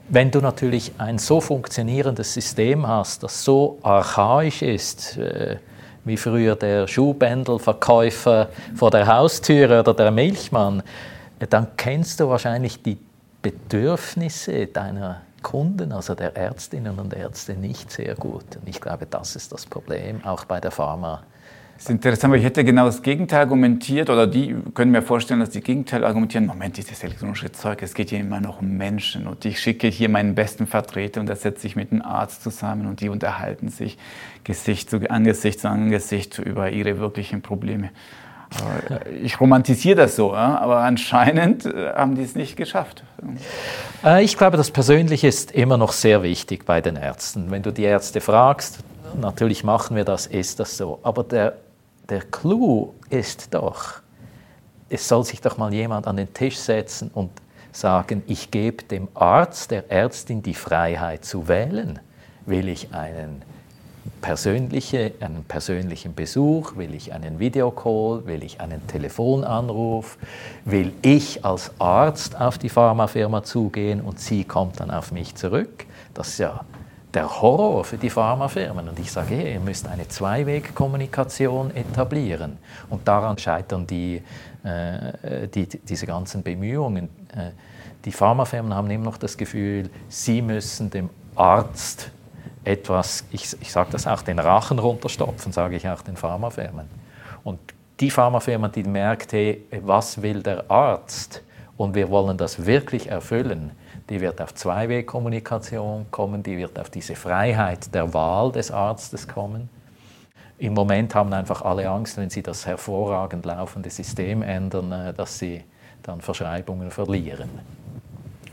Wenn 0.08 0.30
du 0.30 0.40
natürlich 0.40 0.92
ein 1.00 1.18
so 1.18 1.42
funktionierendes 1.42 2.34
System 2.34 2.88
hast, 2.88 3.24
das 3.24 3.44
so 3.44 3.80
archaisch 3.82 4.62
ist, 4.62 5.18
äh, 5.18 5.58
wie 6.04 6.18
früher 6.18 6.56
der 6.56 6.88
Schuhbändelverkäufer 6.88 8.50
vor 8.76 8.92
der 8.92 9.08
Haustüre 9.08 9.80
oder 9.80 9.96
der 9.96 10.12
Milchmann, 10.12 10.84
dann 11.40 11.68
kennst 11.78 12.20
du 12.20 12.30
wahrscheinlich 12.30 12.82
die 12.82 12.98
Bedürfnisse 13.42 14.68
deiner 14.68 15.22
Kunden, 15.44 15.92
also 15.92 16.16
der 16.16 16.36
Ärztinnen 16.36 16.98
und 16.98 17.14
Ärzte, 17.14 17.54
nicht 17.54 17.92
sehr 17.92 18.16
gut. 18.16 18.58
Und 18.60 18.68
ich 18.68 18.82
glaube, 18.82 19.06
das 19.06 19.36
ist 19.36 19.52
das 19.52 19.66
Problem, 19.66 20.24
auch 20.26 20.46
bei 20.46 20.60
der 20.60 20.72
Pharma. 20.72 21.22
Das 21.76 21.84
ist 21.84 21.90
interessant, 21.90 22.32
weil 22.32 22.40
ich 22.40 22.46
hätte 22.46 22.64
genau 22.64 22.86
das 22.86 23.02
Gegenteil 23.02 23.42
argumentiert, 23.42 24.10
oder 24.10 24.28
die 24.28 24.56
können 24.74 24.92
mir 24.92 25.02
vorstellen, 25.02 25.42
dass 25.42 25.50
die 25.50 25.60
Gegenteil 25.60 26.06
argumentieren, 26.06 26.46
Moment, 26.46 26.78
dieses 26.78 27.04
elektronische 27.04 27.52
Zeug, 27.52 27.84
es 27.84 27.94
geht 27.94 28.12
hier 28.12 28.22
immer 28.22 28.40
noch 28.40 28.62
um 28.62 28.78
Menschen 28.78 29.28
und 29.28 29.44
ich 29.44 29.60
schicke 29.60 29.88
hier 29.88 30.08
meinen 30.08 30.36
besten 30.36 30.68
Vertreter 30.68 31.20
und 31.20 31.28
da 31.28 31.36
setze 31.36 31.68
ich 31.68 31.76
mit 31.76 31.92
einem 31.92 32.02
Arzt 32.02 32.44
zusammen 32.44 32.88
und 32.88 33.02
die 33.02 33.10
unterhalten 33.10 33.68
sich 33.68 33.98
Gesicht 34.46 34.90
zu 34.90 35.02
Angesicht 35.10 35.60
zu 35.60 35.68
Angesicht 35.68 36.40
über 36.40 36.72
ihre 36.72 36.98
wirklichen 36.98 37.42
Probleme. 37.42 37.90
Ich 39.24 39.40
romantisiere 39.40 39.96
das 39.96 40.16
so, 40.16 40.34
aber 40.34 40.80
anscheinend 40.80 41.66
äh, 41.66 41.94
haben 41.94 42.16
die 42.16 42.24
es 42.24 42.36
nicht 42.36 42.56
geschafft. 42.56 43.04
Äh, 44.04 44.24
ich 44.24 44.38
glaube, 44.38 44.58
das 44.58 44.72
Persönliche 44.72 45.28
ist 45.28 45.52
immer 45.52 45.78
noch 45.78 45.92
sehr 45.92 46.24
wichtig 46.24 46.66
bei 46.66 46.82
den 46.82 46.96
Ärzten. 46.96 47.52
Wenn 47.52 47.64
du 47.64 47.72
die 47.72 47.84
Ärzte 47.84 48.22
fragst, 48.22 48.80
natürlich 49.20 49.64
machen 49.64 49.96
wir 49.96 50.06
das, 50.06 50.28
ist 50.28 50.60
das 50.60 50.78
so. 50.78 51.00
Aber 51.04 51.24
der, 51.24 51.58
der 52.10 52.22
Clou 52.22 52.94
ist 53.10 53.54
doch, 53.54 54.02
es 54.90 55.08
soll 55.08 55.24
sich 55.24 55.42
doch 55.42 55.58
mal 55.58 55.74
jemand 55.74 56.08
an 56.08 56.18
den 56.18 56.34
Tisch 56.34 56.58
setzen 56.58 57.10
und 57.14 57.32
sagen, 57.72 58.24
ich 58.28 58.52
gebe 58.52 58.84
dem 58.84 59.08
Arzt, 59.14 59.72
der 59.72 59.92
Ärztin 59.92 60.42
die 60.42 60.54
Freiheit 60.54 61.26
zu 61.26 61.48
wählen. 61.48 62.00
Will 62.46 62.70
ich 62.70 62.94
einen 62.94 63.42
persönliche, 64.22 65.14
einen 65.20 65.44
persönlichen 65.44 66.14
Besuch, 66.16 66.76
will 66.78 66.94
ich 66.94 67.14
einen 67.14 67.40
Videocall, 67.40 68.26
will 68.26 68.44
ich 68.44 68.62
einen 68.62 68.86
Telefonanruf, 68.88 70.18
will 70.64 70.94
ich 71.02 71.46
als 71.46 71.72
Arzt 71.80 72.40
auf 72.40 72.58
die 72.58 72.70
Pharmafirma 72.70 73.44
zugehen 73.44 74.02
und 74.02 74.20
sie 74.20 74.44
kommt 74.44 74.80
dann 74.80 74.92
auf 74.92 75.12
mich 75.12 75.36
zurück. 75.36 75.86
Das 76.14 76.30
ist 76.30 76.40
ja 76.40 76.66
der 77.16 77.42
Horror 77.42 77.84
für 77.84 77.98
die 77.98 78.10
Pharmafirmen. 78.10 78.90
Und 78.90 79.00
ich 79.00 79.12
sage, 79.12 79.36
hey, 79.36 79.54
ihr 79.54 79.60
müsst 79.60 79.88
eine 79.88 80.08
Zweiwegkommunikation 80.08 81.76
etablieren. 81.76 82.58
Und 82.90 83.08
daran 83.08 83.38
scheitern 83.38 83.88
die, 83.88 84.22
äh, 84.64 85.48
die, 85.48 85.68
diese 85.68 86.06
ganzen 86.06 86.44
Bemühungen. 86.44 87.06
Äh, 87.34 87.52
die 88.04 88.12
Pharmafirmen 88.12 88.74
haben 88.74 88.92
immer 88.92 89.06
noch 89.06 89.18
das 89.18 89.38
Gefühl, 89.38 89.90
sie 90.10 90.42
müssen 90.42 90.90
dem 90.90 91.10
Arzt 91.36 92.12
etwas, 92.66 93.24
ich, 93.32 93.56
ich 93.62 93.72
sage 93.72 93.90
das 93.92 94.08
auch, 94.08 94.22
den 94.22 94.40
Rachen 94.40 94.80
runterstopfen, 94.80 95.52
sage 95.52 95.76
ich 95.76 95.88
auch 95.88 96.02
den 96.02 96.18
Pharmafirmen. 96.18 96.88
Und 97.44 97.60
die 98.00 98.10
Pharmafirma, 98.10 98.68
die 98.68 98.84
merkt, 98.84 99.34
hey, 99.34 99.64
was 99.82 100.22
will 100.22 100.42
der 100.44 100.70
Arzt 100.70 101.42
und 101.78 101.96
wir 101.96 102.10
wollen 102.10 102.38
das 102.38 102.66
wirklich 102.66 103.10
erfüllen, 103.10 103.72
die 104.10 104.22
wird 104.22 104.42
auf 104.42 104.54
Zweiwegkommunikation 104.54 106.08
kommen, 106.12 106.44
die 106.44 106.58
wird 106.58 106.78
auf 106.80 106.90
diese 106.90 107.16
Freiheit 107.16 107.94
der 107.94 108.14
Wahl 108.14 108.52
des 108.52 108.72
Arztes 108.72 109.28
kommen. 109.28 109.70
Im 110.58 110.74
Moment 110.74 111.16
haben 111.16 111.34
einfach 111.34 111.62
alle 111.64 111.90
Angst, 111.90 112.18
wenn 112.18 112.30
sie 112.30 112.42
das 112.42 112.66
hervorragend 112.66 113.46
laufende 113.46 113.90
System 113.90 114.42
ändern, 114.42 114.92
äh, 114.92 115.14
dass 115.14 115.40
sie 115.40 115.64
dann 116.02 116.22
Verschreibungen 116.22 116.92
verlieren. 116.92 117.50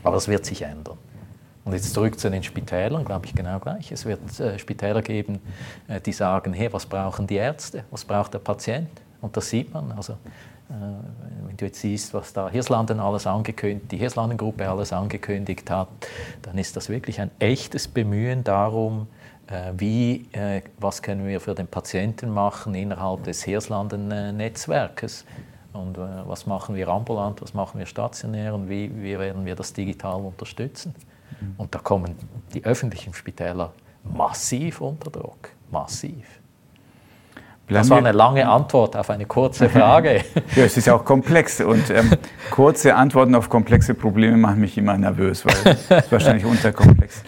Aber 0.03 0.17
es 0.17 0.27
wird 0.27 0.45
sich 0.45 0.63
ändern. 0.63 0.97
Und 1.65 1.73
jetzt 1.73 1.93
zurück 1.93 2.19
zu 2.19 2.29
den 2.29 2.43
Spitälern, 2.43 3.05
glaube 3.05 3.25
ich 3.25 3.33
genau 3.33 3.59
gleich. 3.59 3.91
Es 3.91 4.05
wird 4.05 4.39
äh, 4.39 4.59
Spitäler 4.59 5.01
geben, 5.01 5.39
äh, 5.87 6.01
die 6.01 6.11
sagen, 6.11 6.53
hey, 6.53 6.71
was 6.71 6.85
brauchen 6.85 7.25
die 7.25 7.35
Ärzte, 7.35 7.85
was 7.89 8.03
braucht 8.03 8.33
der 8.33 8.39
Patient? 8.39 8.89
Und 9.21 9.37
das 9.37 9.49
sieht 9.49 9.73
man. 9.73 9.91
Also, 9.93 10.13
äh, 10.13 10.75
wenn 11.47 11.55
du 11.55 11.65
jetzt 11.65 11.79
siehst, 11.79 12.13
was 12.13 12.33
da 12.33 12.49
Hirslanden 12.49 12.99
alles 12.99 13.25
angekündigt, 13.25 13.91
die 13.91 13.97
Hirslanden-Gruppe 13.97 14.67
alles 14.67 14.91
angekündigt 14.91 15.69
hat, 15.69 15.87
dann 16.41 16.57
ist 16.57 16.75
das 16.75 16.89
wirklich 16.89 17.21
ein 17.21 17.31
echtes 17.39 17.87
Bemühen 17.87 18.43
darum, 18.43 19.07
äh, 19.47 19.71
wie, 19.77 20.27
äh, 20.33 20.61
was 20.79 21.01
können 21.01 21.25
wir 21.25 21.39
für 21.39 21.55
den 21.55 21.67
Patienten 21.67 22.29
machen 22.29 22.75
innerhalb 22.75 23.23
des 23.23 23.43
Hirslanden-Netzwerkes. 23.43 25.25
Und 25.71 25.97
äh, 25.97 26.01
was 26.25 26.45
machen 26.45 26.75
wir 26.75 26.87
ambulant, 26.89 27.41
was 27.41 27.53
machen 27.53 27.79
wir 27.79 27.85
stationär 27.85 28.53
und 28.53 28.67
wie, 28.69 28.91
wie 29.01 29.17
werden 29.17 29.45
wir 29.45 29.55
das 29.55 29.73
digital 29.73 30.21
unterstützen? 30.21 30.93
Und 31.57 31.73
da 31.73 31.79
kommen 31.79 32.15
die 32.53 32.63
öffentlichen 32.65 33.13
Spitäler 33.13 33.73
massiv 34.03 34.81
unter 34.81 35.11
Druck. 35.11 35.49
Massiv. 35.71 36.25
Das 37.69 37.89
war 37.89 37.97
eine 37.97 38.11
lange 38.11 38.47
Antwort 38.47 38.95
auf 38.95 39.09
eine 39.09 39.25
kurze 39.25 39.69
Frage. 39.69 40.23
ja, 40.55 40.65
es 40.65 40.77
ist 40.77 40.85
ja 40.85 40.95
auch 40.95 41.05
komplex 41.05 41.61
und 41.61 41.89
ähm, 41.89 42.11
kurze 42.51 42.93
Antworten 42.93 43.33
auf 43.35 43.49
komplexe 43.49 43.93
Probleme 43.93 44.35
machen 44.37 44.59
mich 44.59 44.77
immer 44.77 44.97
nervös, 44.97 45.45
weil 45.45 45.77
es 45.89 46.11
wahrscheinlich 46.11 46.45
unterkomplex. 46.45 47.23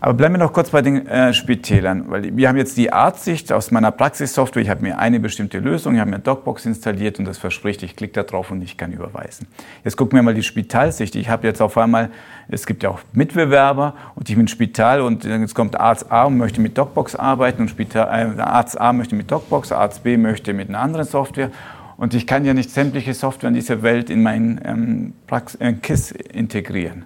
Aber 0.00 0.14
bleiben 0.14 0.34
wir 0.34 0.38
noch 0.38 0.52
kurz 0.52 0.70
bei 0.70 0.80
den 0.80 1.06
äh, 1.08 1.34
Spitälern, 1.34 2.04
weil 2.08 2.36
wir 2.36 2.48
haben 2.48 2.56
jetzt 2.56 2.76
die 2.76 2.92
Artsicht 2.92 3.52
aus 3.52 3.72
meiner 3.72 3.90
Praxissoftware. 3.90 4.62
Ich 4.62 4.68
habe 4.68 4.82
mir 4.82 4.98
eine 4.98 5.18
bestimmte 5.18 5.58
Lösung, 5.58 5.94
ich 5.94 6.00
habe 6.00 6.10
mir 6.10 6.20
Docbox 6.20 6.66
installiert 6.66 7.18
und 7.18 7.24
das 7.24 7.38
verspricht, 7.38 7.82
ich 7.82 7.96
klicke 7.96 8.12
da 8.12 8.22
drauf 8.22 8.52
und 8.52 8.62
ich 8.62 8.76
kann 8.76 8.92
überweisen. 8.92 9.48
Jetzt 9.82 9.96
gucken 9.96 10.16
wir 10.16 10.22
mal 10.22 10.34
die 10.34 10.44
Spitalsicht. 10.44 11.16
Ich 11.16 11.28
habe 11.28 11.48
jetzt 11.48 11.60
auf 11.60 11.76
einmal, 11.76 12.10
es 12.48 12.64
gibt 12.66 12.84
ja 12.84 12.90
auch 12.90 13.00
Mitbewerber 13.12 13.94
und 14.14 14.30
ich 14.30 14.36
bin 14.36 14.46
Spital 14.46 15.00
und 15.00 15.24
jetzt 15.24 15.54
kommt 15.54 15.78
Arzt 15.78 16.12
A 16.12 16.24
und 16.24 16.36
möchte 16.36 16.60
mit 16.60 16.78
Docbox 16.78 17.16
arbeiten 17.16 17.62
und 17.62 17.68
Spital, 17.68 18.36
äh, 18.36 18.40
Arzt 18.40 18.80
A 18.80 18.92
möchte 18.92 19.16
mit 19.16 19.30
Docbox, 19.30 19.72
Arzt 19.72 20.04
B 20.04 20.16
möchte 20.16 20.54
mit 20.54 20.68
einer 20.68 20.78
anderen 20.78 21.06
Software. 21.06 21.50
Und 21.96 22.14
ich 22.14 22.28
kann 22.28 22.44
ja 22.44 22.54
nicht 22.54 22.70
sämtliche 22.70 23.12
Software 23.12 23.48
in 23.48 23.54
dieser 23.54 23.82
Welt 23.82 24.10
in 24.10 24.22
mein 24.22 24.60
ähm, 24.64 25.14
äh, 25.58 25.72
KISS 25.72 26.12
integrieren. 26.12 27.04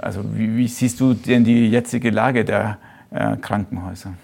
Also 0.00 0.22
wie, 0.34 0.56
wie, 0.56 0.68
siehst 0.68 1.00
du 1.00 1.14
denn 1.14 1.44
die 1.44 1.68
jetzige 1.68 2.10
Lage 2.10 2.44
der 2.44 2.78
äh, 3.10 3.36
Krankenhäuser? 3.36 4.14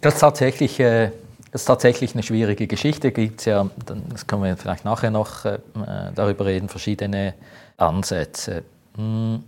Das 0.00 0.14
ist, 0.14 0.20
tatsächlich, 0.20 0.78
äh, 0.80 1.10
das 1.52 1.62
ist 1.62 1.66
tatsächlich 1.66 2.14
eine 2.14 2.22
schwierige 2.22 2.66
Geschichte. 2.66 3.12
Gibt 3.12 3.44
ja, 3.46 3.68
das 4.08 4.26
können 4.26 4.42
wir 4.42 4.56
vielleicht 4.56 4.84
nachher 4.84 5.10
noch 5.10 5.44
äh, 5.44 5.58
darüber 6.14 6.46
reden, 6.46 6.68
verschiedene 6.68 7.34
Ansätze. 7.76 8.62
Hm. 8.96 9.42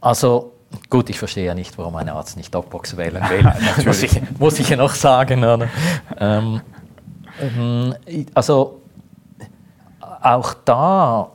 Also 0.00 0.52
Gut, 0.88 1.10
ich 1.10 1.18
verstehe 1.18 1.44
ja 1.44 1.54
nicht, 1.54 1.76
warum 1.78 1.96
ein 1.96 2.08
Arzt 2.08 2.36
nicht 2.36 2.54
Dogbox 2.54 2.96
wählen 2.96 3.22
will. 3.28 3.44
muss, 3.84 4.02
ich, 4.02 4.20
muss 4.38 4.58
ich 4.58 4.68
ja 4.68 4.76
noch 4.76 4.94
sagen. 4.94 5.44
Ähm, 6.18 6.60
hm, 7.38 7.94
also 8.34 8.80
auch 10.00 10.54
da 10.64 11.30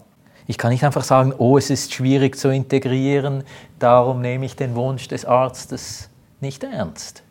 ich 0.47 0.57
kann 0.57 0.71
nicht 0.71 0.83
einfach 0.83 1.03
sagen, 1.03 1.33
oh, 1.37 1.57
es 1.57 1.69
ist 1.69 1.93
schwierig 1.93 2.37
zu 2.37 2.49
integrieren, 2.49 3.43
darum 3.79 4.21
nehme 4.21 4.45
ich 4.45 4.55
den 4.55 4.75
Wunsch 4.75 5.07
des 5.09 5.25
Arztes 5.25 6.09
nicht 6.39 6.63
ernst. 6.63 7.23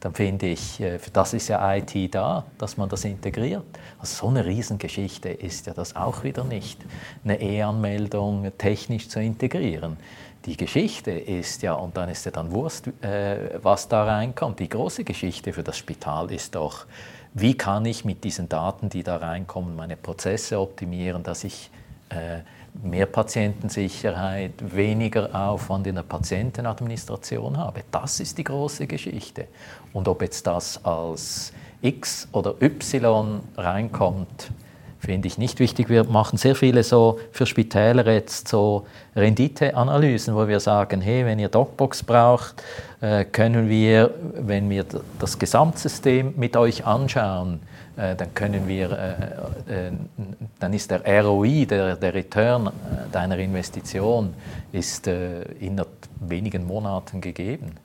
Dann 0.00 0.14
finde 0.14 0.46
ich, 0.46 0.80
äh, 0.80 0.98
das 1.12 1.34
ist 1.34 1.48
ja 1.48 1.74
IT 1.76 2.14
da, 2.14 2.44
dass 2.58 2.76
man 2.76 2.88
das 2.88 3.04
integriert. 3.04 3.64
Also 3.98 4.26
so 4.26 4.28
eine 4.28 4.44
Riesengeschichte 4.44 5.28
ist 5.28 5.66
ja 5.66 5.74
das 5.74 5.94
auch 5.94 6.22
wieder 6.22 6.44
nicht, 6.44 6.80
eine 7.22 7.40
E-Anmeldung 7.40 8.50
technisch 8.56 9.08
zu 9.08 9.20
integrieren. 9.20 9.98
Die 10.46 10.56
Geschichte 10.56 11.10
ist 11.10 11.62
ja, 11.62 11.74
und 11.74 11.98
dann 11.98 12.08
ist 12.08 12.24
ja 12.24 12.30
dann 12.30 12.50
Wurst, 12.50 12.88
äh, 13.02 13.58
was 13.62 13.88
da 13.88 14.04
reinkommt. 14.04 14.58
Die 14.58 14.70
große 14.70 15.04
Geschichte 15.04 15.52
für 15.52 15.62
das 15.62 15.76
Spital 15.76 16.32
ist 16.32 16.54
doch, 16.54 16.86
wie 17.34 17.54
kann 17.54 17.84
ich 17.84 18.06
mit 18.06 18.24
diesen 18.24 18.48
Daten, 18.48 18.88
die 18.88 19.02
da 19.02 19.16
reinkommen, 19.18 19.76
meine 19.76 19.96
Prozesse 19.96 20.58
optimieren, 20.58 21.22
dass 21.22 21.44
ich 21.44 21.70
mehr 22.82 23.06
Patientensicherheit, 23.06 24.52
weniger 24.58 25.34
Aufwand 25.34 25.86
in 25.86 25.96
der 25.96 26.02
Patientenadministration 26.02 27.56
habe. 27.56 27.82
Das 27.90 28.20
ist 28.20 28.38
die 28.38 28.44
große 28.44 28.86
Geschichte. 28.86 29.46
Und 29.92 30.08
ob 30.08 30.22
jetzt 30.22 30.46
das 30.46 30.84
als 30.84 31.52
X 31.82 32.28
oder 32.32 32.54
Y 32.60 33.40
reinkommt, 33.56 34.50
finde 35.00 35.28
ich 35.28 35.38
nicht 35.38 35.58
wichtig. 35.60 35.88
Wir 35.88 36.04
machen 36.04 36.36
sehr 36.36 36.54
viele 36.54 36.82
so 36.82 37.18
für 37.32 37.46
Spitäler 37.46 38.06
jetzt 38.12 38.48
so 38.48 38.86
Renditeanalysen, 39.16 40.34
wo 40.34 40.46
wir 40.46 40.60
sagen, 40.60 41.00
hey, 41.00 41.24
wenn 41.24 41.38
ihr 41.38 41.48
DocBox 41.48 42.02
braucht, 42.02 42.60
äh, 42.60 42.62
können 43.32 43.68
wir, 43.68 44.14
wenn 44.34 44.68
wir 44.68 44.84
das 45.18 45.38
Gesamtsystem 45.38 46.34
mit 46.36 46.56
euch 46.56 46.84
anschauen, 46.84 47.60
äh, 47.96 48.14
dann 48.14 48.34
können 48.34 48.68
wir, 48.68 48.90
äh, 48.90 49.90
dann 50.58 50.72
ist 50.72 50.90
der 50.90 51.24
ROI, 51.24 51.64
der, 51.64 51.96
der 51.96 52.12
Return 52.12 52.70
deiner 53.10 53.38
Investition, 53.38 54.34
ist 54.72 55.06
in 55.06 55.80
wenigen 56.20 56.66
Monaten 56.66 57.20
gegeben. 57.20 57.76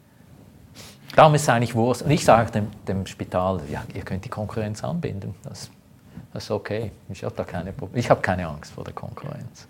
Darum 1.16 1.34
ist 1.36 1.44
es 1.44 1.50
eigentlich 1.50 1.76
Wurst. 1.76 2.02
Und 2.02 2.12
ich 2.12 2.26
sage 2.26 2.52
dem, 2.52 2.68
dem 2.86 3.06
Spital, 3.06 3.62
ja, 3.72 3.84
ihr 3.94 4.02
könnt 4.02 4.26
die 4.26 4.30
Konkurrenz 4.30 4.84
anbinden. 4.84 5.34
Das 5.44 5.70
das 6.36 6.44
ist 6.44 6.52
okay. 6.52 6.92
Ich 7.08 7.24
habe 7.24 7.34
da 7.34 7.46
keine 7.46 7.74
Ich 7.94 8.10
habe 8.10 8.20
keine 8.20 8.46
Angst 8.46 8.74
vor 8.74 8.84
der 8.84 8.94
Konkurrenz. 8.94 9.70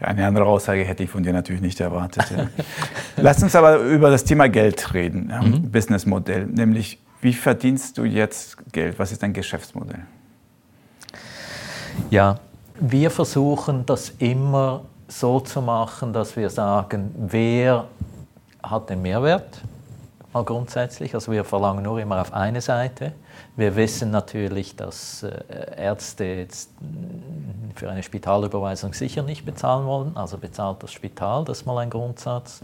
Eine 0.00 0.26
andere 0.26 0.44
Aussage 0.44 0.84
hätte 0.84 1.02
ich 1.02 1.10
von 1.10 1.22
dir 1.22 1.32
natürlich 1.32 1.62
nicht 1.62 1.80
erwartet. 1.80 2.24
Ja. 2.30 2.48
Lass 3.16 3.42
uns 3.42 3.56
aber 3.56 3.78
über 3.78 4.10
das 4.10 4.24
Thema 4.24 4.48
Geld 4.48 4.92
reden, 4.92 5.28
ja, 5.30 5.40
mhm. 5.40 5.70
Businessmodell. 5.70 6.46
Nämlich, 6.46 6.98
wie 7.22 7.32
verdienst 7.32 7.96
du 7.96 8.04
jetzt 8.04 8.58
Geld? 8.72 8.98
Was 8.98 9.12
ist 9.12 9.22
dein 9.22 9.32
Geschäftsmodell? 9.32 10.02
Ja, 12.10 12.38
wir 12.78 13.10
versuchen 13.10 13.86
das 13.86 14.12
immer 14.18 14.82
so 15.08 15.40
zu 15.40 15.62
machen, 15.62 16.12
dass 16.12 16.36
wir 16.36 16.50
sagen, 16.50 17.14
wer 17.16 17.86
hat 18.62 18.90
den 18.90 19.00
Mehrwert, 19.00 19.62
mal 20.32 20.44
grundsätzlich. 20.44 21.14
Also 21.14 21.32
wir 21.32 21.44
verlangen 21.44 21.84
nur 21.84 21.98
immer 22.00 22.20
auf 22.20 22.34
eine 22.34 22.60
Seite. 22.60 23.12
Wir 23.56 23.74
wissen 23.74 24.10
natürlich, 24.10 24.76
dass 24.76 25.22
äh, 25.22 25.32
Ärzte 25.78 26.24
jetzt 26.24 26.70
für 27.74 27.90
eine 27.90 28.02
Spitalüberweisung 28.02 28.92
sicher 28.92 29.22
nicht 29.22 29.46
bezahlen 29.46 29.86
wollen, 29.86 30.16
also 30.16 30.36
bezahlt 30.36 30.82
das 30.82 30.92
Spital, 30.92 31.44
das 31.46 31.60
ist 31.60 31.66
mal 31.66 31.78
ein 31.78 31.88
Grundsatz. 31.88 32.60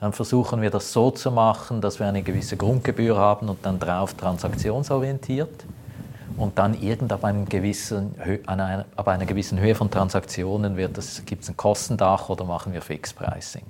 Dann 0.00 0.12
versuchen 0.12 0.60
wir 0.60 0.70
das 0.70 0.92
so 0.92 1.12
zu 1.12 1.30
machen, 1.30 1.80
dass 1.80 2.00
wir 2.00 2.06
eine 2.06 2.22
gewisse 2.22 2.56
Grundgebühr 2.56 3.16
haben 3.16 3.48
und 3.48 3.64
dann 3.64 3.78
drauf 3.78 4.14
transaktionsorientiert. 4.14 5.64
Und 6.36 6.58
dann 6.58 6.80
irgend 6.80 7.12
ab, 7.12 7.24
einem 7.24 7.48
gewissen, 7.48 8.14
ab 8.96 9.06
einer 9.06 9.26
gewissen 9.26 9.60
Höhe 9.60 9.74
von 9.74 9.90
Transaktionen 9.90 10.76
gibt 10.76 11.42
es 11.42 11.48
ein 11.48 11.56
Kostendach 11.56 12.30
oder 12.30 12.44
machen 12.44 12.72
wir 12.72 12.82
Fixpricing. 12.82 13.64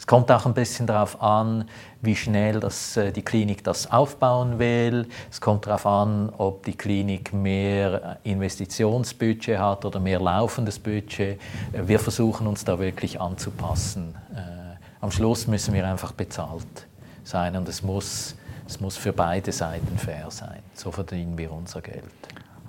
Es 0.00 0.06
kommt 0.06 0.32
auch 0.32 0.46
ein 0.46 0.54
bisschen 0.54 0.86
darauf 0.86 1.20
an, 1.20 1.68
wie 2.00 2.16
schnell 2.16 2.58
das, 2.58 2.96
äh, 2.96 3.12
die 3.12 3.20
Klinik 3.20 3.62
das 3.62 3.90
aufbauen 3.90 4.58
will. 4.58 5.06
Es 5.30 5.42
kommt 5.42 5.66
darauf 5.66 5.84
an, 5.84 6.32
ob 6.38 6.64
die 6.64 6.72
Klinik 6.72 7.34
mehr 7.34 8.16
Investitionsbudget 8.22 9.58
hat 9.58 9.84
oder 9.84 10.00
mehr 10.00 10.18
laufendes 10.18 10.78
Budget. 10.78 11.38
Äh, 11.72 11.86
wir 11.86 11.98
versuchen 11.98 12.46
uns 12.46 12.64
da 12.64 12.78
wirklich 12.78 13.20
anzupassen. 13.20 14.14
Äh, 14.34 14.78
am 15.02 15.10
Schluss 15.10 15.46
müssen 15.46 15.74
wir 15.74 15.86
einfach 15.86 16.12
bezahlt 16.12 16.86
sein 17.22 17.54
und 17.54 17.68
es 17.68 17.82
muss, 17.82 18.36
es 18.66 18.80
muss 18.80 18.96
für 18.96 19.12
beide 19.12 19.52
Seiten 19.52 19.98
fair 19.98 20.30
sein. 20.30 20.60
So 20.72 20.90
verdienen 20.90 21.36
wir 21.36 21.52
unser 21.52 21.82
Geld. 21.82 22.04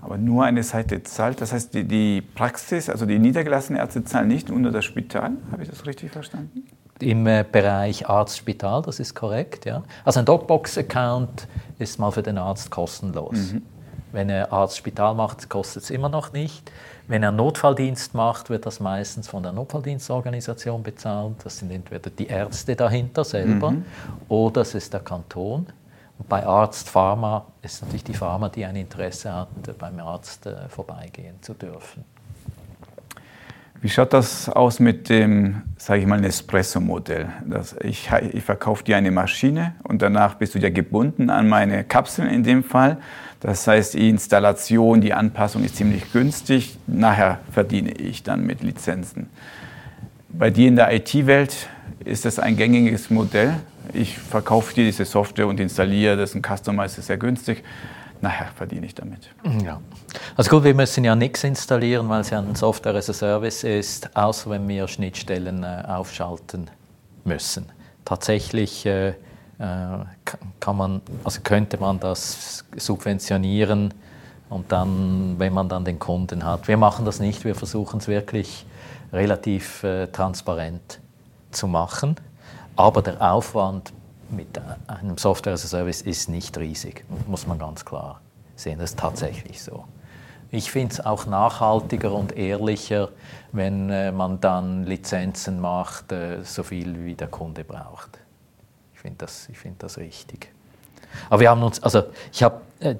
Aber 0.01 0.17
nur 0.17 0.43
eine 0.43 0.63
Seite 0.63 1.01
zahlt. 1.03 1.39
Das 1.39 1.53
heißt, 1.53 1.73
die, 1.75 1.85
die 1.85 2.19
Praxis, 2.19 2.89
also 2.89 3.05
die 3.05 3.19
niedergelassenen 3.19 3.79
Ärzte 3.79 4.03
zahlen 4.03 4.27
nicht 4.27 4.49
unter 4.49 4.71
das 4.71 4.83
Spital. 4.83 5.31
Habe 5.49 5.63
ich 5.63 5.69
das 5.69 5.85
richtig 5.85 6.11
verstanden? 6.11 6.65
Im 7.01 7.27
äh, 7.27 7.45
Bereich 7.49 8.07
Arzt-Spital, 8.07 8.81
das 8.81 8.99
ist 8.99 9.15
korrekt. 9.15 9.65
Ja. 9.65 9.83
Also 10.05 10.19
ein 10.19 10.25
Docbox-Account 10.25 11.47
ist 11.79 11.99
mal 11.99 12.11
für 12.11 12.23
den 12.23 12.37
Arzt 12.37 12.69
kostenlos. 12.69 13.53
Mhm. 13.53 13.61
Wenn 14.11 14.29
er 14.29 14.51
Arzt-Spital 14.51 15.15
macht, 15.15 15.49
kostet 15.49 15.83
es 15.83 15.89
immer 15.89 16.09
noch 16.09 16.33
nicht. 16.33 16.71
Wenn 17.07 17.23
er 17.23 17.31
Notfalldienst 17.31 18.13
macht, 18.13 18.49
wird 18.49 18.65
das 18.65 18.79
meistens 18.79 19.27
von 19.27 19.43
der 19.43 19.51
Notfalldienstorganisation 19.51 20.83
bezahlt. 20.83 21.35
Das 21.43 21.57
sind 21.57 21.71
entweder 21.71 22.09
die 22.09 22.27
Ärzte 22.27 22.75
dahinter 22.75 23.23
selber 23.23 23.71
mhm. 23.71 23.85
oder 24.29 24.61
es 24.61 24.75
ist 24.75 24.93
der 24.93 25.01
Kanton. 25.01 25.67
Und 26.17 26.29
bei 26.29 26.45
Arzt 26.45 26.89
Pharma 26.89 27.45
ist 27.61 27.81
natürlich 27.81 28.03
die 28.03 28.13
Pharma, 28.13 28.49
die 28.49 28.63
ein 28.63 28.75
Interesse 28.75 29.33
hat, 29.33 29.49
beim 29.79 29.99
Arzt 29.99 30.45
äh, 30.45 30.69
vorbeigehen 30.69 31.41
zu 31.41 31.53
dürfen. 31.53 32.05
Wie 33.81 33.89
schaut 33.89 34.13
das 34.13 34.47
aus 34.47 34.79
mit 34.79 35.09
dem, 35.09 35.63
sage 35.75 36.01
ich 36.01 36.05
mal, 36.05 36.21
Nespresso-Modell? 36.21 37.29
Ich, 37.83 38.11
ich 38.31 38.43
verkaufe 38.43 38.83
dir 38.83 38.95
eine 38.95 39.09
Maschine 39.09 39.73
und 39.81 40.03
danach 40.03 40.35
bist 40.35 40.53
du 40.53 40.59
ja 40.59 40.69
gebunden 40.69 41.31
an 41.31 41.49
meine 41.49 41.83
Kapseln 41.83 42.29
in 42.29 42.43
dem 42.43 42.63
Fall. 42.63 42.97
Das 43.39 43.65
heißt, 43.65 43.95
die 43.95 44.07
Installation, 44.07 45.01
die 45.01 45.15
Anpassung 45.15 45.63
ist 45.63 45.77
ziemlich 45.77 46.13
günstig. 46.13 46.77
Nachher 46.85 47.39
verdiene 47.51 47.93
ich 47.93 48.21
dann 48.21 48.45
mit 48.45 48.61
Lizenzen. 48.61 49.31
Bei 50.29 50.51
dir 50.51 50.67
in 50.67 50.75
der 50.75 50.93
IT-Welt 50.93 51.67
ist 52.05 52.25
das 52.25 52.37
ein 52.37 52.57
gängiges 52.57 53.09
Modell. 53.09 53.55
Ich 53.93 54.15
verkaufe 54.15 54.75
dir 54.75 54.83
diese 54.83 55.05
Software 55.05 55.47
und 55.47 55.59
installiere 55.59 56.17
das. 56.17 56.35
Ein 56.35 56.43
Customer 56.43 56.85
ist 56.85 57.01
sehr 57.01 57.17
günstig 57.17 57.63
nachher 58.21 58.47
verdiene 58.55 58.85
ich 58.85 58.95
damit. 58.95 59.29
Ja. 59.63 59.81
Also 60.35 60.49
gut, 60.49 60.63
wir 60.63 60.73
müssen 60.73 61.03
ja 61.03 61.15
nichts 61.15 61.43
installieren, 61.43 62.07
weil 62.09 62.21
es 62.21 62.29
ja 62.29 62.39
ein 62.39 62.55
Software 62.55 62.95
as 62.95 63.09
a 63.09 63.13
Service 63.13 63.63
ist, 63.63 64.15
außer 64.15 64.49
wenn 64.49 64.67
wir 64.67 64.87
Schnittstellen 64.87 65.63
äh, 65.63 65.83
aufschalten 65.87 66.69
müssen. 67.23 67.65
Tatsächlich 68.05 68.85
äh, 68.85 69.09
äh 69.09 69.13
kann 70.59 70.77
man, 70.77 71.01
also 71.23 71.41
könnte 71.41 71.77
man 71.77 71.99
das 71.99 72.63
subventionieren 72.77 73.93
und 74.49 74.71
dann, 74.71 75.35
wenn 75.37 75.53
man 75.53 75.69
dann 75.69 75.85
den 75.85 75.97
Kunden 75.97 76.45
hat. 76.45 76.67
Wir 76.67 76.77
machen 76.77 77.05
das 77.05 77.19
nicht, 77.19 77.43
wir 77.45 77.55
versuchen 77.55 77.99
es 77.99 78.07
wirklich 78.07 78.65
relativ 79.11 79.83
äh, 79.83 80.07
transparent 80.07 80.99
zu 81.51 81.67
machen, 81.67 82.15
aber 82.75 83.01
der 83.01 83.21
Aufwand 83.21 83.91
mit 84.31 84.59
einem 84.87 85.17
Software 85.17 85.53
as 85.53 85.65
a 85.65 85.67
Service 85.67 86.01
ist 86.01 86.29
nicht 86.29 86.57
riesig, 86.57 87.05
muss 87.27 87.47
man 87.47 87.59
ganz 87.59 87.85
klar 87.85 88.21
sehen. 88.55 88.79
Das 88.79 88.91
ist 88.91 88.99
tatsächlich 88.99 89.61
so. 89.61 89.85
Ich 90.53 90.69
finde 90.69 90.93
es 90.93 90.99
auch 90.99 91.25
nachhaltiger 91.27 92.11
und 92.11 92.35
ehrlicher, 92.35 93.09
wenn 93.53 93.89
äh, 93.89 94.11
man 94.11 94.41
dann 94.41 94.83
Lizenzen 94.83 95.61
macht, 95.61 96.11
äh, 96.11 96.43
so 96.43 96.63
viel 96.63 97.05
wie 97.05 97.15
der 97.15 97.29
Kunde 97.29 97.63
braucht. 97.63 98.19
Ich 98.93 98.99
finde 98.99 99.19
das, 99.19 99.49
find 99.53 99.81
das 99.81 99.97
richtig. 99.97 100.51
Aber 101.29 101.39
wir 101.41 101.49
haben 101.49 101.63
uns, 101.63 101.81
also 101.81 102.03
ich 102.31 102.43
habe 102.43 102.61
äh, 102.79 102.95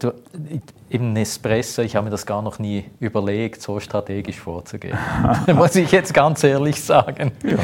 im 0.89 1.13
Nespresso, 1.13 1.81
ich 1.81 1.95
habe 1.95 2.05
mir 2.05 2.11
das 2.11 2.25
gar 2.25 2.41
noch 2.41 2.59
nie 2.59 2.85
überlegt, 2.99 3.61
so 3.61 3.79
strategisch 3.79 4.39
vorzugehen. 4.39 4.97
Muss 5.55 5.75
ich 5.75 5.91
jetzt 5.91 6.13
ganz 6.13 6.43
ehrlich 6.43 6.81
sagen. 6.81 7.31
Ja, 7.43 7.57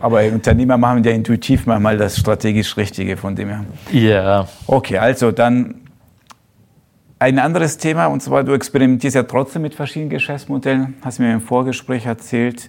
aber 0.00 0.24
Unternehmer 0.24 0.76
machen 0.76 1.02
ja 1.02 1.12
intuitiv 1.12 1.66
manchmal 1.66 1.96
das 1.96 2.18
strategisch 2.18 2.76
Richtige 2.76 3.16
von 3.16 3.34
dem 3.34 3.48
her. 3.48 3.64
Ja. 3.90 4.48
Okay, 4.66 4.98
also 4.98 5.32
dann 5.32 5.86
ein 7.18 7.38
anderes 7.38 7.78
Thema, 7.78 8.06
und 8.06 8.22
zwar 8.22 8.44
du 8.44 8.52
experimentierst 8.52 9.16
ja 9.16 9.22
trotzdem 9.22 9.62
mit 9.62 9.74
verschiedenen 9.74 10.10
Geschäftsmodellen, 10.10 10.94
hast 11.02 11.18
mir 11.18 11.32
im 11.32 11.40
Vorgespräch 11.40 12.04
erzählt, 12.04 12.68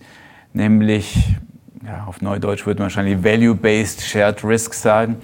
nämlich, 0.53 1.36
ja, 1.86 2.05
auf 2.07 2.21
Neudeutsch 2.21 2.65
würde 2.65 2.80
man 2.80 2.86
wahrscheinlich 2.86 3.21
Value-Based 3.21 4.01
Shared 4.01 4.43
Risk 4.45 4.73
sagen. 4.73 5.17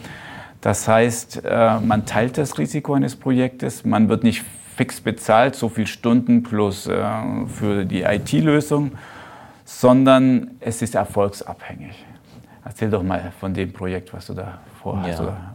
Das 0.64 0.88
heißt, 0.88 1.42
äh, 1.44 1.80
man 1.82 2.06
teilt 2.06 2.38
das 2.38 2.58
Risiko 2.58 2.94
eines 2.94 3.18
Projektes, 3.18 3.84
man 3.84 4.08
wird 4.08 4.24
nicht 4.24 4.46
fix 4.78 5.02
bezahlt, 5.02 5.56
so 5.56 5.68
viele 5.68 5.88
Stunden 5.88 6.42
plus 6.42 6.88
äh, 6.88 7.04
für 7.48 7.84
die 7.84 8.04
IT-Lösung, 8.04 8.94
sondern 9.66 10.52
es 10.62 10.82
ist 10.82 10.96
erfolgsabhängig. 10.96 12.06
Erzähl 12.64 12.90
doch 12.90 13.04
mal 13.04 13.34
von 13.42 13.54
dem 13.54 13.74
Projekt, 13.74 14.14
was 14.14 14.28
du 14.28 14.36
da 14.36 14.60
vorhast. 14.82 15.20
Ja. 15.20 15.54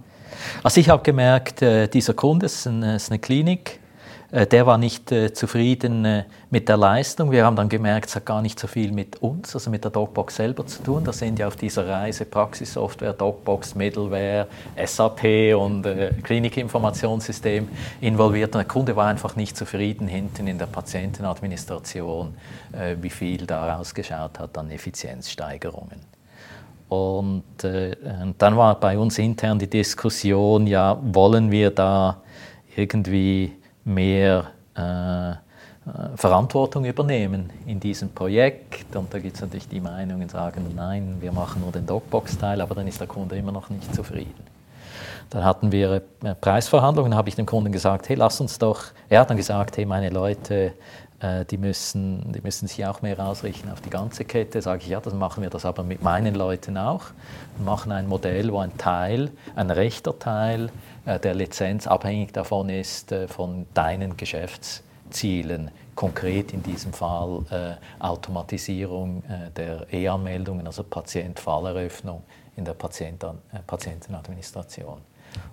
Also 0.62 0.78
ich 0.78 0.90
habe 0.90 1.02
gemerkt, 1.02 1.62
äh, 1.62 1.88
dieser 1.88 2.12
Kunde 2.12 2.44
ist 2.44 2.66
eine 2.66 3.18
Klinik, 3.18 3.80
der 4.30 4.66
war 4.66 4.76
nicht 4.76 5.10
äh, 5.10 5.32
zufrieden 5.32 6.04
äh, 6.04 6.24
mit 6.50 6.68
der 6.68 6.76
Leistung. 6.76 7.30
Wir 7.30 7.46
haben 7.46 7.56
dann 7.56 7.70
gemerkt, 7.70 8.10
es 8.10 8.16
hat 8.16 8.26
gar 8.26 8.42
nicht 8.42 8.60
so 8.60 8.66
viel 8.66 8.92
mit 8.92 9.22
uns, 9.22 9.54
also 9.54 9.70
mit 9.70 9.84
der 9.84 9.90
Docbox 9.90 10.36
selber 10.36 10.66
zu 10.66 10.82
tun. 10.82 11.02
Da 11.02 11.14
sind 11.14 11.38
ja 11.38 11.48
auf 11.48 11.56
dieser 11.56 11.88
Reise 11.88 12.26
Praxissoftware, 12.26 13.14
Docbox, 13.14 13.74
Middleware, 13.74 14.46
SAP 14.84 15.56
und 15.56 15.86
äh, 15.86 16.12
Klinikinformationssystem 16.22 17.68
involviert. 18.02 18.54
Und 18.54 18.58
der 18.58 18.68
Kunde 18.68 18.94
war 18.96 19.06
einfach 19.06 19.34
nicht 19.34 19.56
zufrieden 19.56 20.06
hinten 20.06 20.46
in 20.46 20.58
der 20.58 20.66
Patientenadministration, 20.66 22.34
äh, 22.72 22.96
wie 23.00 23.10
viel 23.10 23.46
da 23.46 23.76
rausgeschaut 23.76 24.38
hat 24.38 24.58
an 24.58 24.70
Effizienzsteigerungen. 24.70 26.00
Und 26.90 27.64
äh, 27.64 27.96
dann 28.36 28.56
war 28.58 28.78
bei 28.78 28.98
uns 28.98 29.18
intern 29.18 29.58
die 29.58 29.70
Diskussion, 29.70 30.66
ja, 30.66 30.98
wollen 31.02 31.50
wir 31.50 31.70
da 31.70 32.20
irgendwie 32.76 33.57
mehr 33.88 34.52
äh, 34.74 35.34
Verantwortung 36.16 36.84
übernehmen 36.84 37.50
in 37.66 37.80
diesem 37.80 38.10
Projekt. 38.10 38.94
Und 38.94 39.12
da 39.12 39.18
gibt 39.18 39.36
es 39.36 39.40
natürlich 39.40 39.68
die 39.68 39.80
Meinungen, 39.80 40.28
sagen, 40.28 40.66
nein, 40.76 41.16
wir 41.20 41.32
machen 41.32 41.62
nur 41.62 41.72
den 41.72 41.86
Dogbox-Teil, 41.86 42.60
aber 42.60 42.74
dann 42.74 42.86
ist 42.86 43.00
der 43.00 43.06
Kunde 43.06 43.36
immer 43.36 43.52
noch 43.52 43.70
nicht 43.70 43.94
zufrieden. 43.94 44.44
Dann 45.30 45.44
hatten 45.44 45.72
wir 45.72 46.02
äh, 46.22 46.34
Preisverhandlungen, 46.34 47.14
habe 47.14 47.28
ich 47.28 47.36
dem 47.36 47.46
Kunden 47.46 47.72
gesagt, 47.72 48.08
hey, 48.08 48.16
lass 48.16 48.40
uns 48.40 48.58
doch, 48.58 48.84
er 49.08 49.20
hat 49.20 49.30
dann 49.30 49.36
gesagt, 49.36 49.76
hey, 49.76 49.84
meine 49.84 50.10
Leute, 50.10 50.54
äh, 50.54 50.70
die 51.20 51.58
müssen, 51.58 52.32
die 52.32 52.40
müssen 52.40 52.68
sich 52.68 52.86
auch 52.86 53.02
mehr 53.02 53.18
ausrichten 53.18 53.70
auf 53.70 53.80
die 53.80 53.90
ganze 53.90 54.24
Kette. 54.24 54.62
Sage 54.62 54.82
ich, 54.84 54.88
ja, 54.88 55.00
dann 55.00 55.18
machen 55.18 55.42
wir 55.42 55.50
das 55.50 55.64
aber 55.64 55.82
mit 55.82 56.00
meinen 56.00 56.34
Leuten 56.34 56.76
auch. 56.76 57.06
Wir 57.56 57.64
machen 57.64 57.90
ein 57.90 58.06
Modell, 58.06 58.52
wo 58.52 58.58
ein 58.58 58.76
Teil, 58.78 59.32
ein 59.56 59.70
rechter 59.70 60.16
Teil 60.18 60.70
äh, 61.06 61.18
der 61.18 61.34
Lizenz 61.34 61.88
abhängig 61.88 62.32
davon 62.32 62.68
ist 62.68 63.12
von 63.28 63.66
deinen 63.74 64.16
Geschäftszielen. 64.16 65.72
Konkret 65.98 66.52
in 66.52 66.62
diesem 66.62 66.92
Fall 66.92 67.44
äh, 67.50 67.74
Automatisierung 67.98 69.24
äh, 69.24 69.50
der 69.50 69.92
E-Anmeldungen, 69.92 70.64
also 70.64 70.84
Patient-Falleröffnung 70.84 72.22
in 72.54 72.64
der 72.64 72.74
Patienten, 72.74 73.38
äh, 73.52 73.58
Patientenadministration. 73.66 74.98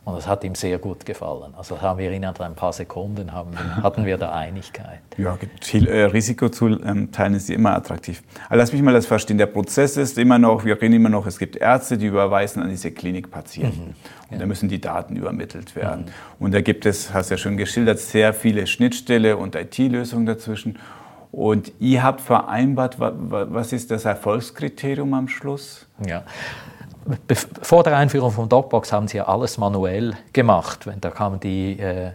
Und 0.04 0.16
das 0.16 0.28
hat 0.28 0.44
ihm 0.44 0.54
sehr 0.54 0.78
gut 0.78 1.06
gefallen. 1.06 1.54
Also 1.58 1.82
haben 1.82 1.98
wir 2.00 2.12
innerhalb 2.12 2.40
ein 2.42 2.54
paar 2.54 2.74
Sekunden 2.74 3.34
haben, 3.34 3.52
hatten 3.84 4.06
wir 4.06 4.18
da 4.18 4.32
Einigkeit. 4.34 5.00
Ja, 5.18 5.38
viel 5.62 5.88
äh, 5.88 6.06
Risiko 6.06 6.50
zu 6.50 6.68
ähm, 6.68 7.12
teilen 7.12 7.34
ist 7.34 7.50
immer 7.50 7.76
attraktiv. 7.76 8.22
Aber 8.48 8.58
lass 8.58 8.72
mich 8.72 8.82
mal 8.82 8.94
das 8.94 9.06
verstehen. 9.06 9.38
Der 9.38 9.48
Prozess 9.48 9.98
ist 9.98 10.18
immer 10.18 10.38
noch, 10.38 10.64
wir 10.64 10.80
reden 10.82 10.94
immer 10.94 11.10
noch, 11.10 11.26
es 11.26 11.40
gibt 11.40 11.56
Ärzte, 11.56 11.98
die 11.98 12.06
überweisen 12.06 12.62
an 12.62 12.70
diese 12.70 12.92
Klinikpatienten. 12.92 13.88
Mhm. 13.88 13.96
Und 14.30 14.32
ja. 14.32 14.38
da 14.38 14.46
müssen 14.46 14.70
die 14.70 14.80
Daten 14.80 15.16
übermittelt 15.16 15.76
werden. 15.76 16.06
Mhm. 16.06 16.46
Und 16.46 16.54
da 16.54 16.62
gibt 16.62 16.86
es, 16.86 17.14
hast 17.14 17.32
du 17.32 17.34
ja 17.34 17.38
schon 17.38 17.58
geschildert, 17.58 18.00
sehr 18.00 18.34
viele 18.34 18.68
Schnittstelle 18.68 19.38
und 19.38 19.56
IT-Lösungen 19.56 20.26
dazwischen. 20.26 20.78
Und 21.32 21.74
ihr 21.80 22.02
habt 22.02 22.22
vereinbart, 22.22 22.98
was 23.00 23.74
ist 23.74 23.92
das 23.92 24.06
Erfolgskriterium 24.06 25.14
am 25.14 25.28
Schluss? 25.28 25.86
Ja, 26.06 26.24
vor 27.62 27.84
der 27.84 27.98
Einführung 27.98 28.32
von 28.32 28.50
Dropbox 28.50 28.92
haben 28.92 29.08
sie 29.08 29.18
ja 29.18 29.28
alles 29.28 29.58
manuell 29.58 30.16
gemacht. 30.34 30.88
Da 31.02 31.10
kamen 31.10 31.40
die 31.40 31.80
äh, 31.80 32.08
äh, 32.08 32.12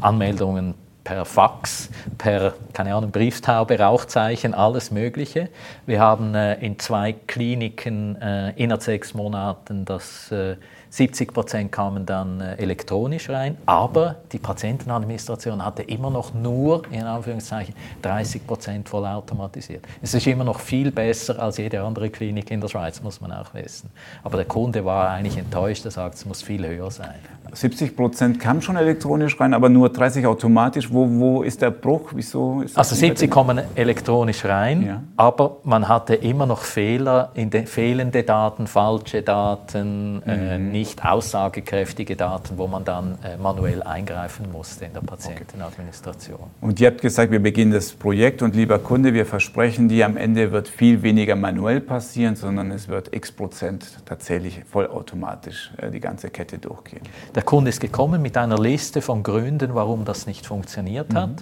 Anmeldungen 0.00 0.74
per 1.04 1.24
Fax, 1.24 1.90
per, 2.18 2.54
keine 2.72 2.94
Ahnung, 2.94 3.10
Brieftaube, 3.10 3.78
Rauchzeichen, 3.78 4.54
alles 4.54 4.90
Mögliche. 4.90 5.48
Wir 5.86 6.00
haben 6.00 6.34
äh, 6.34 6.54
in 6.64 6.78
zwei 6.78 7.12
Kliniken 7.12 8.20
äh, 8.20 8.50
innerhalb 8.50 8.82
sechs 8.82 9.14
Monaten 9.14 9.84
das 9.84 10.30
äh, 10.30 10.56
70 10.92 11.32
Prozent 11.32 11.72
kamen 11.72 12.04
dann 12.04 12.42
äh, 12.42 12.56
elektronisch 12.56 13.30
rein, 13.30 13.56
aber 13.64 14.16
die 14.30 14.38
Patientenadministration 14.38 15.64
hatte 15.64 15.82
immer 15.84 16.10
noch 16.10 16.34
nur, 16.34 16.82
in 16.90 17.04
Anführungszeichen, 17.04 17.74
30 18.02 18.46
Prozent 18.46 18.90
vollautomatisiert. 18.90 19.86
Es 20.02 20.12
ist 20.12 20.26
immer 20.26 20.44
noch 20.44 20.60
viel 20.60 20.92
besser 20.92 21.40
als 21.40 21.56
jede 21.56 21.80
andere 21.80 22.10
Klinik 22.10 22.50
in 22.50 22.60
der 22.60 22.68
Schweiz, 22.68 23.02
muss 23.02 23.22
man 23.22 23.32
auch 23.32 23.54
wissen. 23.54 23.88
Aber 24.22 24.36
der 24.36 24.44
Kunde 24.44 24.84
war 24.84 25.08
eigentlich 25.08 25.38
enttäuscht, 25.38 25.82
er 25.86 25.92
sagt, 25.92 26.16
es 26.16 26.26
muss 26.26 26.42
viel 26.42 26.66
höher 26.66 26.90
sein. 26.90 27.14
70 27.52 27.96
Prozent 27.96 28.40
kam 28.40 28.60
schon 28.60 28.76
elektronisch 28.76 29.38
rein, 29.38 29.54
aber 29.54 29.68
nur 29.68 29.90
30 29.90 30.26
automatisch. 30.26 30.92
Wo, 30.92 31.08
wo 31.08 31.42
ist 31.42 31.60
der 31.60 31.70
Bruch? 31.70 32.12
Wieso 32.14 32.62
ist 32.62 32.76
also 32.78 32.94
70 32.94 33.30
kommen 33.30 33.60
elektronisch 33.74 34.44
rein, 34.44 34.86
ja. 34.86 35.02
aber 35.16 35.58
man 35.64 35.88
hatte 35.88 36.14
immer 36.14 36.46
noch 36.46 36.62
Fehler, 36.62 37.30
in 37.34 37.50
de, 37.50 37.66
fehlende 37.66 38.22
Daten, 38.22 38.66
falsche 38.66 39.22
Daten, 39.22 40.22
äh, 40.26 40.36
mhm. 40.36 40.42
äh, 40.48 40.58
nicht 40.58 41.04
aussagekräftige 41.04 42.16
Daten, 42.16 42.56
wo 42.56 42.66
man 42.66 42.84
dann 42.84 43.18
äh, 43.22 43.36
manuell 43.36 43.82
eingreifen 43.82 44.50
musste 44.50 44.86
in 44.86 44.94
der 44.94 45.00
Patientenadministration. 45.00 46.38
Okay. 46.38 46.50
Und 46.60 46.80
ihr 46.80 46.88
habt 46.88 47.02
gesagt, 47.02 47.30
wir 47.30 47.42
beginnen 47.42 47.72
das 47.72 47.92
Projekt 47.92 48.42
und 48.42 48.56
lieber 48.56 48.78
Kunde, 48.78 49.14
wir 49.14 49.26
versprechen 49.26 49.88
dir, 49.88 50.06
am 50.06 50.16
Ende 50.16 50.52
wird 50.52 50.68
viel 50.68 51.02
weniger 51.02 51.36
manuell 51.36 51.80
passieren, 51.80 52.36
sondern 52.36 52.70
es 52.70 52.88
wird 52.88 53.14
x 53.14 53.32
Prozent 53.32 53.86
tatsächlich 54.06 54.62
vollautomatisch 54.64 55.72
äh, 55.76 55.90
die 55.90 56.00
ganze 56.00 56.30
Kette 56.30 56.58
durchgehen. 56.58 57.02
Der 57.34 57.41
Kunde 57.44 57.70
ist 57.70 57.80
gekommen 57.80 58.22
mit 58.22 58.36
einer 58.36 58.58
Liste 58.58 59.02
von 59.02 59.22
Gründen, 59.22 59.74
warum 59.74 60.04
das 60.04 60.26
nicht 60.26 60.46
funktioniert 60.46 61.14
hat. 61.14 61.30
Mhm. 61.30 61.36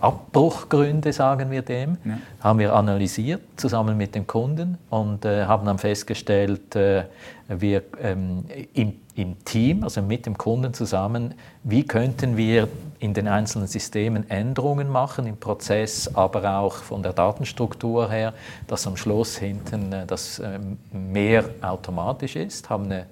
Abbruchgründe, 0.00 1.12
sagen 1.12 1.50
wir 1.50 1.62
dem, 1.62 1.96
ja. 2.04 2.18
haben 2.40 2.58
wir 2.58 2.74
analysiert 2.74 3.42
zusammen 3.56 3.96
mit 3.96 4.14
dem 4.14 4.26
Kunden 4.26 4.78
und 4.90 5.24
äh, 5.24 5.46
haben 5.46 5.66
dann 5.66 5.78
festgestellt, 5.78 6.76
äh, 6.76 7.04
wir 7.48 7.82
ähm, 8.02 8.44
im, 8.74 8.94
im, 9.14 9.44
Team, 9.44 9.84
also 9.84 10.02
mit 10.02 10.26
dem 10.26 10.36
Kunden 10.36 10.74
zusammen, 10.74 11.34
wie 11.62 11.84
könnten 11.84 12.36
wir 12.36 12.68
in 12.98 13.14
den 13.14 13.28
einzelnen 13.28 13.68
Systemen 13.68 14.28
Änderungen 14.28 14.90
machen 14.90 15.26
im 15.26 15.36
Prozess, 15.36 16.14
aber 16.14 16.58
auch 16.58 16.74
von 16.74 17.02
der 17.02 17.12
Datenstruktur 17.12 18.10
her, 18.10 18.34
dass 18.66 18.86
am 18.86 18.96
Schluss 18.96 19.38
hinten 19.38 19.92
äh, 19.92 20.06
das 20.06 20.40
ähm, 20.44 20.78
mehr 20.92 21.44
automatisch 21.62 22.36
ist, 22.36 22.68
haben 22.68 22.84
eine 22.84 23.06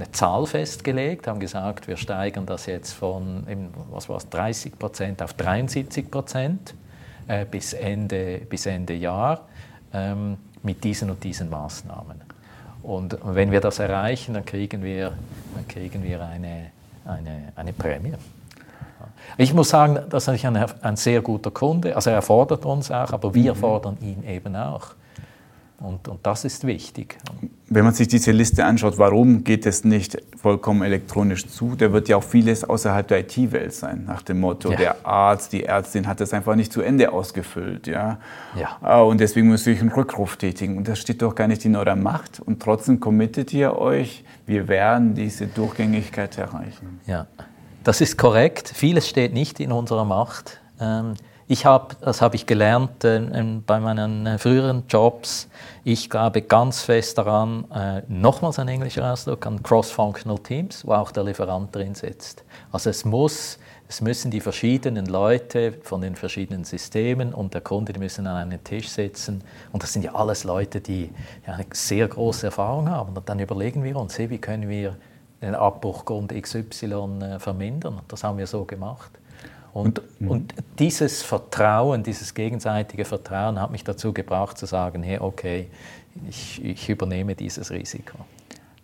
eine 0.00 0.10
Zahl 0.12 0.46
festgelegt, 0.46 1.26
haben 1.26 1.40
gesagt, 1.40 1.86
wir 1.86 1.96
steigern 1.96 2.46
das 2.46 2.66
jetzt 2.66 2.92
von 2.92 3.44
was 3.90 4.08
war 4.08 4.18
30 4.18 4.78
Prozent 4.78 5.22
auf 5.22 5.34
73 5.34 6.10
Prozent 6.10 6.74
äh, 7.28 7.44
bis, 7.44 7.74
Ende, 7.74 8.40
bis 8.48 8.66
Ende 8.66 8.94
Jahr 8.94 9.42
ähm, 9.92 10.38
mit 10.62 10.82
diesen 10.84 11.10
und 11.10 11.22
diesen 11.22 11.50
Maßnahmen. 11.50 12.20
Und 12.82 13.18
wenn 13.22 13.50
wir 13.50 13.60
das 13.60 13.78
erreichen, 13.78 14.34
dann 14.34 14.44
kriegen 14.44 14.82
wir, 14.82 15.12
dann 15.54 15.68
kriegen 15.68 16.02
wir 16.02 16.22
eine, 16.22 16.70
eine, 17.04 17.52
eine 17.54 17.72
Prämie. 17.74 18.14
Ich 19.36 19.52
muss 19.52 19.68
sagen, 19.68 19.98
das 20.08 20.28
ist 20.28 20.44
ein, 20.44 20.56
ein 20.56 20.96
sehr 20.96 21.20
guter 21.20 21.50
Kunde. 21.50 21.94
Also 21.94 22.10
er 22.10 22.22
fordert 22.22 22.64
uns 22.64 22.90
auch, 22.90 23.12
aber 23.12 23.34
wir 23.34 23.54
mhm. 23.54 23.58
fordern 23.58 23.98
ihn 24.00 24.24
eben 24.24 24.56
auch. 24.56 24.94
Und, 25.80 26.08
und, 26.08 26.26
das 26.26 26.44
ist 26.44 26.66
wichtig. 26.66 27.16
Wenn 27.68 27.84
man 27.84 27.94
sich 27.94 28.06
diese 28.06 28.32
Liste 28.32 28.66
anschaut, 28.66 28.98
warum 28.98 29.44
geht 29.44 29.64
es 29.64 29.82
nicht 29.82 30.18
vollkommen 30.36 30.82
elektronisch 30.82 31.46
zu? 31.46 31.74
Da 31.74 31.90
wird 31.90 32.08
ja 32.10 32.18
auch 32.18 32.22
vieles 32.22 32.64
außerhalb 32.64 33.08
der 33.08 33.20
IT-Welt 33.20 33.72
sein, 33.72 34.04
nach 34.04 34.20
dem 34.20 34.40
Motto, 34.40 34.70
ja. 34.72 34.76
der 34.76 35.06
Arzt, 35.06 35.54
die 35.54 35.64
Ärztin 35.64 36.06
hat 36.06 36.20
das 36.20 36.34
einfach 36.34 36.54
nicht 36.54 36.70
zu 36.70 36.82
Ende 36.82 37.10
ausgefüllt. 37.10 37.86
Ja? 37.86 38.18
ja. 38.54 38.76
Ah, 38.82 39.00
und 39.00 39.20
deswegen 39.20 39.48
muss 39.48 39.66
ich 39.66 39.80
einen 39.80 39.90
Rückruf 39.90 40.36
tätigen. 40.36 40.76
Und 40.76 40.86
das 40.86 40.98
steht 40.98 41.22
doch 41.22 41.34
gar 41.34 41.48
nicht 41.48 41.64
in 41.64 41.74
eurer 41.74 41.96
Macht. 41.96 42.40
Und 42.40 42.60
trotzdem 42.62 43.00
committet 43.00 43.54
ihr 43.54 43.78
euch, 43.78 44.22
wir 44.46 44.68
werden 44.68 45.14
diese 45.14 45.46
Durchgängigkeit 45.46 46.36
erreichen. 46.36 47.00
Ja, 47.06 47.26
das 47.84 48.02
ist 48.02 48.18
korrekt. 48.18 48.70
Vieles 48.74 49.08
steht 49.08 49.32
nicht 49.32 49.60
in 49.60 49.72
unserer 49.72 50.04
Macht. 50.04 50.60
Ähm, 50.78 51.14
ich 51.50 51.66
habe, 51.66 51.96
das 52.00 52.22
habe 52.22 52.36
ich 52.36 52.46
gelernt 52.46 53.02
äh, 53.02 53.20
bei 53.66 53.80
meinen 53.80 54.24
äh, 54.24 54.38
früheren 54.38 54.84
Jobs, 54.88 55.48
ich 55.82 56.08
glaube 56.08 56.42
ganz 56.42 56.82
fest 56.82 57.18
daran, 57.18 57.68
äh, 57.72 58.02
nochmals 58.06 58.60
ein 58.60 58.68
englischer 58.68 59.12
Ausdruck, 59.12 59.44
an 59.46 59.60
Cross-Functional 59.60 60.38
Teams, 60.38 60.86
wo 60.86 60.92
auch 60.92 61.10
der 61.10 61.24
Lieferant 61.24 61.74
drin 61.74 61.96
sitzt. 61.96 62.44
Also 62.70 62.90
es 62.90 63.04
muss, 63.04 63.58
es 63.88 64.00
müssen 64.00 64.30
die 64.30 64.40
verschiedenen 64.40 65.06
Leute 65.06 65.72
von 65.82 66.02
den 66.02 66.14
verschiedenen 66.14 66.62
Systemen 66.62 67.34
und 67.34 67.52
der 67.52 67.62
Kunde, 67.62 67.92
die 67.92 67.98
müssen 67.98 68.28
an 68.28 68.36
einem 68.36 68.62
Tisch 68.62 68.88
sitzen. 68.88 69.42
Und 69.72 69.82
das 69.82 69.92
sind 69.92 70.04
ja 70.04 70.14
alles 70.14 70.44
Leute, 70.44 70.80
die 70.80 71.10
ja, 71.48 71.54
eine 71.54 71.66
sehr 71.72 72.06
große 72.06 72.46
Erfahrung 72.46 72.88
haben. 72.88 73.16
Und 73.16 73.28
dann 73.28 73.40
überlegen 73.40 73.82
wir 73.82 73.96
uns, 73.96 74.16
hey, 74.20 74.30
wie 74.30 74.38
können 74.38 74.68
wir 74.68 74.94
den 75.42 75.56
Abbruchgrund 75.56 76.32
XY 76.32 76.84
äh, 77.22 77.38
vermindern. 77.40 77.94
Und 77.94 78.12
das 78.12 78.22
haben 78.22 78.38
wir 78.38 78.46
so 78.46 78.64
gemacht. 78.64 79.10
Und, 79.72 80.02
und, 80.20 80.54
dieses 80.78 81.22
Vertrauen, 81.22 82.02
dieses 82.02 82.34
gegenseitige 82.34 83.04
Vertrauen 83.04 83.60
hat 83.60 83.70
mich 83.70 83.84
dazu 83.84 84.12
gebracht 84.12 84.58
zu 84.58 84.66
sagen, 84.66 85.02
hey, 85.02 85.18
okay, 85.20 85.68
ich, 86.28 86.64
ich 86.64 86.88
übernehme 86.88 87.34
dieses 87.34 87.70
Risiko. 87.70 88.18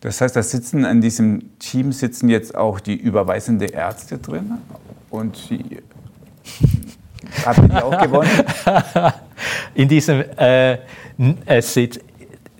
Das 0.00 0.20
heißt, 0.20 0.36
da 0.36 0.42
sitzen 0.42 0.84
in 0.84 1.00
diesem 1.00 1.58
Team 1.58 1.90
sitzen 1.90 2.28
jetzt 2.28 2.54
auch 2.54 2.78
die 2.78 2.94
überweisende 2.94 3.66
Ärzte 3.66 4.18
drin 4.18 4.58
und 5.10 5.50
die, 5.50 5.78
haben 7.44 7.68
die 7.68 7.76
auch 7.76 8.00
gewonnen? 8.00 8.30
In 9.74 9.88
diesem 9.88 10.20
äh, 10.36 10.78
es, 11.46 11.74
sitz, 11.74 11.98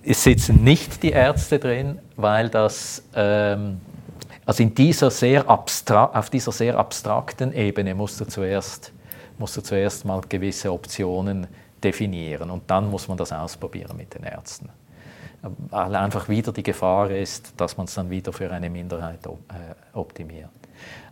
es, 0.03 0.23
sitzen 0.23 0.63
nicht 0.63 1.03
die 1.03 1.11
Ärzte 1.11 1.59
drin, 1.59 1.99
weil 2.15 2.49
das 2.49 3.03
ähm, 3.15 3.79
also 4.47 4.63
in 4.63 4.73
dieser 4.73 5.11
sehr 5.11 5.49
auf 5.49 6.29
dieser 6.29 6.53
sehr 6.53 6.79
abstrakten 6.79 7.51
Ebene 7.51 7.93
musst 7.93 8.21
du, 8.21 8.25
zuerst, 8.25 8.93
musst 9.37 9.57
du 9.57 9.61
zuerst 9.61 10.05
mal 10.05 10.21
gewisse 10.21 10.71
Optionen 10.71 11.47
definieren 11.83 12.49
und 12.49 12.63
dann 12.71 12.89
muss 12.89 13.09
man 13.09 13.17
das 13.17 13.33
ausprobieren 13.33 13.97
mit 13.97 14.13
den 14.13 14.23
Ärzten. 14.23 14.69
Weil 15.41 15.95
einfach 15.97 16.29
wieder 16.29 16.53
die 16.53 16.63
Gefahr 16.63 17.11
ist, 17.11 17.53
dass 17.57 17.75
man 17.75 17.87
es 17.87 17.93
dann 17.93 18.09
wieder 18.09 18.31
für 18.31 18.49
eine 18.49 18.69
Minderheit 18.69 19.25
äh, 19.25 19.29
optimiert. 19.93 20.49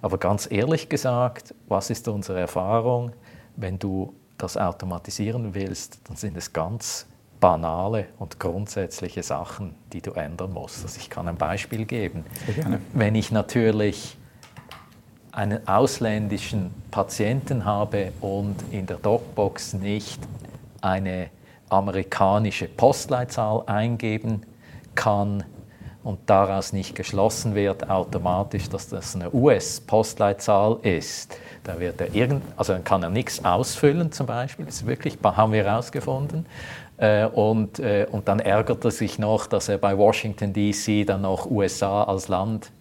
Aber 0.01 0.17
ganz 0.17 0.49
ehrlich 0.49 0.88
gesagt, 0.88 1.53
was 1.67 1.89
ist 1.89 2.07
unsere 2.07 2.39
Erfahrung? 2.39 3.11
Wenn 3.57 3.77
du 3.77 4.15
das 4.38 4.55
automatisieren 4.55 5.53
willst, 5.53 5.99
dann 6.07 6.15
sind 6.15 6.38
es 6.38 6.53
ganz 6.53 7.05
banale 7.46 8.08
und 8.18 8.39
grundsätzliche 8.39 9.22
Sachen, 9.22 9.76
die 9.93 10.02
du 10.02 10.14
ändern 10.14 10.52
musst. 10.52 10.84
Also 10.84 10.98
ich 11.00 11.12
kann 11.12 11.28
ein 11.28 11.36
Beispiel 11.36 11.86
geben. 11.86 12.26
Wenn 12.91 13.14
ich 13.14 13.32
natürlich 13.32 14.18
einen 15.32 15.68
ausländischen 15.68 16.74
Patienten 16.89 17.64
habe 17.64 18.14
und 18.20 18.56
in 18.72 18.88
der 18.88 18.98
Docbox 18.98 19.74
nicht 19.74 20.20
eine 20.82 21.30
amerikanische 21.70 22.68
Postleitzahl 22.68 23.62
eingeben 23.68 24.41
kann 24.96 25.43
und 26.04 26.22
daraus 26.26 26.74
nicht 26.74 26.96
geschlossen 26.96 27.54
wird 27.54 27.91
automatisch, 27.91 28.70
dass 28.70 28.89
das 28.89 29.16
eine 29.16 29.32
US-Postleitzahl 29.32 30.80
ist, 30.82 31.38
da 31.64 31.80
wird 31.80 32.02
er 32.02 32.14
irgend, 32.16 32.41
also 32.58 32.74
dann 32.74 32.84
kann 32.84 33.04
er 33.04 33.10
nichts 33.12 33.46
ausfüllen 33.46 34.12
zum 34.12 34.26
Beispiel, 34.26 34.66
das 34.66 34.78
ist 34.78 34.88
wirklich, 34.88 35.18
haben 35.24 35.52
wir 35.52 35.64
herausgefunden. 35.64 36.48
Äh, 36.98 37.26
und, 37.26 37.80
äh, 37.80 38.08
und 38.10 38.28
dann 38.28 38.39
ärgert 38.39 38.86
er 38.86 38.91
sich 38.91 39.20
noch, 39.20 39.48
dass 39.48 39.70
er 39.70 39.78
bei 39.78 39.98
Washington 39.98 40.54
DC 40.54 41.06
dann 41.06 41.22
noch 41.22 41.50
USA 41.50 42.04
als 42.04 42.28
Land 42.28 42.72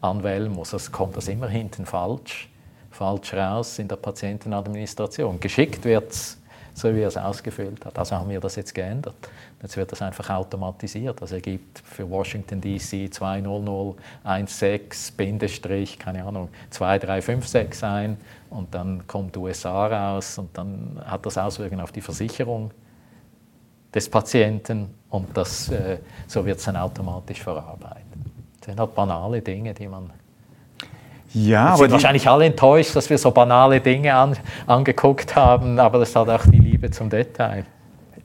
anwählen 0.00 0.50
muss. 0.50 0.72
Also 0.72 0.90
kommt 0.90 1.16
das 1.16 1.28
immer 1.28 1.48
hinten 1.48 1.84
falsch, 1.84 2.48
falsch 2.90 3.34
raus 3.34 3.78
in 3.78 3.88
der 3.88 3.96
Patientenadministration. 3.96 5.38
Geschickt 5.40 5.84
wird 5.84 6.12
es 6.12 6.38
so, 6.72 6.94
wie 6.94 7.00
er 7.00 7.08
es 7.08 7.16
ausgefüllt 7.16 7.84
hat. 7.84 7.98
Also 7.98 8.16
haben 8.16 8.30
wir 8.30 8.40
das 8.40 8.56
jetzt 8.56 8.74
geändert. 8.74 9.16
Jetzt 9.60 9.76
wird 9.76 9.90
das 9.90 10.00
einfach 10.00 10.30
automatisiert. 10.30 11.20
Also 11.20 11.34
er 11.34 11.40
gibt 11.40 11.80
für 11.80 12.08
Washington 12.08 12.60
DC 12.60 13.12
20016 13.12 15.16
Bindestrich, 15.16 15.98
keine 15.98 16.24
Ahnung, 16.24 16.48
2356 16.70 17.84
ein 17.84 18.16
und 18.50 18.72
dann 18.72 19.06
kommt 19.06 19.36
USA 19.36 19.88
raus 19.88 20.38
und 20.38 20.56
dann 20.56 21.02
hat 21.04 21.26
das 21.26 21.36
Auswirkungen 21.36 21.80
auf 21.80 21.92
die 21.92 22.00
Versicherung 22.00 22.70
des 23.94 24.08
Patienten 24.08 24.94
und 25.10 25.36
das, 25.36 25.68
äh, 25.70 25.98
so 26.26 26.44
wird 26.44 26.58
es 26.58 26.64
dann 26.64 26.76
automatisch 26.76 27.42
verarbeitet. 27.42 28.04
Das 28.60 28.66
sind 28.66 28.80
halt 28.80 28.94
banale 28.94 29.40
Dinge, 29.40 29.72
die 29.74 29.88
man. 29.88 30.10
Ja, 31.34 31.68
aber 31.68 31.78
sind 31.78 31.92
wahrscheinlich 31.92 32.28
alle 32.28 32.46
enttäuscht, 32.46 32.96
dass 32.96 33.10
wir 33.10 33.18
so 33.18 33.30
banale 33.30 33.80
Dinge 33.80 34.14
an, 34.14 34.36
angeguckt 34.66 35.36
haben, 35.36 35.78
aber 35.78 35.98
das 35.98 36.14
hat 36.16 36.28
auch 36.28 36.46
die 36.46 36.58
Liebe 36.58 36.90
zum 36.90 37.10
Detail. 37.10 37.64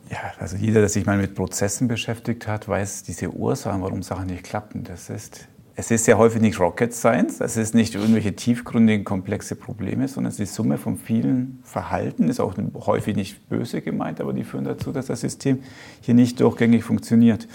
Ja, 0.09 0.20
also 0.39 0.57
jeder, 0.57 0.80
der 0.82 0.89
sich 0.89 1.05
mal 1.05 1.18
mit 1.18 1.36
Prozessen 1.36 1.88
beschäftigt 1.88 2.47
hat, 2.47 2.68
weiß 2.68 3.03
diese 3.03 3.30
Ursachen, 3.30 3.82
warum 3.82 4.03
Sachen 4.03 4.28
nicht 4.28 4.43
klappen. 4.43 4.84
Das 4.84 5.09
ist 5.09 5.47
es 5.76 5.89
ist 5.89 6.05
ja 6.05 6.17
häufig 6.17 6.41
nicht 6.41 6.59
Rocket 6.59 6.93
Science, 6.93 7.41
es 7.41 7.57
ist 7.57 7.74
nicht 7.74 7.95
irgendwelche 7.95 8.36
tiefgründigen, 8.36 9.03
komplexe 9.03 9.55
Probleme, 9.55 10.07
sondern 10.07 10.32
es 10.32 10.39
ist 10.39 10.49
die 10.49 10.55
Summe 10.55 10.78
von 10.78 10.97
vielen 10.97 11.59
Verhalten, 11.63 12.30
ist 12.30 12.39
auch 12.39 12.53
häufig 12.86 13.15
nicht 13.15 13.49
böse 13.49 13.82
gemeint, 13.82 14.21
aber 14.21 14.34
die 14.34 14.43
führen 14.43 14.65
dazu, 14.65 14.91
dass 14.91 15.07
das 15.07 15.21
System 15.21 15.63
hier 16.01 16.13
nicht 16.13 16.39
durchgängig 16.39 16.84
funktioniert. 16.84 17.47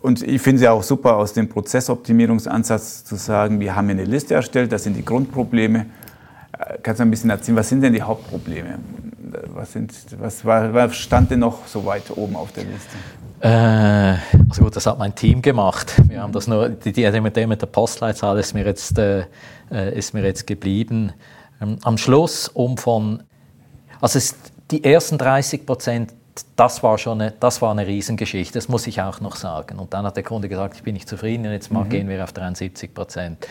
Und 0.00 0.22
ich 0.22 0.40
finde 0.40 0.56
es 0.56 0.62
ja 0.62 0.70
auch 0.70 0.84
super, 0.84 1.16
aus 1.16 1.32
dem 1.32 1.48
Prozessoptimierungsansatz 1.48 3.04
zu 3.04 3.16
sagen, 3.16 3.58
wir 3.58 3.74
haben 3.74 3.86
hier 3.86 3.96
eine 3.96 4.04
Liste 4.04 4.34
erstellt, 4.34 4.70
das 4.70 4.84
sind 4.84 4.96
die 4.96 5.04
Grundprobleme. 5.04 5.86
Äh, 6.58 6.78
kannst 6.82 7.00
du 7.00 7.04
ein 7.04 7.10
bisschen 7.10 7.30
erzählen, 7.30 7.56
was 7.56 7.68
sind 7.68 7.82
denn 7.82 7.92
die 7.92 8.02
Hauptprobleme? 8.02 8.78
Was, 9.52 9.72
sind, 9.72 9.92
was, 10.18 10.44
was 10.44 10.96
stand 10.96 11.30
denn 11.30 11.40
noch 11.40 11.66
so 11.66 11.84
weit 11.84 12.04
oben 12.16 12.36
auf 12.36 12.52
der 12.52 12.64
Liste? 12.64 12.96
Äh, 13.40 14.16
also 14.48 14.64
gut, 14.64 14.74
das 14.74 14.86
hat 14.86 14.98
mein 14.98 15.14
Team 15.14 15.42
gemacht. 15.42 15.94
Wir 16.08 16.22
haben 16.22 16.32
das 16.32 16.46
nur, 16.48 16.68
die, 16.68 16.92
die 16.92 17.20
mit 17.20 17.36
der 17.36 17.66
Postleitzahl 17.66 18.38
ist 18.38 18.54
mir 18.54 18.64
jetzt, 18.64 18.98
äh, 18.98 19.24
äh, 19.70 19.96
ist 19.96 20.12
mir 20.14 20.24
jetzt 20.24 20.46
geblieben. 20.46 21.12
Ähm, 21.60 21.78
am 21.82 21.98
Schluss, 21.98 22.48
um 22.48 22.76
von, 22.76 23.22
also 24.00 24.18
es, 24.18 24.34
die 24.70 24.82
ersten 24.82 25.18
30 25.18 25.66
Prozent, 25.66 26.14
das 26.56 26.82
war 26.82 26.98
schon 26.98 27.20
eine, 27.20 27.32
das 27.32 27.62
war 27.62 27.70
eine 27.72 27.86
Riesengeschichte, 27.86 28.54
das 28.54 28.68
muss 28.68 28.86
ich 28.86 29.00
auch 29.00 29.20
noch 29.20 29.36
sagen. 29.36 29.78
Und 29.78 29.94
dann 29.94 30.04
hat 30.04 30.16
der 30.16 30.22
Kunde 30.22 30.48
gesagt, 30.48 30.76
ich 30.76 30.82
bin 30.82 30.94
nicht 30.94 31.08
zufrieden 31.08 31.44
jetzt 31.46 31.72
mhm. 31.72 31.88
gehen 31.88 32.08
wir 32.08 32.22
auf 32.22 32.32
73 32.32 32.92
Prozent. 32.92 33.46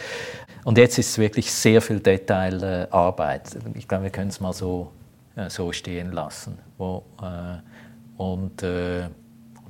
Und 0.63 0.77
jetzt 0.77 0.97
ist 0.97 1.11
es 1.11 1.17
wirklich 1.17 1.51
sehr 1.51 1.81
viel 1.81 1.99
Detailarbeit. 1.99 3.57
Ich 3.75 3.88
glaube, 3.88 4.05
wir 4.05 4.09
können 4.09 4.29
es 4.29 4.39
mal 4.39 4.53
so, 4.53 4.91
äh, 5.35 5.49
so 5.49 5.71
stehen 5.71 6.11
lassen. 6.11 6.57
Wo, 6.77 7.03
äh, 7.21 8.21
und 8.21 8.63
äh, 8.63 9.07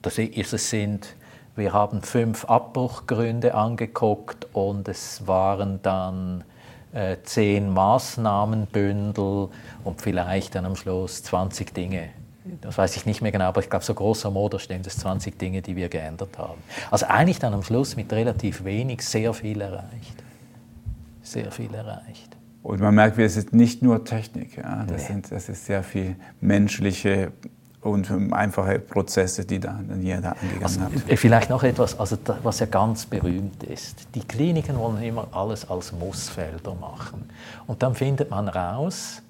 das 0.01 0.17
ist 0.17 0.53
es 0.53 0.69
sind, 0.69 1.15
wir 1.55 1.73
haben 1.73 2.01
fünf 2.01 2.45
Abbruchgründe 2.45 3.55
angeguckt 3.55 4.47
und 4.53 4.87
es 4.87 5.25
waren 5.25 5.81
dann 5.81 6.43
äh, 6.93 7.17
zehn 7.23 7.73
Maßnahmenbündel 7.73 9.49
und 9.83 10.01
vielleicht 10.01 10.55
dann 10.55 10.65
am 10.65 10.75
Schluss 10.75 11.23
20 11.23 11.73
Dinge. 11.73 12.09
Das 12.61 12.77
weiß 12.77 12.95
ich 12.95 13.05
nicht 13.05 13.21
mehr 13.21 13.31
genau, 13.31 13.45
aber 13.45 13.61
ich 13.61 13.69
glaube, 13.69 13.83
so 13.83 13.93
großer 13.93 14.31
Moder 14.31 14.59
stehen 14.59 14.81
das 14.83 14.97
20 14.97 15.37
Dinge, 15.37 15.61
die 15.61 15.75
wir 15.75 15.89
geändert 15.89 16.37
haben. 16.37 16.61
Also 16.91 17.07
eigentlich 17.07 17.39
dann 17.39 17.53
am 17.53 17.63
Schluss 17.63 17.95
mit 17.95 18.11
relativ 18.13 18.63
wenig 18.63 19.01
sehr 19.01 19.33
viel 19.33 19.59
erreicht. 19.59 20.23
Sehr 21.23 21.51
viel 21.51 21.73
erreicht. 21.73 22.37
Und 22.63 22.79
man 22.79 22.95
merkt, 22.95 23.17
es 23.17 23.35
ist 23.35 23.53
nicht 23.53 23.81
nur 23.81 24.05
Technik. 24.05 24.57
Ja? 24.57 24.85
Das, 24.87 25.01
nee. 25.01 25.07
sind, 25.07 25.31
das 25.31 25.49
ist 25.49 25.65
sehr 25.65 25.83
viel 25.83 26.15
menschliche 26.39 27.31
und 27.87 28.33
einfache 28.33 28.79
Prozesse, 28.79 29.45
die 29.45 29.59
da 29.59 29.79
jeder 29.99 30.31
angegangen 30.33 30.63
also, 30.63 30.81
hat. 30.81 30.91
Äh, 31.07 31.17
vielleicht 31.17 31.49
noch 31.49 31.63
etwas, 31.63 31.99
also 31.99 32.17
was 32.43 32.59
ja 32.59 32.65
ganz 32.65 33.05
berühmt 33.05 33.63
ist. 33.63 34.07
Die 34.15 34.21
Kliniken 34.21 34.77
wollen 34.77 35.01
immer 35.01 35.27
alles 35.31 35.69
als 35.69 35.91
Mussfelder 35.91 36.75
machen. 36.75 37.29
Und 37.65 37.81
dann 37.83 37.95
findet 37.95 38.29
man 38.29 38.47
raus, 38.47 39.21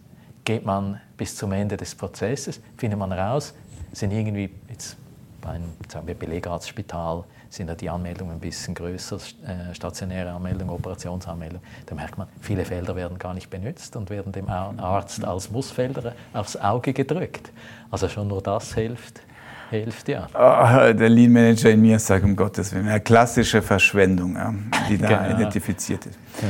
geht 0.43 0.65
man 0.65 0.99
bis 1.17 1.35
zum 1.35 1.51
Ende 1.51 1.77
des 1.77 1.95
Prozesses, 1.95 2.59
findet 2.77 2.99
man 2.99 3.11
raus, 3.11 3.53
sind 3.91 4.11
irgendwie 4.11 4.49
jetzt 4.69 4.97
bei 5.41 5.51
einem 5.51 5.71
sagen 5.87 6.07
wir, 6.07 6.15
Belegarztspital 6.15 7.23
sind 7.49 7.67
ja 7.67 7.75
die 7.75 7.89
Anmeldungen 7.89 8.33
ein 8.33 8.39
bisschen 8.39 8.73
größer, 8.73 9.17
äh, 9.45 9.73
stationäre 9.73 10.31
Anmeldung, 10.31 10.69
Operationsanmeldung. 10.69 11.61
Da 11.85 11.95
merkt 11.95 12.17
man, 12.17 12.27
viele 12.41 12.65
Felder 12.65 12.95
werden 12.95 13.17
gar 13.17 13.33
nicht 13.33 13.49
benutzt 13.49 13.95
und 13.95 14.09
werden 14.09 14.31
dem 14.31 14.49
Arzt 14.49 15.23
als 15.23 15.51
Mussfelder 15.51 16.13
aufs 16.33 16.55
Auge 16.55 16.93
gedrückt. 16.93 17.51
Also 17.91 18.07
schon 18.09 18.27
nur 18.27 18.41
das 18.41 18.73
hilft. 18.73 19.21
Hilft 19.69 20.07
ja. 20.07 20.27
Oh, 20.33 20.93
der 20.93 21.09
Lean 21.09 21.31
Manager 21.31 21.69
in 21.71 21.81
mir 21.81 21.99
sagt, 21.99 22.23
um 22.23 22.35
Gottes 22.35 22.73
Willen, 22.73 22.87
eine 22.87 23.01
klassische 23.01 23.61
Verschwendung, 23.61 24.37
die 24.89 24.97
da 24.97 25.07
genau. 25.07 25.35
identifiziert 25.35 26.05
ist. 26.05 26.17
Ja. 26.41 26.47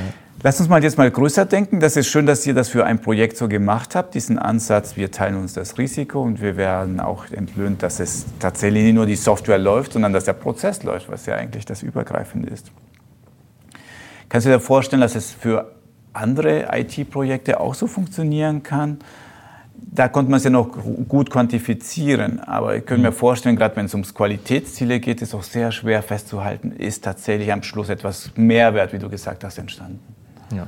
Lass 0.47 0.61
uns 0.61 0.69
mal 0.69 0.81
jetzt 0.81 0.97
mal 0.97 1.11
größer 1.11 1.43
denken. 1.43 1.81
Das 1.81 1.97
ist 1.97 2.07
schön, 2.07 2.25
dass 2.25 2.47
ihr 2.47 2.53
das 2.53 2.69
für 2.69 2.85
ein 2.85 3.01
Projekt 3.01 3.35
so 3.35 3.49
gemacht 3.49 3.95
habt, 3.95 4.15
diesen 4.15 4.39
Ansatz, 4.39 4.95
wir 4.95 5.11
teilen 5.11 5.35
uns 5.35 5.51
das 5.51 5.77
Risiko 5.77 6.21
und 6.21 6.39
wir 6.41 6.55
werden 6.55 7.01
auch 7.01 7.25
entlöhnt, 7.31 7.83
dass 7.83 7.99
es 7.99 8.25
tatsächlich 8.39 8.85
nicht 8.85 8.93
nur 8.93 9.05
die 9.05 9.17
Software 9.17 9.57
läuft, 9.57 9.91
sondern 9.91 10.13
dass 10.13 10.23
der 10.23 10.31
Prozess 10.31 10.83
läuft, 10.83 11.11
was 11.11 11.25
ja 11.25 11.35
eigentlich 11.35 11.65
das 11.65 11.83
Übergreifende 11.83 12.49
ist. 12.49 12.71
Kannst 14.29 14.47
du 14.47 14.51
dir 14.51 14.61
vorstellen, 14.61 15.01
dass 15.01 15.15
es 15.15 15.31
für 15.31 15.75
andere 16.13 16.69
IT-Projekte 16.71 17.59
auch 17.59 17.73
so 17.73 17.85
funktionieren 17.85 18.63
kann? 18.63 18.99
Da 19.75 20.07
konnte 20.07 20.31
man 20.31 20.37
es 20.37 20.45
ja 20.45 20.49
noch 20.49 20.69
gut 21.09 21.29
quantifizieren, 21.29 22.39
aber 22.39 22.77
ich 22.77 22.85
könnte 22.85 23.03
mir 23.03 23.11
mhm. 23.11 23.15
vorstellen, 23.15 23.57
gerade 23.57 23.75
wenn 23.75 23.87
es 23.87 23.93
ums 23.93 24.13
Qualitätsziele 24.13 25.01
geht, 25.01 25.21
ist 25.21 25.27
es 25.27 25.35
auch 25.35 25.43
sehr 25.43 25.73
schwer 25.73 26.01
festzuhalten, 26.01 26.71
ist 26.71 27.03
tatsächlich 27.03 27.51
am 27.51 27.63
Schluss 27.63 27.89
etwas 27.89 28.31
Mehrwert, 28.37 28.93
wie 28.93 28.99
du 28.99 29.09
gesagt 29.09 29.43
hast, 29.43 29.57
entstanden. 29.57 30.16
Ja. 30.51 30.67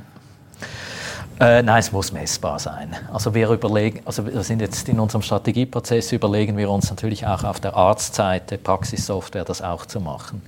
Äh, 1.40 1.62
nein, 1.62 1.80
es 1.80 1.90
muss 1.90 2.12
messbar 2.12 2.58
sein. 2.58 2.94
Also 3.12 3.34
wir 3.34 3.48
überlegen, 3.48 4.02
also 4.04 4.26
wir 4.26 4.42
sind 4.42 4.60
jetzt 4.60 4.86
in 4.90 5.00
unserem 5.00 5.22
Strategieprozess 5.22 6.12
überlegen 6.12 6.56
wir 6.58 6.68
uns 6.70 6.90
natürlich 6.90 7.26
auch 7.26 7.44
auf 7.44 7.60
der 7.60 7.74
Arztseite 7.74 8.58
Praxissoftware 8.58 9.44
das 9.44 9.62
auch 9.62 9.86
zu 9.86 10.00
machen. 10.00 10.42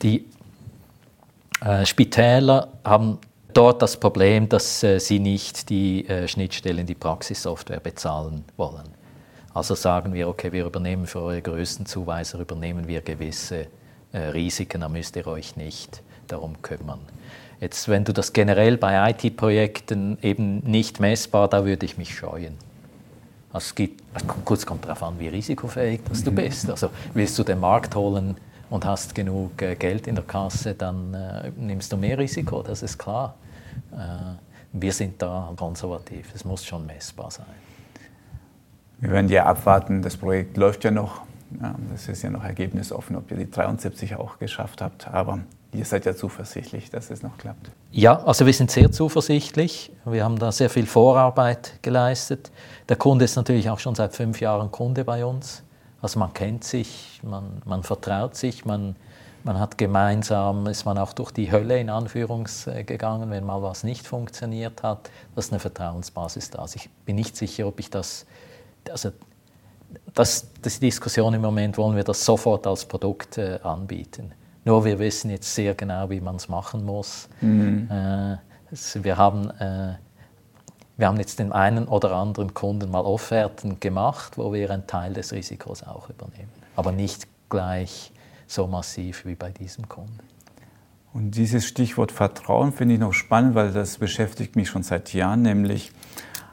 Die 0.00 0.24
äh, 1.60 1.84
Spitäler 1.84 2.68
haben 2.84 3.18
dort 3.52 3.82
das 3.82 3.98
Problem, 3.98 4.48
dass 4.48 4.82
äh, 4.82 4.98
sie 4.98 5.18
nicht 5.18 5.68
die 5.68 6.08
äh, 6.08 6.26
Schnittstellen, 6.26 6.86
die 6.86 6.94
Praxissoftware 6.94 7.80
bezahlen 7.80 8.44
wollen. 8.56 8.88
Also 9.52 9.74
sagen 9.74 10.14
wir, 10.14 10.28
okay, 10.28 10.52
wir 10.52 10.64
übernehmen 10.64 11.06
für 11.06 11.20
eure 11.20 11.42
Größenzuweiser 11.42 12.38
übernehmen 12.38 12.88
wir 12.88 13.02
gewisse 13.02 13.66
äh, 14.12 14.18
Risiken, 14.18 14.80
da 14.80 14.88
müsst 14.88 15.16
ihr 15.16 15.26
euch 15.26 15.56
nicht 15.56 16.02
darum 16.28 16.62
kümmern. 16.62 17.00
Jetzt, 17.60 17.88
wenn 17.90 18.04
du 18.04 18.14
das 18.14 18.32
generell 18.32 18.78
bei 18.78 19.10
IT-Projekten 19.10 20.16
eben 20.22 20.60
nicht 20.60 20.98
messbar, 20.98 21.46
da 21.46 21.66
würde 21.66 21.84
ich 21.84 21.98
mich 21.98 22.16
scheuen. 22.16 22.54
Also 23.52 23.66
es 23.66 23.74
gibt, 23.74 24.02
kurz 24.46 24.64
kommt 24.64 24.86
darauf 24.86 25.02
an, 25.02 25.18
wie 25.18 25.28
risikofähig 25.28 26.00
dass 26.08 26.24
du 26.24 26.32
bist. 26.32 26.70
Also 26.70 26.88
willst 27.12 27.38
du 27.38 27.44
den 27.44 27.60
Markt 27.60 27.94
holen 27.94 28.36
und 28.70 28.86
hast 28.86 29.14
genug 29.14 29.60
äh, 29.60 29.74
Geld 29.74 30.06
in 30.06 30.14
der 30.14 30.24
Kasse, 30.24 30.74
dann 30.74 31.12
äh, 31.12 31.50
nimmst 31.56 31.92
du 31.92 31.96
mehr 31.98 32.16
Risiko, 32.16 32.62
das 32.62 32.82
ist 32.82 32.96
klar. 32.96 33.34
Äh, 33.92 33.96
wir 34.72 34.92
sind 34.92 35.20
da 35.20 35.52
konservativ, 35.56 36.32
es 36.34 36.44
muss 36.44 36.64
schon 36.64 36.86
messbar 36.86 37.30
sein. 37.30 37.46
Wir 39.00 39.10
werden 39.10 39.28
ja 39.28 39.44
abwarten, 39.44 40.00
das 40.00 40.16
Projekt 40.16 40.56
läuft 40.56 40.84
ja 40.84 40.90
noch. 40.90 41.22
Ja, 41.60 41.74
das 41.90 42.08
ist 42.08 42.22
ja 42.22 42.30
noch 42.30 42.44
ergebnisoffen, 42.44 43.16
ob 43.16 43.30
ihr 43.32 43.36
die 43.36 43.50
73 43.50 44.14
auch 44.14 44.38
geschafft 44.38 44.80
habt. 44.80 45.08
Aber 45.08 45.40
Ihr 45.72 45.84
seid 45.84 46.04
ja 46.04 46.16
zuversichtlich, 46.16 46.90
dass 46.90 47.10
es 47.10 47.22
noch 47.22 47.38
klappt. 47.38 47.70
Ja, 47.92 48.24
also 48.24 48.44
wir 48.44 48.52
sind 48.52 48.72
sehr 48.72 48.90
zuversichtlich. 48.90 49.92
Wir 50.04 50.24
haben 50.24 50.38
da 50.38 50.50
sehr 50.50 50.68
viel 50.68 50.86
Vorarbeit 50.86 51.74
geleistet. 51.82 52.50
Der 52.88 52.96
Kunde 52.96 53.24
ist 53.24 53.36
natürlich 53.36 53.70
auch 53.70 53.78
schon 53.78 53.94
seit 53.94 54.14
fünf 54.16 54.40
Jahren 54.40 54.72
Kunde 54.72 55.04
bei 55.04 55.24
uns. 55.24 55.62
Also 56.02 56.18
man 56.18 56.32
kennt 56.32 56.64
sich, 56.64 57.20
man, 57.22 57.62
man 57.64 57.84
vertraut 57.84 58.34
sich, 58.34 58.64
man, 58.64 58.96
man 59.44 59.60
hat 59.60 59.78
gemeinsam, 59.78 60.66
ist 60.66 60.86
man 60.86 60.98
auch 60.98 61.12
durch 61.12 61.30
die 61.30 61.52
Hölle 61.52 61.78
in 61.78 61.88
Anführungs 61.88 62.66
äh, 62.66 62.82
gegangen, 62.82 63.30
wenn 63.30 63.44
mal 63.44 63.62
was 63.62 63.84
nicht 63.84 64.06
funktioniert 64.06 64.82
hat. 64.82 65.10
Das 65.36 65.46
ist 65.46 65.52
eine 65.52 65.60
Vertrauensbasis 65.60 66.50
da. 66.50 66.60
Also 66.60 66.76
ich 66.76 66.90
bin 67.04 67.14
nicht 67.14 67.36
sicher, 67.36 67.68
ob 67.68 67.78
ich 67.78 67.90
das, 67.90 68.26
also 68.90 69.12
das, 70.14 70.48
das 70.62 70.80
die 70.80 70.86
Diskussion 70.86 71.32
im 71.34 71.42
Moment, 71.42 71.78
wollen 71.78 71.94
wir 71.94 72.04
das 72.04 72.24
sofort 72.24 72.66
als 72.66 72.86
Produkt 72.86 73.38
äh, 73.38 73.60
anbieten. 73.62 74.32
Nur 74.64 74.84
wir 74.84 74.98
wissen 74.98 75.30
jetzt 75.30 75.54
sehr 75.54 75.74
genau, 75.74 76.10
wie 76.10 76.20
man 76.20 76.36
es 76.36 76.48
machen 76.48 76.84
muss. 76.84 77.28
Mhm. 77.40 77.88
Äh, 77.90 78.36
wir 79.02 79.16
haben 79.16 79.50
äh, 79.58 79.94
wir 81.00 81.08
haben 81.08 81.16
jetzt 81.16 81.38
den 81.38 81.50
einen 81.50 81.88
oder 81.88 82.12
anderen 82.12 82.52
Kunden 82.52 82.90
mal 82.90 83.00
Offerten 83.00 83.80
gemacht, 83.80 84.36
wo 84.36 84.52
wir 84.52 84.70
einen 84.70 84.86
Teil 84.86 85.14
des 85.14 85.32
Risikos 85.32 85.82
auch 85.82 86.10
übernehmen. 86.10 86.50
Aber 86.76 86.92
nicht 86.92 87.26
gleich 87.48 88.12
so 88.46 88.66
massiv 88.66 89.24
wie 89.24 89.34
bei 89.34 89.50
diesem 89.50 89.88
Kunden. 89.88 90.18
Und 91.14 91.30
dieses 91.30 91.66
Stichwort 91.66 92.12
Vertrauen 92.12 92.74
finde 92.74 92.94
ich 92.94 93.00
noch 93.00 93.14
spannend, 93.14 93.54
weil 93.54 93.72
das 93.72 93.96
beschäftigt 93.96 94.56
mich 94.56 94.68
schon 94.68 94.82
seit 94.82 95.14
Jahren, 95.14 95.40
nämlich 95.40 95.90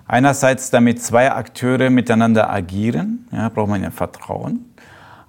einerseits 0.08 0.72
damit 0.72 1.04
zwei 1.04 1.30
Akteure 1.30 1.90
miteinander 1.90 2.50
agieren, 2.50 3.28
ja, 3.34 3.50
braucht 3.50 3.68
man 3.68 3.84
ja 3.84 3.92
Vertrauen. 3.92 4.67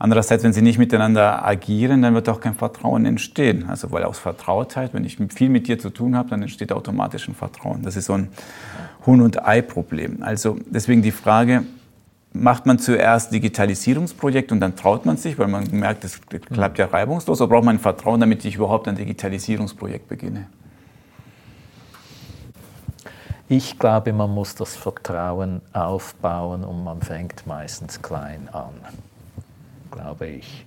Andererseits, 0.01 0.45
wenn 0.45 0.53
sie 0.53 0.63
nicht 0.63 0.79
miteinander 0.79 1.45
agieren, 1.45 2.03
dann 2.03 2.15
wird 2.15 2.29
auch 2.29 2.41
kein 2.41 2.55
Vertrauen 2.55 3.05
entstehen. 3.05 3.69
Also 3.69 3.91
weil 3.91 4.05
aus 4.05 4.19
Vertrautheit, 4.19 4.95
wenn 4.95 5.05
ich 5.05 5.19
viel 5.35 5.49
mit 5.49 5.67
dir 5.67 5.79
zu 5.79 5.91
tun 5.91 6.17
habe, 6.17 6.31
dann 6.31 6.43
entsteht 6.43 6.73
automatisch 6.73 7.27
ein 7.29 7.35
Vertrauen. 7.35 7.83
Das 7.83 7.97
ist 7.97 8.05
so 8.05 8.13
ein 8.13 8.29
Huhn- 9.07 9.21
und 9.21 9.45
Ei-Problem. 9.45 10.23
Also 10.23 10.57
deswegen 10.71 11.03
die 11.03 11.11
Frage, 11.11 11.65
macht 12.33 12.67
man 12.67 12.79
zuerst 12.79 13.33
Digitalisierungsprojekt 13.33 14.53
und 14.53 14.61
dann 14.61 14.77
traut 14.77 15.05
man 15.05 15.17
sich, 15.17 15.37
weil 15.37 15.49
man 15.49 15.69
merkt, 15.73 16.05
es 16.05 16.21
klappt 16.53 16.79
ja 16.79 16.87
reibungslos, 16.87 17.41
oder 17.41 17.51
braucht 17.51 17.65
man 17.65 17.81
Vertrauen, 17.81 18.21
damit 18.21 18.45
ich 18.45 18.55
überhaupt 18.55 18.87
ein 18.87 18.95
Digitalisierungsprojekt 18.95 20.09
beginne? 20.09 20.47
Ich 23.49 23.79
glaube, 23.79 24.13
man 24.13 24.31
muss 24.31 24.55
das 24.55 24.77
Vertrauen 24.77 25.63
aufbauen 25.73 26.65
und 26.65 26.85
man 26.85 27.01
fängt 27.01 27.47
meistens 27.47 28.01
klein 28.03 28.49
an 28.53 28.75
glaube 29.91 30.27
ich. 30.27 30.67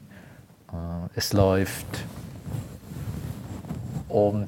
Äh, 0.72 1.10
es 1.16 1.34
läuft 1.34 1.86
und 4.08 4.48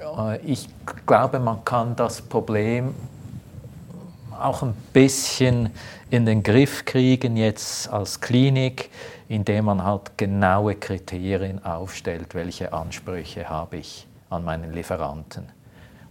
äh, 0.00 0.38
ich 0.44 0.68
glaube, 1.06 1.38
man 1.40 1.64
kann 1.64 1.96
das 1.96 2.22
Problem 2.22 2.94
auch 4.38 4.62
ein 4.62 4.74
bisschen 4.92 5.70
in 6.10 6.26
den 6.26 6.42
Griff 6.42 6.84
kriegen 6.84 7.36
jetzt 7.36 7.88
als 7.90 8.20
Klinik, 8.20 8.90
indem 9.28 9.66
man 9.66 9.84
halt 9.84 10.16
genaue 10.16 10.74
Kriterien 10.74 11.64
aufstellt, 11.64 12.34
welche 12.34 12.72
Ansprüche 12.72 13.48
habe 13.48 13.76
ich 13.76 14.06
an 14.30 14.44
meinen 14.44 14.72
Lieferanten. 14.72 15.44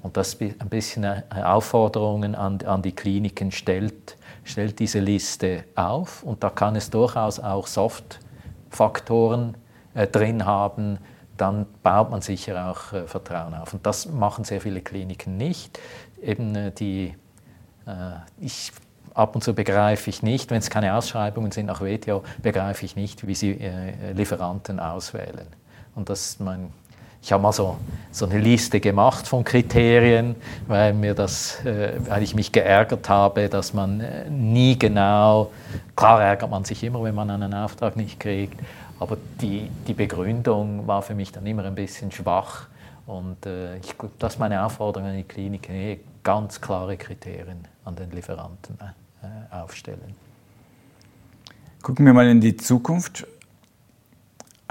Und 0.02 0.16
das 0.16 0.40
ein 0.40 0.70
bisschen 0.70 1.06
Aufforderungen 1.30 2.36
an, 2.36 2.62
an 2.62 2.82
die 2.82 2.94
Kliniken 2.94 3.52
stellt, 3.52 4.16
stellt 4.50 4.80
diese 4.80 5.00
Liste 5.00 5.64
auf 5.76 6.24
und 6.24 6.44
da 6.44 6.50
kann 6.50 6.76
es 6.76 6.90
durchaus 6.90 7.40
auch 7.40 7.68
Soft-Faktoren 7.68 9.56
äh, 9.94 10.08
drin 10.08 10.46
haben, 10.46 11.00
dann 11.38 11.66
baut 11.84 12.12
man 12.12 12.22
sicher 12.22 12.70
auch 12.70 12.94
äh, 12.94 13.08
Vertrauen 13.08 13.54
auf. 13.54 13.74
Und 13.74 13.86
das 13.86 14.08
machen 14.08 14.44
sehr 14.44 14.62
viele 14.62 14.82
Kliniken 14.82 15.38
nicht. 15.38 15.80
Eben 16.22 16.56
äh, 16.56 16.72
die, 16.72 17.16
äh, 17.86 17.92
ich, 18.40 18.72
ab 19.14 19.36
und 19.36 19.44
zu 19.44 19.54
begreife 19.54 20.10
ich 20.10 20.22
nicht, 20.22 20.52
wenn 20.52 20.60
es 20.60 20.70
keine 20.70 20.96
Ausschreibungen 20.96 21.52
sind 21.52 21.68
nach 21.68 21.82
WTO, 21.82 22.24
begreife 22.42 22.86
ich 22.86 22.96
nicht, 22.96 23.26
wie 23.26 23.36
sie 23.36 23.52
äh, 23.52 24.12
Lieferanten 24.12 24.80
auswählen. 24.80 25.48
Und 25.96 26.10
das 26.10 26.32
ist 26.32 26.42
mein 26.42 26.72
ich 27.22 27.32
habe 27.32 27.44
mal 27.44 27.52
so, 27.52 27.78
so 28.12 28.26
eine 28.26 28.40
Liste 28.40 28.80
gemacht 28.80 29.28
von 29.28 29.44
Kriterien, 29.44 30.36
weil, 30.68 30.94
mir 30.94 31.14
das, 31.14 31.64
äh, 31.66 31.94
weil 32.08 32.24
ich 32.24 32.34
mich 32.36 32.52
geärgert 32.52 33.10
habe, 33.10 33.50
dass 33.50 33.74
man 33.74 34.00
äh, 34.00 34.30
nie 34.30 34.78
genau, 34.78 35.52
klar 35.96 36.22
ärgert 36.22 36.50
man 36.50 36.64
sich 36.64 36.84
immer, 36.84 37.04
wenn 37.04 37.16
man 37.16 37.30
einen 37.30 37.54
Auftrag 37.54 37.96
nicht 37.96 38.20
kriegt, 38.20 38.60
aber 39.00 39.18
die, 39.42 39.70
die 39.88 39.94
Begründung 39.94 40.88
war 40.88 41.02
für 41.02 41.16
mich 41.16 41.32
dann 41.32 41.46
immer 41.46 41.64
ein 41.66 41.76
bisschen 41.76 42.12
schwach. 42.12 42.68
Und 43.06 43.46
äh, 43.46 43.78
ich, 43.78 43.96
das 44.20 44.34
ist 44.34 44.40
meine 44.40 44.64
Aufforderung 44.64 45.10
an 45.10 45.18
die 45.18 45.24
Klinik, 45.24 45.70
ganz 46.24 46.62
klare 46.62 46.96
Kriterien 46.96 47.66
an 47.86 47.96
den 47.96 48.12
Lieferanten 48.12 48.78
äh, 48.80 49.56
aufstellen. 49.56 50.16
Gucken 51.82 52.06
wir 52.06 52.14
mal 52.14 52.28
in 52.28 52.42
die 52.42 52.56
Zukunft. 52.56 53.26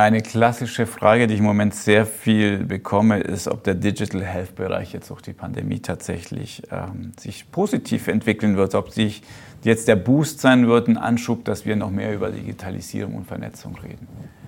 Eine 0.01 0.23
klassische 0.23 0.87
Frage, 0.87 1.27
die 1.27 1.35
ich 1.35 1.41
im 1.41 1.47
Moment 1.47 1.75
sehr 1.75 2.07
viel 2.07 2.59
bekomme, 2.59 3.19
ist, 3.19 3.49
ob 3.49 3.65
der 3.65 3.75
Digital 3.75 4.23
Health 4.23 4.55
Bereich 4.55 4.93
jetzt 4.93 5.11
durch 5.11 5.23
die 5.23 5.33
Pandemie 5.33 5.81
tatsächlich 5.81 6.63
ähm, 6.71 7.11
sich 7.19 7.51
positiv 7.51 8.07
entwickeln 8.07 8.57
wird, 8.57 8.77
ob 8.77 8.93
sich 8.93 9.23
jetzt 9.65 9.89
der 9.89 9.97
Boost 9.97 10.41
sein 10.41 10.69
wird, 10.69 10.87
ein 10.87 10.99
Anschub, 10.99 11.45
dass 11.45 11.67
wir 11.67 11.75
noch 11.75 11.91
mehr 11.91 12.15
über 12.15 12.31
Digitalisierung 12.31 13.17
und 13.17 13.27
Vernetzung 13.27 13.77
reden. 13.83 14.07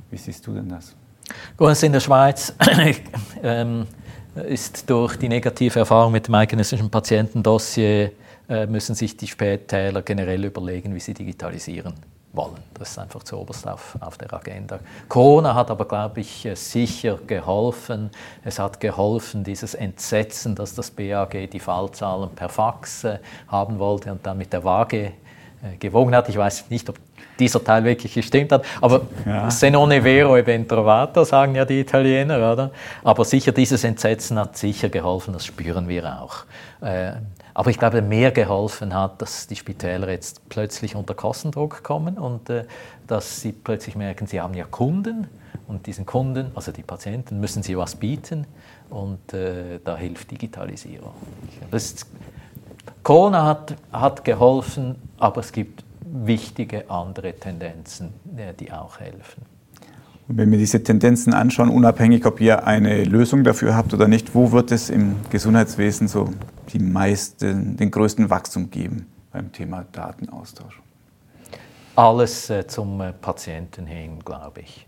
Wie 0.09 0.19
siehst 0.19 0.47
du 0.47 0.55
denn 0.55 0.69
das? 0.69 0.95
Gut, 1.57 1.83
in 1.83 1.91
der 1.91 1.99
Schweiz 1.99 2.55
ähm, 3.43 3.89
ist 4.47 4.89
durch 4.89 5.17
die 5.17 5.29
negative 5.29 5.81
Erfahrung 5.81 6.13
mit 6.13 6.29
dem 6.29 6.35
eidgenössischen 6.37 6.91
Patientendossier 6.91 8.13
äh, 8.49 8.67
müssen 8.69 8.95
sich 8.95 9.17
die 9.17 9.27
Spättäler 9.27 10.03
generell 10.03 10.45
überlegen, 10.45 10.95
wie 10.95 11.01
sie 11.01 11.13
digitalisieren 11.13 11.95
wollen. 12.33 12.57
Das 12.75 12.91
ist 12.91 12.99
einfach 12.99 13.23
zuoberst 13.23 13.67
auf, 13.67 13.97
auf 14.01 14.17
der 14.17 14.33
Agenda. 14.33 14.79
Corona 15.09 15.55
hat 15.55 15.71
aber, 15.71 15.85
glaube 15.85 16.21
ich, 16.21 16.47
äh, 16.47 16.55
sicher 16.55 17.19
geholfen. 17.27 18.11
Es 18.45 18.59
hat 18.59 18.81
geholfen, 18.81 19.43
dieses 19.43 19.75
Entsetzen, 19.75 20.55
dass 20.55 20.75
das 20.75 20.91
BAG 20.91 21.51
die 21.51 21.61
Fallzahlen 21.61 22.31
per 22.31 22.49
Fax 22.49 23.05
äh, 23.05 23.19
haben 23.49 23.79
wollte 23.79 24.13
und 24.13 24.25
dann 24.25 24.39
mit 24.39 24.53
der 24.53 24.63
Waage 24.63 25.07
äh, 25.63 25.77
gewogen 25.79 26.15
hat. 26.15 26.29
Ich 26.29 26.37
weiß 26.37 26.71
nicht, 26.71 26.89
ob 26.89 26.99
dieser 27.39 27.65
Teil 27.65 27.85
wirklich 27.85 28.15
gestimmt 28.15 28.53
hat, 28.53 28.65
aber 28.81 29.03
ja. 29.25 29.51
se 29.51 29.71
non 29.71 29.91
è 29.91 30.01
vero 30.01 30.37
e 30.37 30.43
ben 30.43 30.67
trovato, 30.67 31.25
sagen 31.25 31.55
ja 31.55 31.65
die 31.65 31.81
Italiener, 31.81 32.53
oder? 32.53 32.71
Aber 33.03 33.25
sicher, 33.25 33.51
dieses 33.51 33.83
Entsetzen 33.83 34.39
hat 34.39 34.59
sicher 34.59 34.91
geholfen, 34.91 35.33
das 35.33 35.47
spüren 35.47 35.89
wir 35.89 36.21
auch. 36.21 36.45
Aber 37.61 37.69
ich 37.69 37.79
glaube, 37.79 38.01
mehr 38.01 38.31
geholfen 38.31 38.95
hat, 38.95 39.21
dass 39.21 39.47
die 39.47 39.55
Spitäler 39.55 40.09
jetzt 40.09 40.49
plötzlich 40.49 40.97
unter 40.97 41.13
Kostendruck 41.13 41.83
kommen 41.83 42.17
und 42.17 42.49
äh, 42.49 42.65
dass 43.07 43.43
sie 43.43 43.53
plötzlich 43.53 43.97
merken, 43.97 44.27
sie 44.27 44.41
haben 44.41 44.55
ja 44.55 44.65
Kunden 44.65 45.29
und 45.69 45.87
diesen 45.87 46.07
Kunden, 46.07 46.53
also 46.55 46.73
die 46.73 46.83
Patienten, 46.83 47.39
müssen 47.39 47.63
sie 47.63 47.77
was 47.77 47.97
bieten 47.97 48.47
und 48.89 49.35
äh, 49.35 49.79
da 49.85 49.95
hilft 49.95 50.31
Digitalisierung. 50.31 51.13
Das 51.71 51.97
Corona 53.03 53.45
hat, 53.45 53.75
hat 53.93 54.25
geholfen, 54.25 54.97
aber 55.19 55.41
es 55.41 55.53
gibt 55.53 55.85
wichtige 56.01 56.89
andere 56.89 57.35
Tendenzen, 57.35 58.15
äh, 58.39 58.55
die 58.55 58.73
auch 58.73 59.01
helfen. 59.01 59.43
Und 60.31 60.37
wenn 60.37 60.53
wir 60.53 60.59
diese 60.59 60.81
Tendenzen 60.81 61.35
anschauen, 61.35 61.71
unabhängig, 61.71 62.25
ob 62.25 62.41
ihr 62.41 62.65
eine 62.65 63.03
Lösung 63.03 63.43
dafür 63.43 63.75
habt 63.75 63.93
oder 63.93 64.07
nicht, 64.07 64.33
wo 64.33 64.53
wird 64.53 64.71
es 64.71 64.89
im 64.89 65.17
Gesundheitswesen 65.29 66.07
so 66.07 66.29
die 66.73 66.79
meisten, 66.79 67.77
den 67.77 67.91
größten 67.91 68.31
Wachstum 68.31 68.71
geben 68.71 69.09
beim 69.33 69.51
Thema 69.51 69.85
Datenaustausch? 69.91 70.81
Alles 71.97 72.49
äh, 72.49 72.65
zum 72.65 73.01
äh, 73.01 73.13
Patienten 73.13 73.87
hin, 73.87 74.21
glaube 74.25 74.61
ich. 74.61 74.87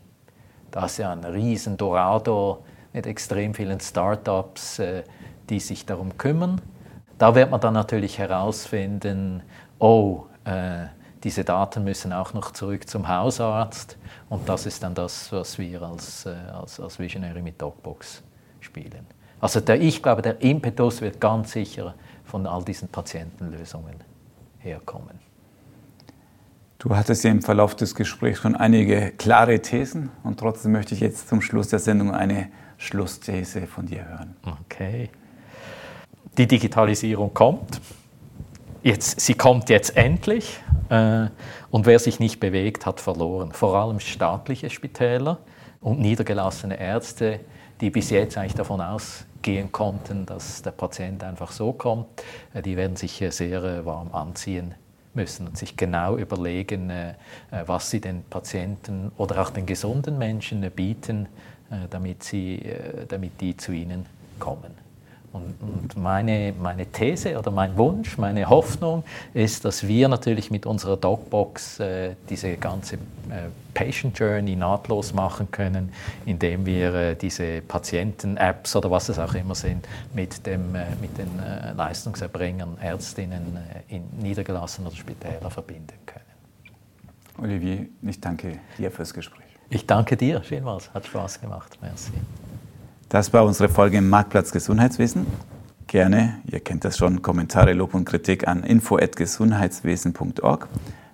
Das 0.71 0.93
ist 0.93 0.99
ja 0.99 1.11
ein 1.11 1.25
riesen 1.25 1.77
Dorado 1.77 2.63
mit 2.93 3.09
extrem 3.09 3.53
vielen 3.53 3.81
Startups, 3.81 4.79
äh, 4.79 5.03
die 5.51 5.59
sich 5.59 5.85
darum 5.85 6.17
kümmern. 6.19 6.61
Da 7.19 7.35
wird 7.35 7.51
man 7.51 7.61
dann 7.61 7.75
natürlich 7.75 8.17
herausfinden, 8.17 9.43
oh, 9.81 10.23
äh, 10.45 10.85
diese 11.25 11.45
Daten 11.45 11.85
müssen 11.85 12.13
auch 12.13 12.35
noch 12.35 12.53
zurück 12.53 12.89
zum 12.89 13.09
Hausarzt 13.09 13.97
und 14.29 14.49
das 14.49 14.67
ist 14.67 14.83
dann 14.83 14.95
das, 14.95 15.31
was 15.33 15.59
wir 15.59 15.83
als, 15.83 16.27
äh, 16.27 16.31
als, 16.53 16.81
als 16.81 16.99
Visionary 16.99 17.43
mit 17.43 17.61
Dogbox 17.61 18.23
spielen. 18.61 19.07
Also 19.41 19.61
der, 19.61 19.81
ich 19.81 20.03
glaube, 20.03 20.23
der 20.23 20.41
Impetus 20.41 21.01
wird 21.01 21.21
ganz 21.21 21.53
sicher 21.53 21.95
von 22.25 22.47
all 22.47 22.63
diesen 22.65 22.89
Patientenlösungen 22.89 23.97
herkommen. 24.59 25.19
Du 26.79 26.97
hattest 26.97 27.23
ja 27.23 27.31
im 27.31 27.43
Verlauf 27.43 27.77
des 27.77 27.95
Gesprächs 27.95 28.41
schon 28.41 28.57
einige 28.57 29.13
klare 29.13 29.61
Thesen 29.61 30.11
und 30.25 30.41
trotzdem 30.41 30.73
möchte 30.73 30.95
ich 30.95 31.01
jetzt 31.01 31.29
zum 31.29 31.41
Schluss 31.41 31.69
der 31.69 31.79
Sendung 31.79 32.13
eine 32.13 32.49
Schlussthese 32.77 33.69
von 33.69 33.87
dir 33.87 34.05
hören. 34.09 34.35
Okay. 34.65 35.09
Die 36.37 36.49
Digitalisierung 36.49 37.33
kommt. 37.33 37.81
Jetzt, 38.83 39.21
sie 39.21 39.35
kommt 39.35 39.69
jetzt 39.69 39.97
endlich. 39.97 40.59
Äh, 40.89 41.29
und 41.71 41.87
wer 41.87 41.99
sich 42.01 42.19
nicht 42.19 42.41
bewegt, 42.41 42.85
hat 42.85 43.01
verloren. 43.01 43.53
Vor 43.53 43.77
allem 43.77 44.01
staatliche 44.01 44.71
Spitäler 44.71 45.39
und 45.81 46.01
niedergelassene 46.01 46.81
Ärzte, 46.81 47.39
die 47.81 47.91
bis 47.91 48.11
jetzt 48.11 48.37
eigentlich 48.37 48.55
davon 48.55 48.81
ausgehen 48.81 49.71
konnten, 49.71 50.27
dass 50.27 50.63
der 50.63 50.73
Patient 50.73 51.23
einfach 51.23 51.53
so 51.53 51.73
kommt, 51.73 52.07
äh, 52.55 52.63
die 52.63 52.77
werden 52.77 52.97
sich 52.97 53.25
sehr 53.31 53.63
äh, 53.63 53.87
warm 53.87 54.13
anziehen 54.13 54.75
müssen 55.15 55.47
und 55.47 55.59
sich 55.59 55.77
genau 55.77 56.17
überlegen, 56.17 56.91
was 57.67 57.91
sie 57.91 58.01
den 58.01 58.25
Patienten 58.25 59.13
oder 59.19 59.43
auch 59.43 59.51
den 59.51 59.67
gesunden 59.67 60.17
Menschen 60.17 60.63
bieten, 60.71 61.29
damit, 61.91 62.23
sie, 62.23 62.63
damit 63.09 63.39
die 63.43 63.55
zu 63.55 63.73
ihnen 63.73 64.07
kommen. 64.39 64.82
Und, 65.33 65.55
und 65.63 65.97
meine, 65.97 66.53
meine 66.61 66.87
These 66.87 67.39
oder 67.39 67.51
mein 67.51 67.77
Wunsch, 67.79 68.19
meine 68.19 68.49
Hoffnung 68.51 69.03
ist, 69.33 69.65
dass 69.65 69.87
wir 69.87 70.09
natürlich 70.09 70.51
mit 70.51 70.67
unserer 70.67 70.97
Dogbox 70.99 71.81
äh, 71.81 72.17
diese 72.29 72.57
ganze 72.59 72.97
äh, 72.97 73.49
Patient 73.73 74.19
Journey 74.19 74.57
nahtlos 74.57 75.15
machen 75.15 75.51
können, 75.51 75.93
indem 76.27 76.67
wir 76.67 76.95
äh, 76.95 77.17
diese 77.17 77.63
Patienten-Apps 77.63 78.77
oder 78.77 78.91
was 78.91 79.09
es 79.09 79.19
auch 79.19 79.35
immer 79.35 79.55
sind, 79.55 79.89
mit, 80.13 80.47
dem, 80.47 80.75
äh, 80.75 80.85
mit 81.01 81.17
den 81.17 81.39
äh, 81.39 81.73
Leistungserbringern, 81.73 82.77
Ärztinnen 82.79 83.57
äh, 83.57 83.97
in 83.97 84.05
niedergelassenen 84.21 84.89
oder 84.89 84.97
Spitäler 84.97 85.51
verbinden 85.51 85.95
können. 86.05 86.23
Olivier, 87.39 87.87
ich 88.03 88.21
danke 88.21 88.59
dir 88.77 88.91
fürs 88.91 89.15
Gespräch. 89.15 89.47
Ich 89.71 89.87
danke 89.87 90.19
dir 90.19 90.43
vielmals, 90.43 90.93
hat 90.93 91.07
Spaß 91.07 91.41
gemacht. 91.41 91.79
Merci. 91.81 92.13
Das 93.13 93.33
war 93.35 93.45
unsere 93.45 93.69
Folge 93.69 93.99
im 93.99 94.09
Marktplatz 94.09 94.53
Gesundheitswesen. 94.53 95.27
Gerne, 95.87 96.39
ihr 96.51 96.61
kennt 96.61 96.87
das 96.87 96.97
schon, 96.97 97.21
Kommentare, 97.21 97.75
Lob 97.75 97.93
und 97.93 98.07
Kritik 98.07 98.49
an 98.49 98.65
info.gesundheitswesen.org. 98.65 100.67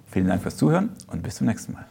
Vielen 0.09 0.29
Dank 0.29 0.43
fürs 0.43 0.57
Zuhören 0.57 0.91
und 1.09 1.25
bis 1.25 1.35
zum 1.35 1.49
nächsten 1.49 1.73
Mal. 1.73 1.87